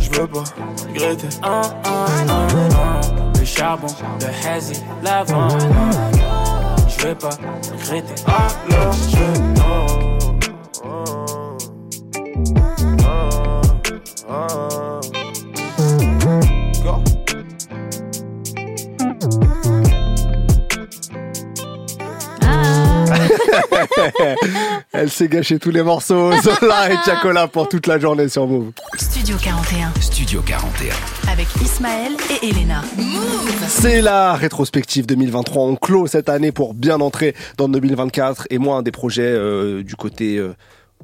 [0.00, 0.44] Je veux pas
[0.88, 1.28] regretter.
[1.44, 1.62] Oh.
[3.44, 3.86] charbon,
[4.20, 5.48] le hazy, l'avant.
[7.06, 8.24] Vais pas regretter.
[8.26, 9.95] Alors je
[24.92, 26.32] Elle s'est gâché tous les morceaux.
[26.42, 28.72] Zola et Chacola pour toute la journée sur Move.
[28.98, 30.94] Studio 41 Studio 41.
[31.30, 32.82] avec Ismaël et Elena.
[32.96, 35.62] Move C'est la rétrospective 2023.
[35.64, 38.46] On clôt cette année pour bien entrer dans 2024.
[38.50, 40.54] Et moi, un des projets euh, du côté euh,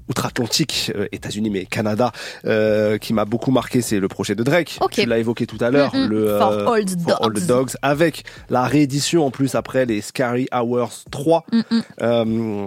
[0.09, 2.13] outre-Atlantique, euh, États-Unis mais Canada,
[2.45, 4.79] euh, qui m'a beaucoup marqué, c'est le projet de Drake.
[4.81, 4.93] Ok.
[4.93, 7.47] Tu l'as évoqué tout à l'heure, le For Old For All the Dogs.
[7.47, 11.45] Dogs, avec la réédition en plus après les Scary Hours 3.
[11.53, 11.83] Mm-mm.
[12.03, 12.67] Euh,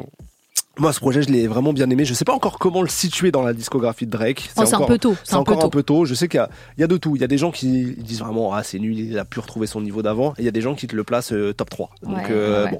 [0.77, 2.05] moi, ce projet, je l'ai vraiment bien aimé.
[2.05, 4.49] Je sais pas encore comment le situer dans la discographie de Drake.
[4.57, 5.65] Oh, c'est un encore- peu tôt, c'est un peu encore tôt.
[5.67, 6.05] un peu tôt.
[6.05, 6.45] Je sais qu'il
[6.77, 7.15] y y a de tout.
[7.15, 9.67] Il y a des gens qui disent vraiment, ah, c'est nul, il a pu retrouver
[9.67, 10.31] son niveau d'avant.
[10.33, 11.89] Et il y a des gens qui te le placent euh, top 3.
[12.03, 12.71] Donc, Ouais, euh, ouais.
[12.71, 12.79] bon.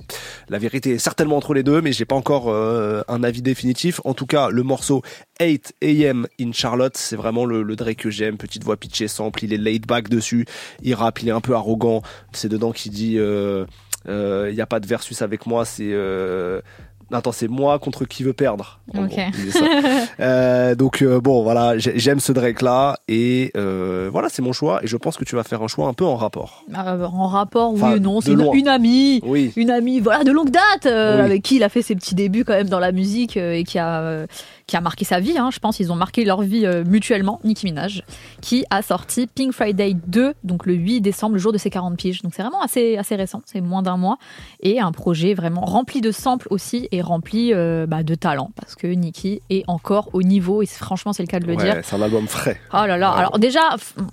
[0.49, 4.01] La vérité est certainement entre les deux, mais j'ai pas encore euh, un avis définitif.
[4.03, 5.01] En tout cas, le morceau
[5.41, 8.37] 8 AM in Charlotte, c'est vraiment le, le Drake que j'aime.
[8.37, 10.45] Petite voix pitchée, sample, il est laid back dessus.
[10.83, 12.01] Il rappe, il est un peu arrogant.
[12.33, 13.65] C'est dedans qui dit, euh,
[14.07, 16.61] euh, il y a pas de versus avec moi, c'est, euh,
[17.11, 18.79] Attends, c'est moi contre qui veut perdre.
[18.93, 19.05] gros.
[20.19, 24.53] Euh, donc euh, bon, voilà, j'ai- j'aime ce Drake là et euh, voilà, c'est mon
[24.53, 26.63] choix et je pense que tu vas faire un choix un peu en rapport.
[26.73, 29.51] En rapport, oui Enfin, ou non, c'est une, amie, Oui.
[29.55, 30.91] une amie, voilà, de longue date, Oui.
[30.91, 33.77] avec qui il a fait ses petits débuts quand même dans la musique et qui
[33.77, 34.25] a,
[34.67, 35.37] qui a marqué sa vie.
[35.37, 35.49] hein.
[35.51, 37.39] je pense ils ont marqué leur vie euh, mutuellement.
[37.43, 38.03] Nicki Minaj,
[38.41, 41.95] qui a sorti Pink Friday 2, donc le 8 décembre, le jour de ses 40
[41.97, 42.21] piges.
[42.21, 44.17] Donc c'est vraiment assez, assez récent, c'est moins d'un mois
[44.61, 48.75] et un projet vraiment rempli de samples aussi et rempli euh, bah, de talent parce
[48.75, 51.75] que Nicki est encore au niveau et franchement c'est le cas de le Ouais, dire.
[51.83, 52.59] c'est un album frais.
[52.73, 53.19] Oh là là, Ouais.
[53.19, 53.61] alors déjà,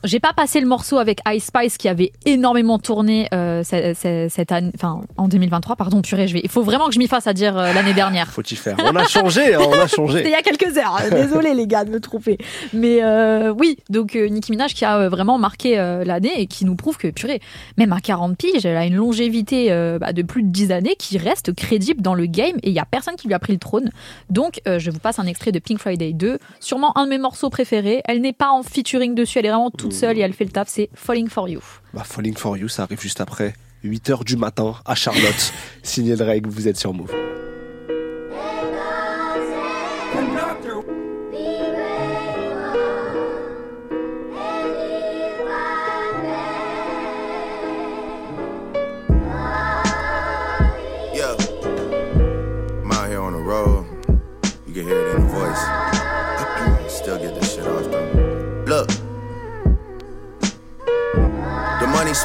[0.04, 4.26] j'ai pas passé le morceau avec Ice Spice qui avait énormément tourné euh, ce- ce-
[4.28, 7.08] cette année, enfin en 2023, pardon, purée, je vais, il faut vraiment que je m'y
[7.08, 8.28] fasse à dire l'année dernière.
[8.28, 8.76] Faut y faire.
[8.84, 10.22] On a changé, hein, on a changé.
[10.42, 10.98] Quelques heures.
[11.10, 12.38] Désolé les gars de me tromper.
[12.72, 16.46] Mais euh, oui, donc euh, Nicki Minaj qui a euh, vraiment marqué euh, l'année et
[16.46, 17.40] qui nous prouve que purée,
[17.76, 19.68] même à 40 piges, elle a une longévité
[20.00, 22.78] bah, de plus de 10 années qui reste crédible dans le game et il y
[22.78, 23.90] a personne qui lui a pris le trône.
[24.30, 27.50] Donc je vous passe un extrait de Pink Friday 2, sûrement un de mes morceaux
[27.50, 28.02] préférés.
[28.06, 30.50] Elle n'est pas en featuring dessus, elle est vraiment toute seule et elle fait le
[30.50, 31.60] taf, c'est Falling for You.
[31.94, 33.54] Bah, Falling for You, ça arrive juste après
[33.84, 35.52] 8 heures du matin à Charlotte.
[35.82, 37.21] Signé Drake, vous êtes sur Move.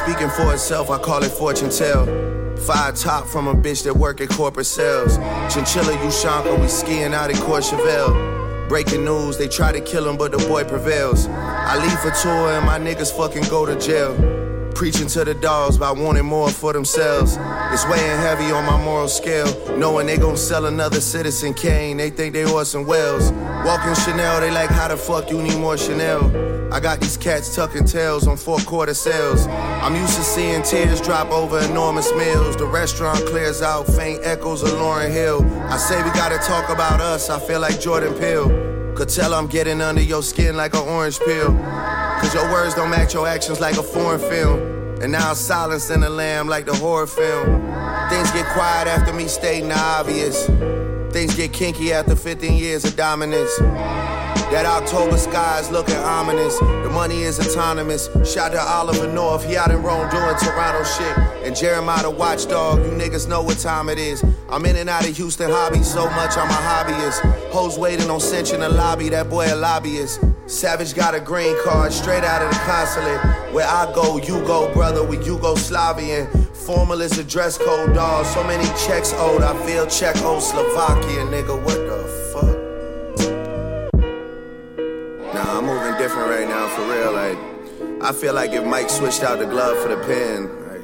[0.08, 2.06] Speaking for itself, I call it fortune tell.
[2.56, 5.18] Five top from a bitch that work at corporate sales.
[5.52, 8.68] Chinchilla Ushanka, we skiing out in Courchevel.
[8.70, 11.26] Breaking news, they try to kill him, but the boy prevails.
[11.26, 14.14] I leave for tour and my niggas fucking go to jail.
[14.78, 17.36] Preaching to the dogs about wanting more for themselves.
[17.72, 19.76] It's weighing heavy on my moral scale.
[19.76, 23.32] Knowing they gon' sell another Citizen Kane, they think they Orson Welles.
[23.66, 26.22] Walking Chanel, they like, how the fuck you need more Chanel?
[26.72, 29.48] I got these cats tucking tails on four quarter sales.
[29.48, 32.56] I'm used to seeing tears drop over enormous meals.
[32.56, 35.44] The restaurant clears out, faint echoes of Lauren Hill.
[35.64, 38.94] I say we gotta talk about us, I feel like Jordan Peele.
[38.94, 41.50] Could tell I'm getting under your skin like an orange peel.
[42.20, 44.58] Cause your words don't match your actions like a foreign film.
[45.00, 47.62] And now silence in the lamb like the horror film.
[48.10, 50.46] Things get quiet after me stating the obvious.
[51.12, 53.56] Things get kinky after 15 years of dominance.
[54.50, 56.58] That October sky is looking ominous.
[56.58, 58.08] The money is autonomous.
[58.24, 61.18] Shout to Oliver North, he out in Rome doing Toronto shit.
[61.44, 64.24] And Jeremiah the watchdog, you niggas know what time it is.
[64.48, 67.50] I'm in and out of Houston hobby so much I'm a hobbyist.
[67.50, 70.20] Hoes waiting on cinch in the lobby, that boy a lobbyist.
[70.48, 73.20] Savage got a green card straight out of the consulate.
[73.52, 76.26] Where I go, you go, brother, we Yugoslavian.
[76.56, 78.24] Formal is a dress code, dog.
[78.24, 81.54] So many checks owed, I feel Czechoslovakia, nigga.
[81.62, 82.02] What the
[82.32, 82.56] fuck?
[85.34, 87.12] Nah, I'm moving different right now, for real.
[87.12, 87.38] Like,
[88.02, 90.82] I feel like if Mike switched out the glove for the pen, like,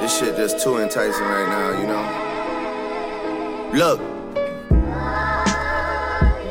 [0.00, 3.78] this shit just too enticing right now, you know?
[3.78, 4.11] Look.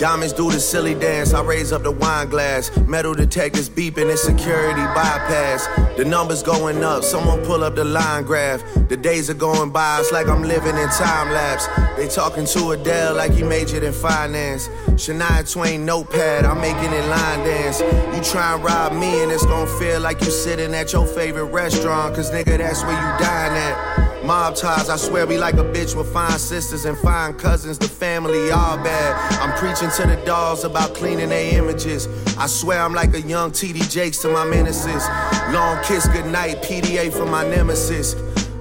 [0.02, 1.32] Diamonds do the silly dance.
[1.32, 2.76] I raise up the wine glass.
[2.88, 5.68] Metal detectors beeping, it's security bypass.
[5.96, 8.64] The numbers going up, someone pull up the line graph.
[8.90, 11.68] The days are going by, it's like I'm living in time lapse.
[11.98, 14.70] They talking to Adele like he majored in finance.
[14.98, 17.80] Shania Twain notepad, I'm making it line dance.
[17.80, 21.52] You try and rob me and it's gonna feel like you sitting at your favorite
[21.54, 24.11] restaurant, cause nigga, that's where you dine at.
[24.32, 27.78] Mob ties, I swear we like a bitch with fine sisters and fine cousins.
[27.78, 29.42] The family all bad.
[29.42, 32.08] I'm preaching to the dolls about cleaning their images.
[32.38, 35.06] I swear I'm like a young TD Jakes to my menaces.
[35.52, 38.14] Long kiss goodnight, PDA for my nemesis.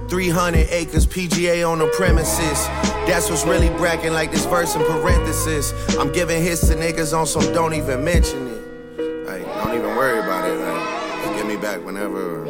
[0.09, 2.67] 300 acres, PGA on the premises.
[3.07, 5.71] That's what's really bracking like this verse in parenthesis.
[5.95, 9.25] I'm giving hits to niggas on some don't even mention it.
[9.25, 10.57] Like, don't even worry about it.
[10.57, 12.41] Like, give me back whenever.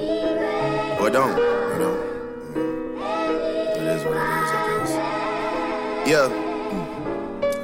[1.00, 1.61] Or don't,
[6.12, 6.28] Yeah.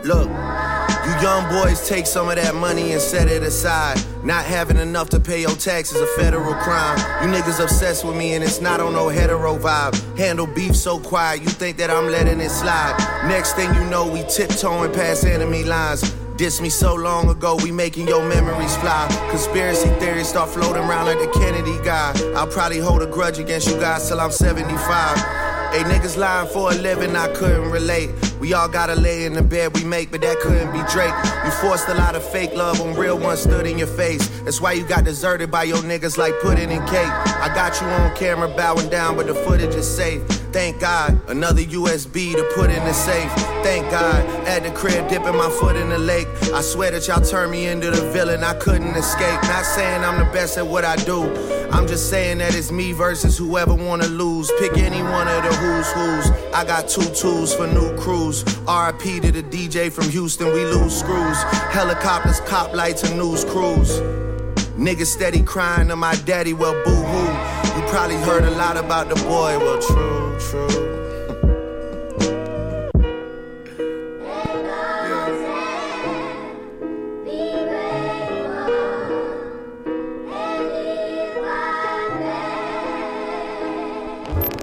[0.06, 4.02] Look, you young boys take some of that money and set it aside.
[4.24, 6.98] Not having enough to pay your taxes a federal crime.
[7.22, 10.18] You niggas obsessed with me and it's not on no hetero vibe.
[10.18, 12.96] Handle beef so quiet, you think that I'm letting it slide.
[13.28, 16.10] Next thing you know, we tiptoeing past enemy lines.
[16.38, 19.08] Diss me so long ago, we making your memories fly.
[19.30, 22.14] Conspiracy theories start floating around like the Kennedy guy.
[22.34, 25.48] I'll probably hold a grudge against you guys till I'm 75.
[25.72, 28.10] Hey, niggas lying for a living, I couldn't relate.
[28.40, 31.14] We all gotta lay in the bed we make, but that couldn't be Drake.
[31.46, 34.28] You forced a lot of fake love when real ones stood in your face.
[34.42, 37.10] That's why you got deserted by your niggas like pudding and cake.
[37.10, 40.22] I got you on camera bowing down, but the footage is safe.
[40.52, 43.32] Thank God, another USB to put in the safe.
[43.64, 46.28] Thank God, at the crib dipping my foot in the lake.
[46.54, 49.40] I swear that y'all turned me into the villain, I couldn't escape.
[49.44, 51.26] Not saying I'm the best at what I do.
[51.72, 54.52] I'm just saying that it's me versus whoever wanna lose.
[54.58, 56.32] Pick any one of the who's who's.
[56.54, 58.27] I got two tools for new crews.
[58.28, 61.38] RIP to the DJ from Houston, we lose screws.
[61.72, 64.02] Helicopters, cop lights, and news crews.
[64.78, 67.80] Niggas steady crying to my daddy, well, boo hoo.
[67.80, 70.88] You probably heard a lot about the boy, well, true, true.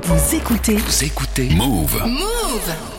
[0.02, 2.02] Vous écoutez Vous écoutez Move.
[2.06, 2.93] Move.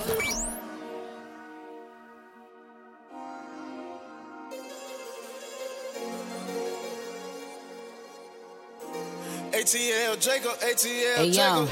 [10.15, 11.67] ATL, Jacob, ATL, Hey yo,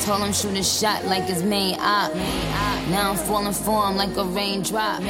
[0.00, 2.14] told him shoot a shot like it's main op.
[2.88, 5.00] Now I'm falling for him like a raindrop.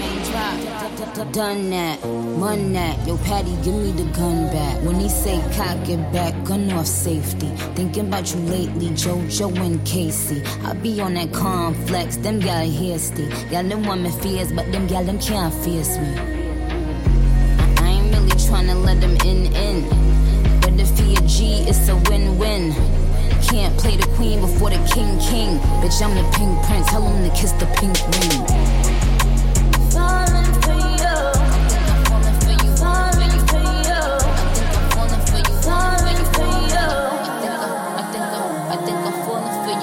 [1.33, 3.07] Done that, run that.
[3.07, 4.83] Yo, Patty, give me the gun back.
[4.83, 7.49] When he say cock it back, gun off safety.
[7.75, 10.43] Thinking about you lately, JoJo and Casey.
[10.65, 13.29] I be on that complex, them gal hasty.
[13.51, 16.15] Got them women fears, but them gal them can't face me.
[16.19, 20.06] I, I ain't really tryna let them in in.
[21.27, 22.73] But if he a G, it's a win-win.
[23.43, 25.59] Can't play the queen before the king king.
[25.83, 26.87] Bitch, I'm the pink prince.
[26.89, 28.47] Tell him to kiss the pink ring.
[29.91, 31.17] Falling for you.
[32.07, 32.71] Falling for you.
[32.79, 34.03] Falling for you.
[34.07, 35.55] I think I'm falling for you.
[35.67, 36.87] Falling for you.
[37.97, 39.75] I think I'm, I think I'm falling for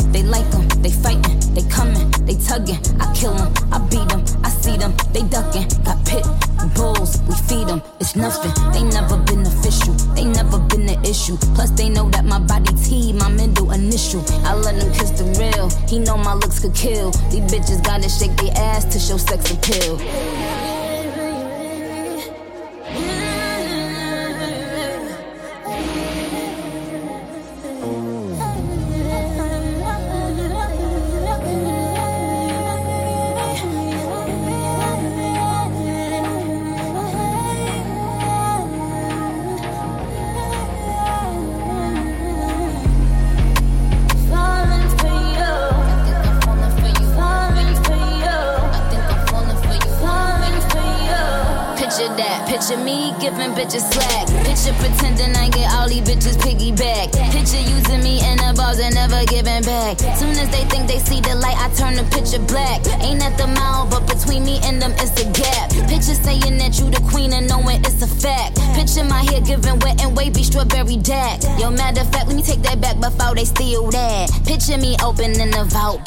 [0.00, 0.12] you.
[0.12, 2.80] They like 'em, they fighting, they coming, they tugging.
[2.98, 5.68] I kill 'em, I beat 'em, I see them, they ducking.
[5.84, 6.26] Got pit
[6.66, 7.82] bulls, we feed 'em.
[8.00, 8.52] It's nothing.
[8.72, 11.36] They never been official, they never been the issue.
[11.54, 14.22] Plus they know that my body T, my middle initial.
[14.44, 15.68] I let them kiss the real.
[15.88, 17.10] He know my looks could kill.
[17.30, 19.98] These bitches gotta shake their ass to show sex appeal.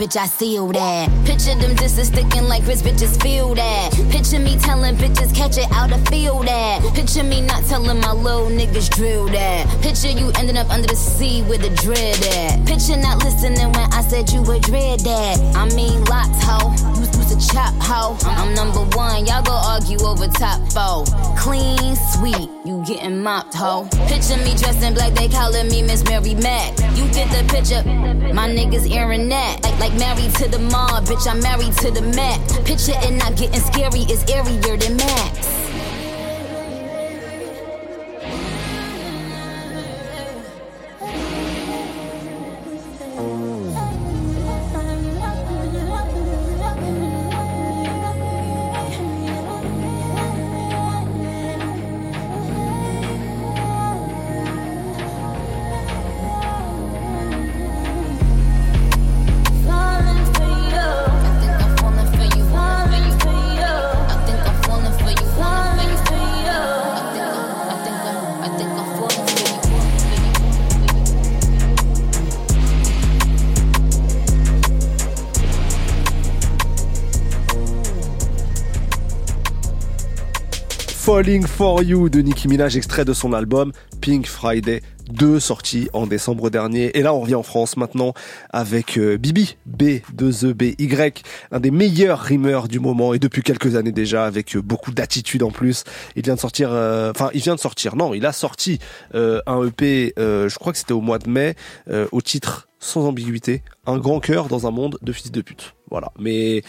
[0.01, 1.09] Bitch, I seal that.
[1.25, 3.93] Picture them disses sticking like wrist, bitches feel that.
[4.09, 6.81] Picture me telling bitches catch it out of field that.
[6.95, 9.67] Picture me not telling my little niggas drill that.
[9.83, 12.65] Picture you ending up under the sea with a dread at.
[12.65, 15.37] Picture not listening when I said you would dread that.
[15.55, 16.73] I mean, lots, ho.
[16.97, 18.17] You used to chop, ho.
[18.25, 21.05] I'm number one, y'all go argue over top four.
[21.37, 22.49] Clean, sweet,
[22.85, 23.87] getting mopped, ho.
[24.07, 26.77] Picture me dressed in black, they calling me Miss Mary Mac.
[26.95, 27.83] You get the picture,
[28.33, 29.59] my niggas airing that.
[29.63, 32.39] Like, like married to the mob, bitch, I'm married to the Mac.
[32.65, 35.50] Picture it not getting scary, is airier than Max.
[81.21, 86.07] Falling for You de Nicki Minaj, extrait de son album Pink Friday, deux sorties en
[86.07, 86.97] décembre dernier.
[86.97, 88.15] Et là, on revient en France maintenant
[88.49, 91.11] avec euh, Bibi, B, 2 e
[91.51, 95.43] un des meilleurs rimeurs du moment et depuis quelques années déjà, avec euh, beaucoup d'attitude
[95.43, 95.83] en plus.
[96.15, 98.79] Il vient de sortir, euh, enfin, il vient de sortir, non, il a sorti
[99.13, 101.53] un EP, je crois que c'était au mois de mai,
[102.11, 105.75] au titre sans ambiguïté, un grand cœur dans un monde de fils de pute.
[105.91, 106.11] Voilà.
[106.17, 106.63] Mais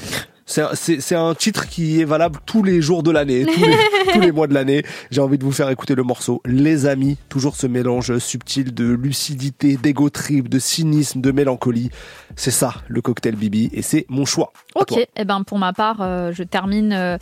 [0.74, 3.76] c'est un- titre qui est valable tous les jours de l'année, tous les,
[4.12, 4.84] tous les mois de l'année.
[5.10, 8.84] J'ai envie de vous faire écouter le morceau Les Amis, toujours ce mélange subtil de
[8.92, 11.90] lucidité, d'ego trip, de cynisme, de mélancolie.
[12.36, 14.52] C'est ça, le cocktail Bibi, et c'est mon choix.
[14.74, 14.98] Ok, toi.
[15.16, 17.16] eh ben pour ma part, euh, je termine euh,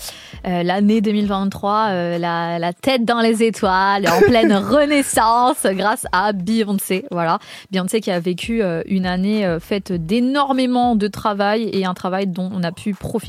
[0.46, 6.32] euh, l'année 2023 euh, la, la tête dans les étoiles, en pleine renaissance grâce à
[6.32, 7.04] Beyoncé.
[7.10, 7.38] Voilà,
[7.70, 12.62] Beyoncé qui a vécu une année faite d'énormément de travail et un travail dont on
[12.62, 13.19] a pu profiter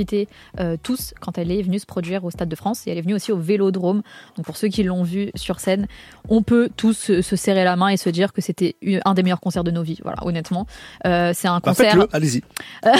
[0.59, 3.01] euh, tous quand elle est venue se produire au Stade de France et elle est
[3.01, 4.01] venue aussi au Vélodrome.
[4.35, 5.87] Donc pour ceux qui l'ont vue sur scène,
[6.29, 9.23] on peut tous se, se serrer la main et se dire que c'était un des
[9.23, 9.99] meilleurs concerts de nos vies.
[10.03, 10.65] Voilà, honnêtement,
[11.05, 12.07] Euh, c'est un Bah, concert.
[12.13, 12.41] allez-y.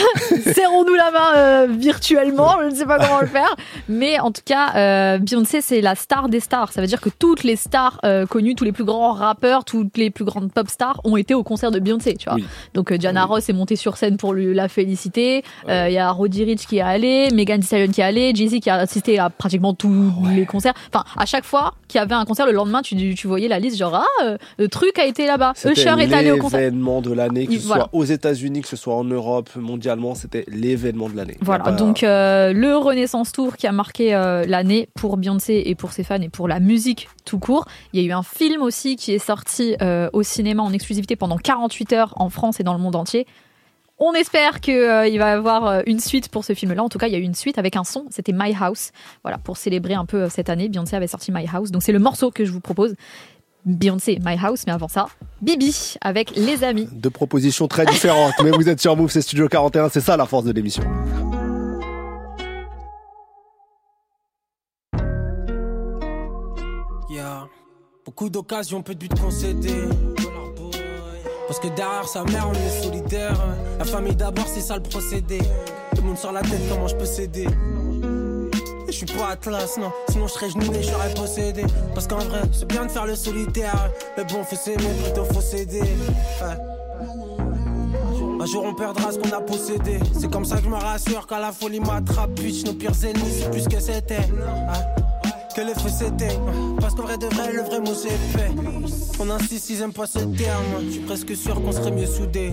[0.54, 3.54] Serrons-nous la main euh, virtuellement, je ne sais pas comment le faire.
[3.88, 6.72] Mais en tout cas, Beyoncé, c'est la star des stars.
[6.72, 10.10] Ça veut dire que toutes les stars connues, tous les plus grands rappeurs, toutes les
[10.10, 12.34] plus grandes pop stars ont été au concert de Beyoncé, tu vois.
[12.36, 12.44] Oui.
[12.74, 15.42] Donc Diana Ross est montée sur scène pour lui, la féliciter.
[15.68, 18.32] Euh, Il y a Roddy Rich qui est allé, Megan Thee Stallion qui est allé,
[18.34, 20.72] Jay-Z qui a assisté à pratiquement tous les concerts.
[20.90, 23.58] Enfin, à chaque fois qu'il y avait un concert, le lendemain, tu, tu voyais la
[23.58, 25.52] liste genre, ah, euh, le truc a été là-bas.
[25.66, 26.60] Usher est allé au concert.
[26.60, 27.82] l'événement de l'année, que ce voilà.
[27.82, 31.36] soit aux États-Unis, que ce soit en Europe, mondialement, c'était l'événement de l'année.
[31.42, 35.74] Voilà, pas- donc euh, le Renaissance Tour qui a marqué euh, l'année pour Beyoncé et
[35.74, 37.66] pour ses fans et pour la musique tout court.
[37.92, 39.76] Il y a eu un film aussi qui est sorti
[40.14, 43.26] au cinéma en exclusivité pendant 48 heures en France et dans le monde entier.
[44.04, 46.82] On espère qu'il va y avoir euh, une suite pour ce film-là.
[46.82, 48.06] En tout cas, il y a eu une suite avec un son.
[48.10, 48.90] C'était My House.
[49.22, 51.70] Voilà, pour célébrer un peu euh, cette année, Beyoncé avait sorti My House.
[51.70, 52.96] Donc c'est le morceau que je vous propose.
[53.64, 55.06] Beyoncé, My House, mais avant ça,
[55.40, 56.88] Bibi avec les amis.
[56.90, 60.26] Deux propositions très différentes, mais vous êtes sur Move, c'est Studio 41, c'est ça la
[60.26, 60.82] force de l'émission.
[67.08, 67.46] Yeah.
[68.04, 69.88] Beaucoup d'occasions, peu de buts concédés.
[71.46, 73.38] Parce que derrière sa mère, on est solidaire.
[73.78, 75.38] La famille d'abord, c'est ça le procédé.
[75.94, 77.46] Tout le monde sur la tête, comment je peux céder?
[78.86, 79.90] Je suis pas Atlas, non.
[80.10, 81.64] Sinon, je serais genouillé, j'aurais possédé.
[81.94, 83.90] Parce qu'en vrai, c'est bien de faire le solitaire.
[84.16, 85.82] Le bon faut s'aimer, plutôt faut céder.
[88.40, 90.00] Un jour on perdra ce qu'on a possédé.
[90.18, 92.32] C'est comme ça que je me rassure quand la folie m'attrape.
[92.32, 94.28] Bitch, nos pires ennemis, c'est plus que c'était.
[95.54, 96.40] Que le feu s'éteint.
[96.80, 98.50] Parce qu'en vrai de vrai, le vrai mot c'est fait.
[99.20, 100.64] On insiste, ils aiment pas ce terme.
[100.86, 102.50] Je suis presque sûr qu'on serait mieux soudés.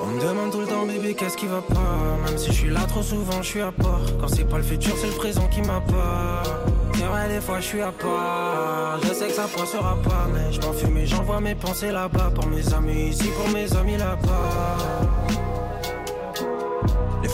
[0.00, 2.18] On me demande tout le temps, bébé, qu'est-ce qui va pas?
[2.24, 4.62] Même si je suis là trop souvent, je suis à part Quand c'est pas le
[4.62, 6.48] futur, c'est le présent qui m'apporte
[6.94, 10.52] C'est vrai, des fois, je suis à part Je sais que ça passera pas, mais
[10.52, 13.96] je m'en fume et j'envoie mes pensées là-bas Pour mes amis ici, pour mes amis
[13.96, 14.76] là-bas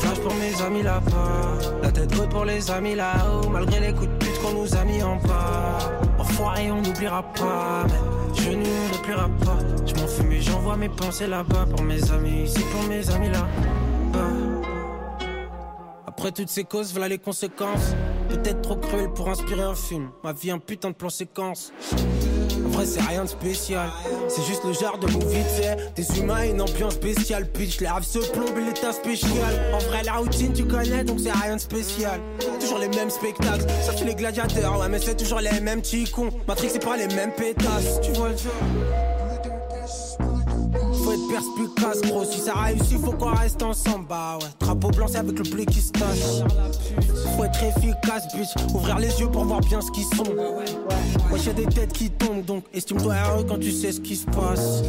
[0.00, 1.58] Les flashs pour mes amis là-bas.
[1.82, 3.48] La tête haute pour les amis là-haut.
[3.50, 5.78] Malgré les coups de pute qu'on nous a mis en bas.
[6.18, 7.86] Enfoiré, on n'oubliera pas.
[8.34, 9.58] Je ne n'oubliera pas.
[9.84, 12.44] Je m'en fume et j'envoie mes pensées là-bas Pour mes amis.
[12.44, 14.30] Ici, pour mes amis là-bas.
[16.06, 17.94] Après toutes ces causes, voilà les conséquences.
[18.28, 20.10] Peut-être trop cruel pour inspirer un film.
[20.24, 21.72] Ma vie un putain de plan séquence.
[21.92, 23.90] en c'est rien de spécial.
[24.28, 25.44] C'est juste le genre de movie
[25.96, 29.72] Des humains une ambiance spéciale Pitch les rêves se plombent et l'état spécial.
[29.72, 32.20] En vrai la routine tu connais donc c'est rien de spécial.
[32.60, 34.78] Toujours les mêmes spectacles Sauf les gladiateurs.
[34.78, 36.30] Ouais mais c'est toujours les mêmes petits cons.
[36.46, 38.00] Matrix c'est pas les mêmes pétasses.
[38.02, 38.50] Tu vois le jeu
[41.10, 42.24] faut être perce plus casse gros.
[42.24, 44.06] Si ça réussit, faut qu'on reste ensemble.
[44.08, 46.42] Bah ouais, drapeau blanc, c'est avec le bleu qui se tache.
[47.36, 48.74] Faut être efficace, bitch.
[48.74, 50.24] Ouvrir les yeux pour voir bien ce qu'ils sont.
[50.24, 52.64] Ouais, j'ai des têtes qui tombent donc.
[52.72, 54.82] Estime-toi heureux quand tu sais ce qui se passe.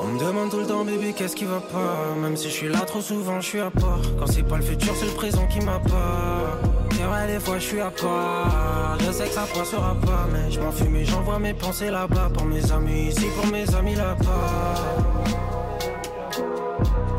[0.00, 2.14] On me demande tout le temps, bébé, qu'est-ce qui va pas?
[2.22, 4.00] Même si je suis là trop souvent, je suis à part.
[4.18, 6.58] Quand c'est pas le futur, c'est le présent qui m'a pas
[7.04, 8.98] vrai, des fois je suis à part.
[9.00, 12.30] Je sais que ça passera pas, mais je m'en fume et j'envoie mes pensées là-bas.
[12.34, 14.74] Pour mes amis ici, pour mes amis là-bas.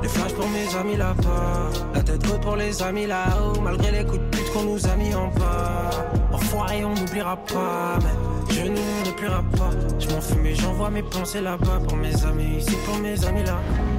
[0.02, 1.70] les flashs pour mes amis là-bas.
[1.94, 3.60] La tête haute pour les amis là-haut.
[3.62, 5.90] Malgré les coups de pute qu'on nous a mis en bas.
[6.32, 9.72] Enfoiré, on n'oubliera pas, mais je ne pliera pas.
[10.00, 11.80] Je m'en fume et j'envoie mes pensées là-bas.
[11.88, 13.54] Pour mes amis ici, pour mes amis là.
[13.54, 13.99] -bas.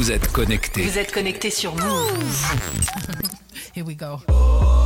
[0.00, 0.80] Vous êtes connecté.
[0.80, 2.56] Vous êtes connecté sur Move.
[3.76, 4.18] Here we go.
[4.30, 4.80] Oh,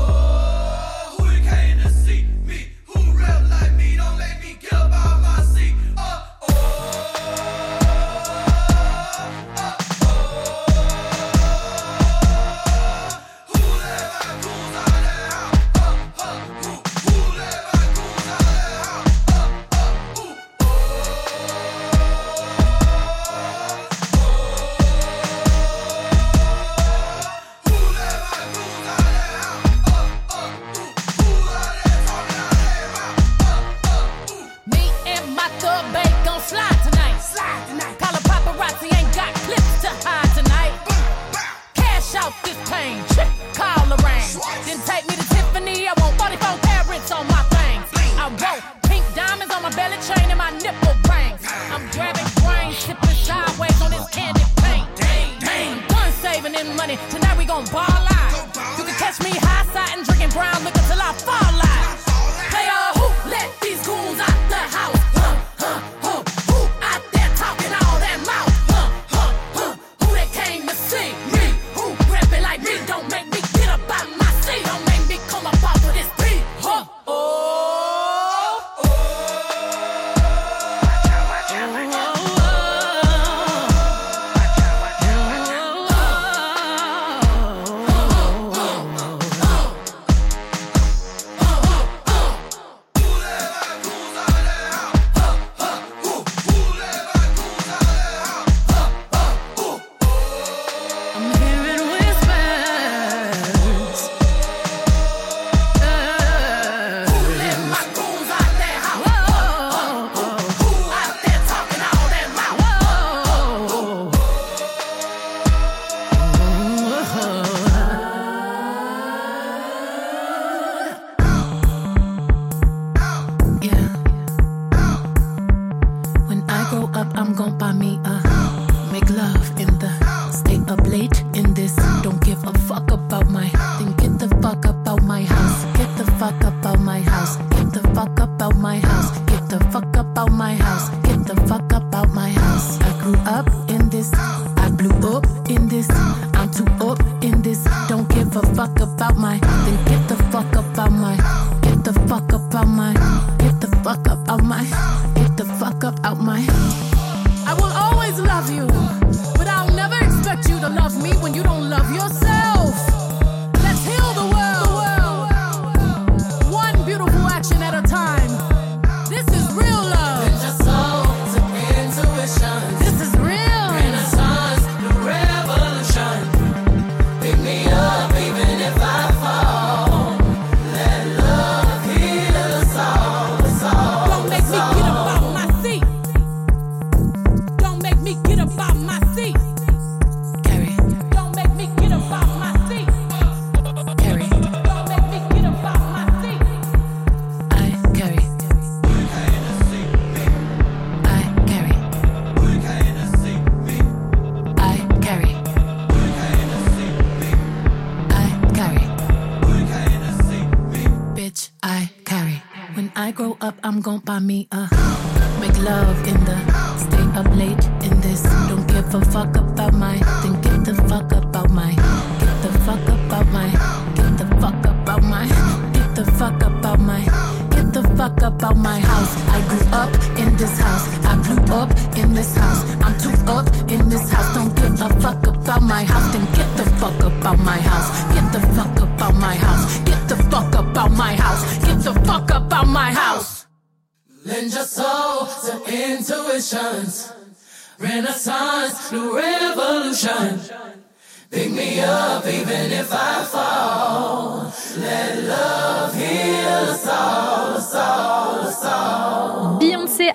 [214.15, 214.47] by me.
[214.53, 214.74] Uh.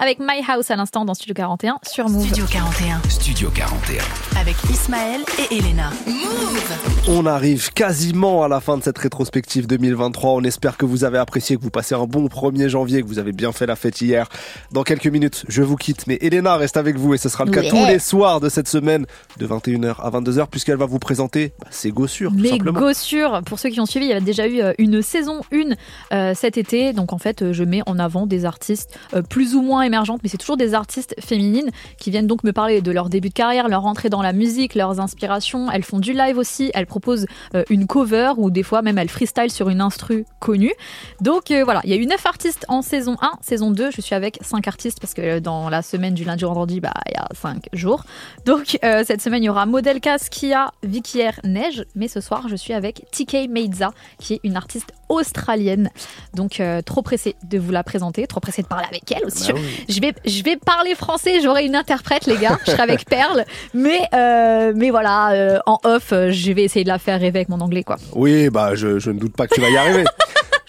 [0.10, 2.25] Avec My House à l'instant dans Studio 41 sur Move.
[2.25, 4.03] Studio 41 Studio 41.
[4.39, 5.89] avec Ismaël et Elena.
[6.07, 6.73] Move
[7.09, 10.31] On arrive quasiment à la fin de cette rétrospective 2023.
[10.33, 13.19] On espère que vous avez apprécié, que vous passez un bon 1er janvier, que vous
[13.19, 14.27] avez bien fait la fête hier.
[14.71, 17.51] Dans quelques minutes, je vous quitte, mais Elena reste avec vous et ce sera le
[17.51, 17.69] cas Ouais.
[17.69, 19.05] tous les soirs de cette semaine
[19.37, 23.69] de 21h à 22h puisqu'elle va vous présenter bah, ses gossures, Les gossures, pour ceux
[23.69, 25.75] qui ont suivi, il y avait déjà eu euh, une saison 1
[26.13, 26.93] euh, cet été.
[26.93, 30.21] Donc en fait, euh, je mets en avant des artistes euh, plus ou moins émergentes,
[30.23, 33.34] mais c'est toujours des artistes féminines qui viennent donc me parler de leur début de
[33.34, 35.69] carrière, leur entrée dans la musique, leurs inspirations.
[35.72, 37.26] Elles font du live aussi, elles proposent
[37.56, 40.73] euh, une cover ou des fois même elles freestyle sur une instru connue.
[41.22, 44.01] Donc euh, voilà, il y a eu 9 artistes en saison 1, saison 2, je
[44.01, 46.93] suis avec 5 artistes parce que euh, dans la semaine du lundi au vendredi, bah,
[47.07, 48.03] il y a 5 jours.
[48.45, 52.22] Donc euh, cette semaine, il y aura Model Cas, Kia, Vicky R, Neige, mais ce
[52.22, 55.89] soir, je suis avec TK Meiza, qui est une artiste australienne.
[56.34, 59.51] Donc trop pressée de vous la présenter, trop pressée de parler avec elle aussi.
[59.51, 59.85] Bah oui.
[59.89, 62.57] je vais, je vais parler français, j'aurai une interprète, les gars.
[62.65, 66.83] Je serai avec Perle, mais euh, mais voilà, euh, en off, euh, je vais essayer
[66.83, 67.97] de la faire rêver avec mon anglais, quoi.
[68.13, 70.03] Oui, bah je, je ne doute pas que tu vas y arriver.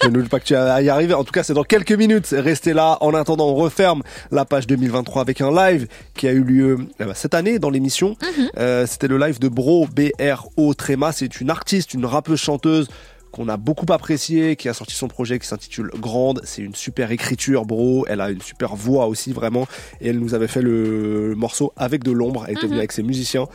[0.02, 1.12] Je ne doute pas que tu vas y arriver.
[1.12, 2.28] En tout cas, c'est dans quelques minutes.
[2.32, 2.97] Restez là.
[3.02, 7.05] En attendant, on referme la page 2023 avec un live qui a eu lieu eh
[7.05, 8.16] ben, cette année dans l'émission.
[8.56, 11.12] Euh, C'était le live de Bro, B-R-O Tréma.
[11.12, 12.89] C'est une artiste, une rappeuse chanteuse
[13.31, 16.40] qu'on a beaucoup apprécié, qui a sorti son projet qui s'intitule Grande.
[16.44, 18.07] C'est une super écriture, Bro.
[18.09, 19.66] Elle a une super voix aussi, vraiment.
[20.01, 22.44] Et elle nous avait fait le morceau avec de l'ombre.
[22.48, 23.47] Elle était venue avec ses musiciens.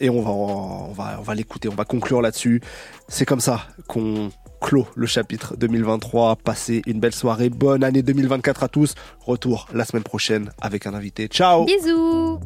[0.00, 2.60] Et on va, on va, on va l'écouter, on va conclure là-dessus.
[3.08, 4.30] C'est comme ça qu'on
[4.60, 6.36] clôt le chapitre 2023.
[6.36, 8.94] Passez une belle soirée, bonne année 2024 à tous.
[9.20, 11.28] Retour la semaine prochaine avec un invité.
[11.28, 12.40] Ciao Bisous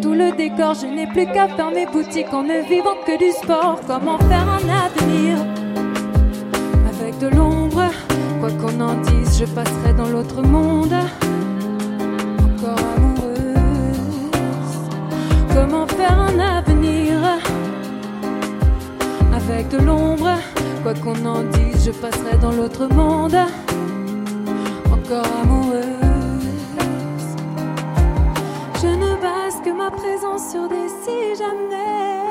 [0.00, 0.74] tout le décor.
[0.74, 3.80] Je n'ai plus qu'à faire mes boutiques en ne vivant que du sport.
[3.86, 5.38] Comment faire un avenir
[6.88, 7.84] avec de l'ombre?
[8.40, 10.94] Quoi qu'on en dise, je passerai dans l'autre monde.
[12.44, 13.56] Encore amoureuse.
[15.54, 17.18] Comment faire un avenir
[19.34, 20.34] avec de l'ombre?
[20.82, 23.36] Quoi qu'on en dise, je passerai dans l'autre monde.
[24.92, 25.91] Encore amoureuse.
[29.64, 32.22] Que ma présence sur des si jamais.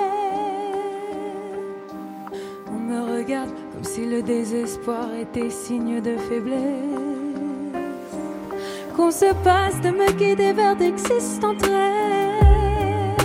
[2.69, 6.57] On me regarde comme si le désespoir était signe de faiblesse.
[8.95, 13.17] Qu'on se passe de me guider vers d'existantes rêves.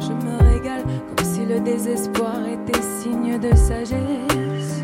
[0.00, 4.82] Je me régale comme si le désespoir était signe de sagesse.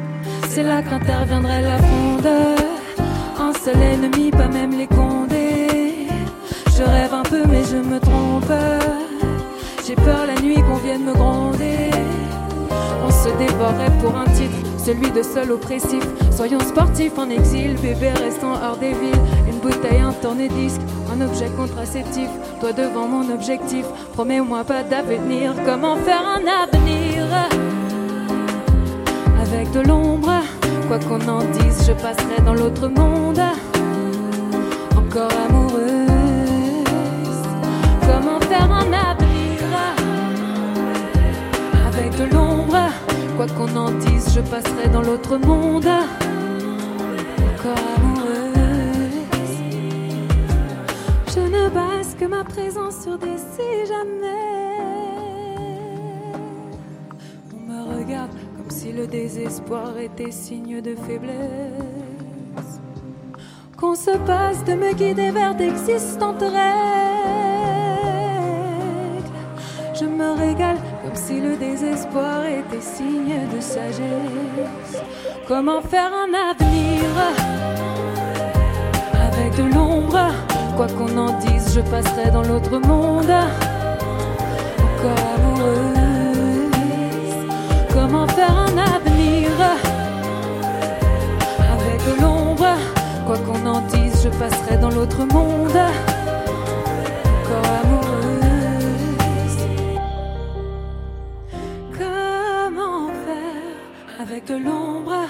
[0.49, 2.59] C'est là qu'interviendrait la fondeur.
[3.41, 5.24] Un seul ennemi, pas même les condés.
[6.85, 8.53] Je rêve un peu, mais je me trompe.
[9.87, 11.91] J'ai peur la nuit qu'on vienne me gronder.
[13.07, 16.05] On se dévorerait pour un titre, celui de seul oppressif.
[16.31, 19.23] Soyons sportifs en exil, bébé restant hors des villes.
[19.49, 20.81] Une bouteille, un tourne-disque,
[21.11, 22.29] un objet contraceptif.
[22.61, 25.55] Toi devant mon objectif, promets-moi pas d'avenir.
[25.65, 27.27] Comment faire un avenir
[29.41, 30.43] avec de l'ombre?
[30.89, 33.41] Quoi qu'on en dise, je passerai dans l'autre monde.
[34.97, 35.94] Encore amoureuse.
[38.15, 39.59] Comment faire un avenir
[41.85, 42.79] avec de l'ombre?
[43.37, 45.89] Quoi qu'on en dise, je passerai dans l'autre monde.
[47.51, 49.57] Encore amoureuse.
[51.27, 54.79] Je ne base que ma présence sur des si jamais.
[57.53, 62.79] On me regarde comme si le désespoir était signe de faiblesse.
[63.77, 67.14] Qu'on se passe de me guider vers d'existantes règles.
[69.95, 75.01] Je me régale comme si le désespoir était signe de sagesse.
[75.47, 77.05] Comment faire un avenir
[79.15, 80.33] avec de l'ombre?
[80.75, 83.31] Quoi qu'on en dise, je passerai dans l'autre monde.
[84.81, 86.73] Encore amoureuse.
[87.93, 89.51] Comment faire un avenir
[91.73, 92.77] avec de l'ombre?
[93.27, 95.79] Quoi qu'on en dise, je passerai dans l'autre monde.
[104.35, 105.29] Avec de l'ombre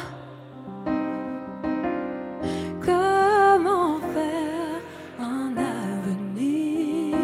[2.83, 4.81] Comment faire
[5.21, 7.19] un avenir?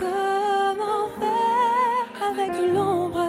[0.00, 3.28] Comment faire avec l'ombre?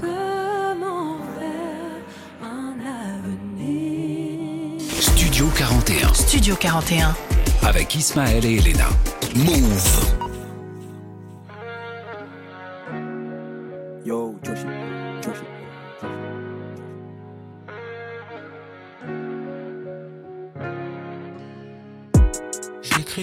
[0.00, 2.02] Comment faire
[2.42, 2.74] un
[3.14, 4.80] avenir?
[5.00, 6.14] Studio 41.
[6.14, 7.14] Studio 41.
[7.62, 8.88] Avec Ismaël et Elena.
[9.36, 10.17] Move.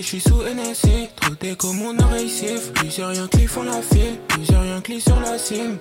[0.06, 2.32] Suis sous NSC, trop d'écho, mon oreille.
[2.76, 5.78] Plusieurs rien qui font la file, plusieurs rien qui sur la cime.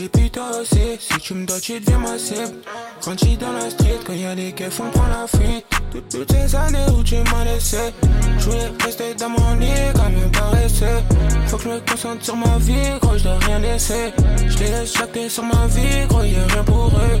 [0.00, 2.54] Et puis toi aussi, si tu me dois, tu deviens ma cible.
[3.00, 5.64] Grandi dans la street, quand y a des keufs, on prend la fuite.
[5.92, 7.92] Toutes, toutes ces années où tu m'as laissé,
[8.38, 10.86] je voulais rester dans mon lit, quand même pas rester.
[11.46, 14.12] Faut que je me concentre sur ma vie, gros, je rien laisser.
[14.48, 17.20] Je laisse chacun sur ma vie, gros, y'a rien pour eux.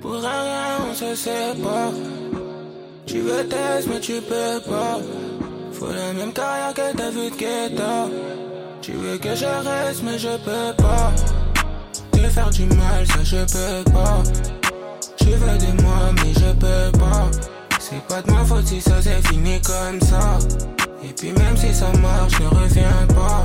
[0.00, 2.19] Pour rien, on se sépare.
[3.10, 5.00] Tu veux test, mais tu peux pas.
[5.72, 8.06] Faut la même carrière que de Guetta.
[8.80, 11.12] Tu veux que je reste, mais je peux pas.
[12.12, 14.22] Te faire du mal, ça je peux pas.
[15.16, 17.28] Tu veux de moi, mais je peux pas.
[17.80, 20.38] C'est pas de ma faute si ça s'est fini comme ça.
[21.02, 23.44] Et puis même si ça marche, ne reviens pas.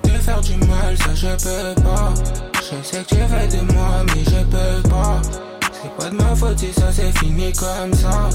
[0.00, 2.14] Te faire du mal, ça je peux pas.
[2.54, 5.49] Je sais que tu veux de moi, mais je peux pas.
[5.82, 8.28] C'est pas de ma faute si ça s'est fini comme ça.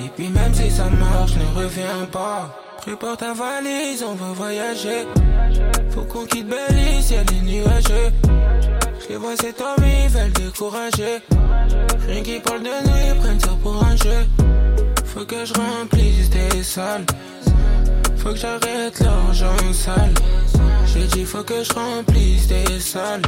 [0.00, 2.54] Et puis même si ça marche, ne reviens pas.
[2.80, 5.06] Prépare ta valise, on va voyager.
[5.90, 7.84] Faut qu'on quitte Belize, y'a des nuages.
[9.10, 11.20] Je vois cet homme, ils veulent décourager.
[12.06, 14.26] Rien qui parle de nous, ils prennent ça pour un jeu.
[15.04, 17.04] Faut que je remplisse des salles.
[18.16, 20.14] Faut que j'arrête l'argent sale.
[20.86, 23.22] J'ai dit faut que je remplisse des salles.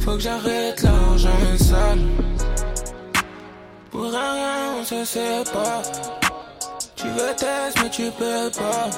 [0.00, 1.28] Faut que j'arrête l'argent
[1.58, 1.98] sale.
[3.96, 5.80] Pour rien, on se sépare.
[6.96, 8.90] Tu veux test, mais tu peux pas.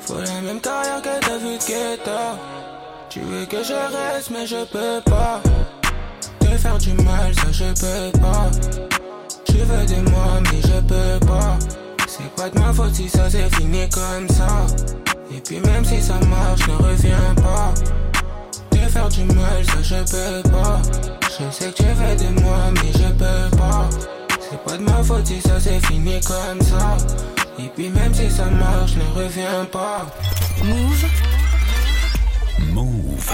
[0.00, 2.36] Faut la même carrière que de Guetta.
[3.08, 5.40] Tu veux que je reste, mais je peux pas.
[6.40, 8.50] Te faire du mal, ça je peux pas.
[9.44, 11.56] Tu veux de moi, mais je peux pas.
[12.08, 14.48] C'est pas de ma faute si ça s'est fini comme ça.
[15.30, 17.72] Et puis même si ça marche, ne reviens pas.
[18.70, 20.82] Te faire du mal, ça je peux pas.
[21.22, 23.88] Je sais que tu veux de moi, mais je peux pas.
[24.50, 26.96] C'est pas de ma faute si ça s'est fini comme ça.
[27.58, 30.06] Et puis même si ça marche, je ne reviens pas.
[30.62, 31.04] Move.
[32.72, 33.32] Move.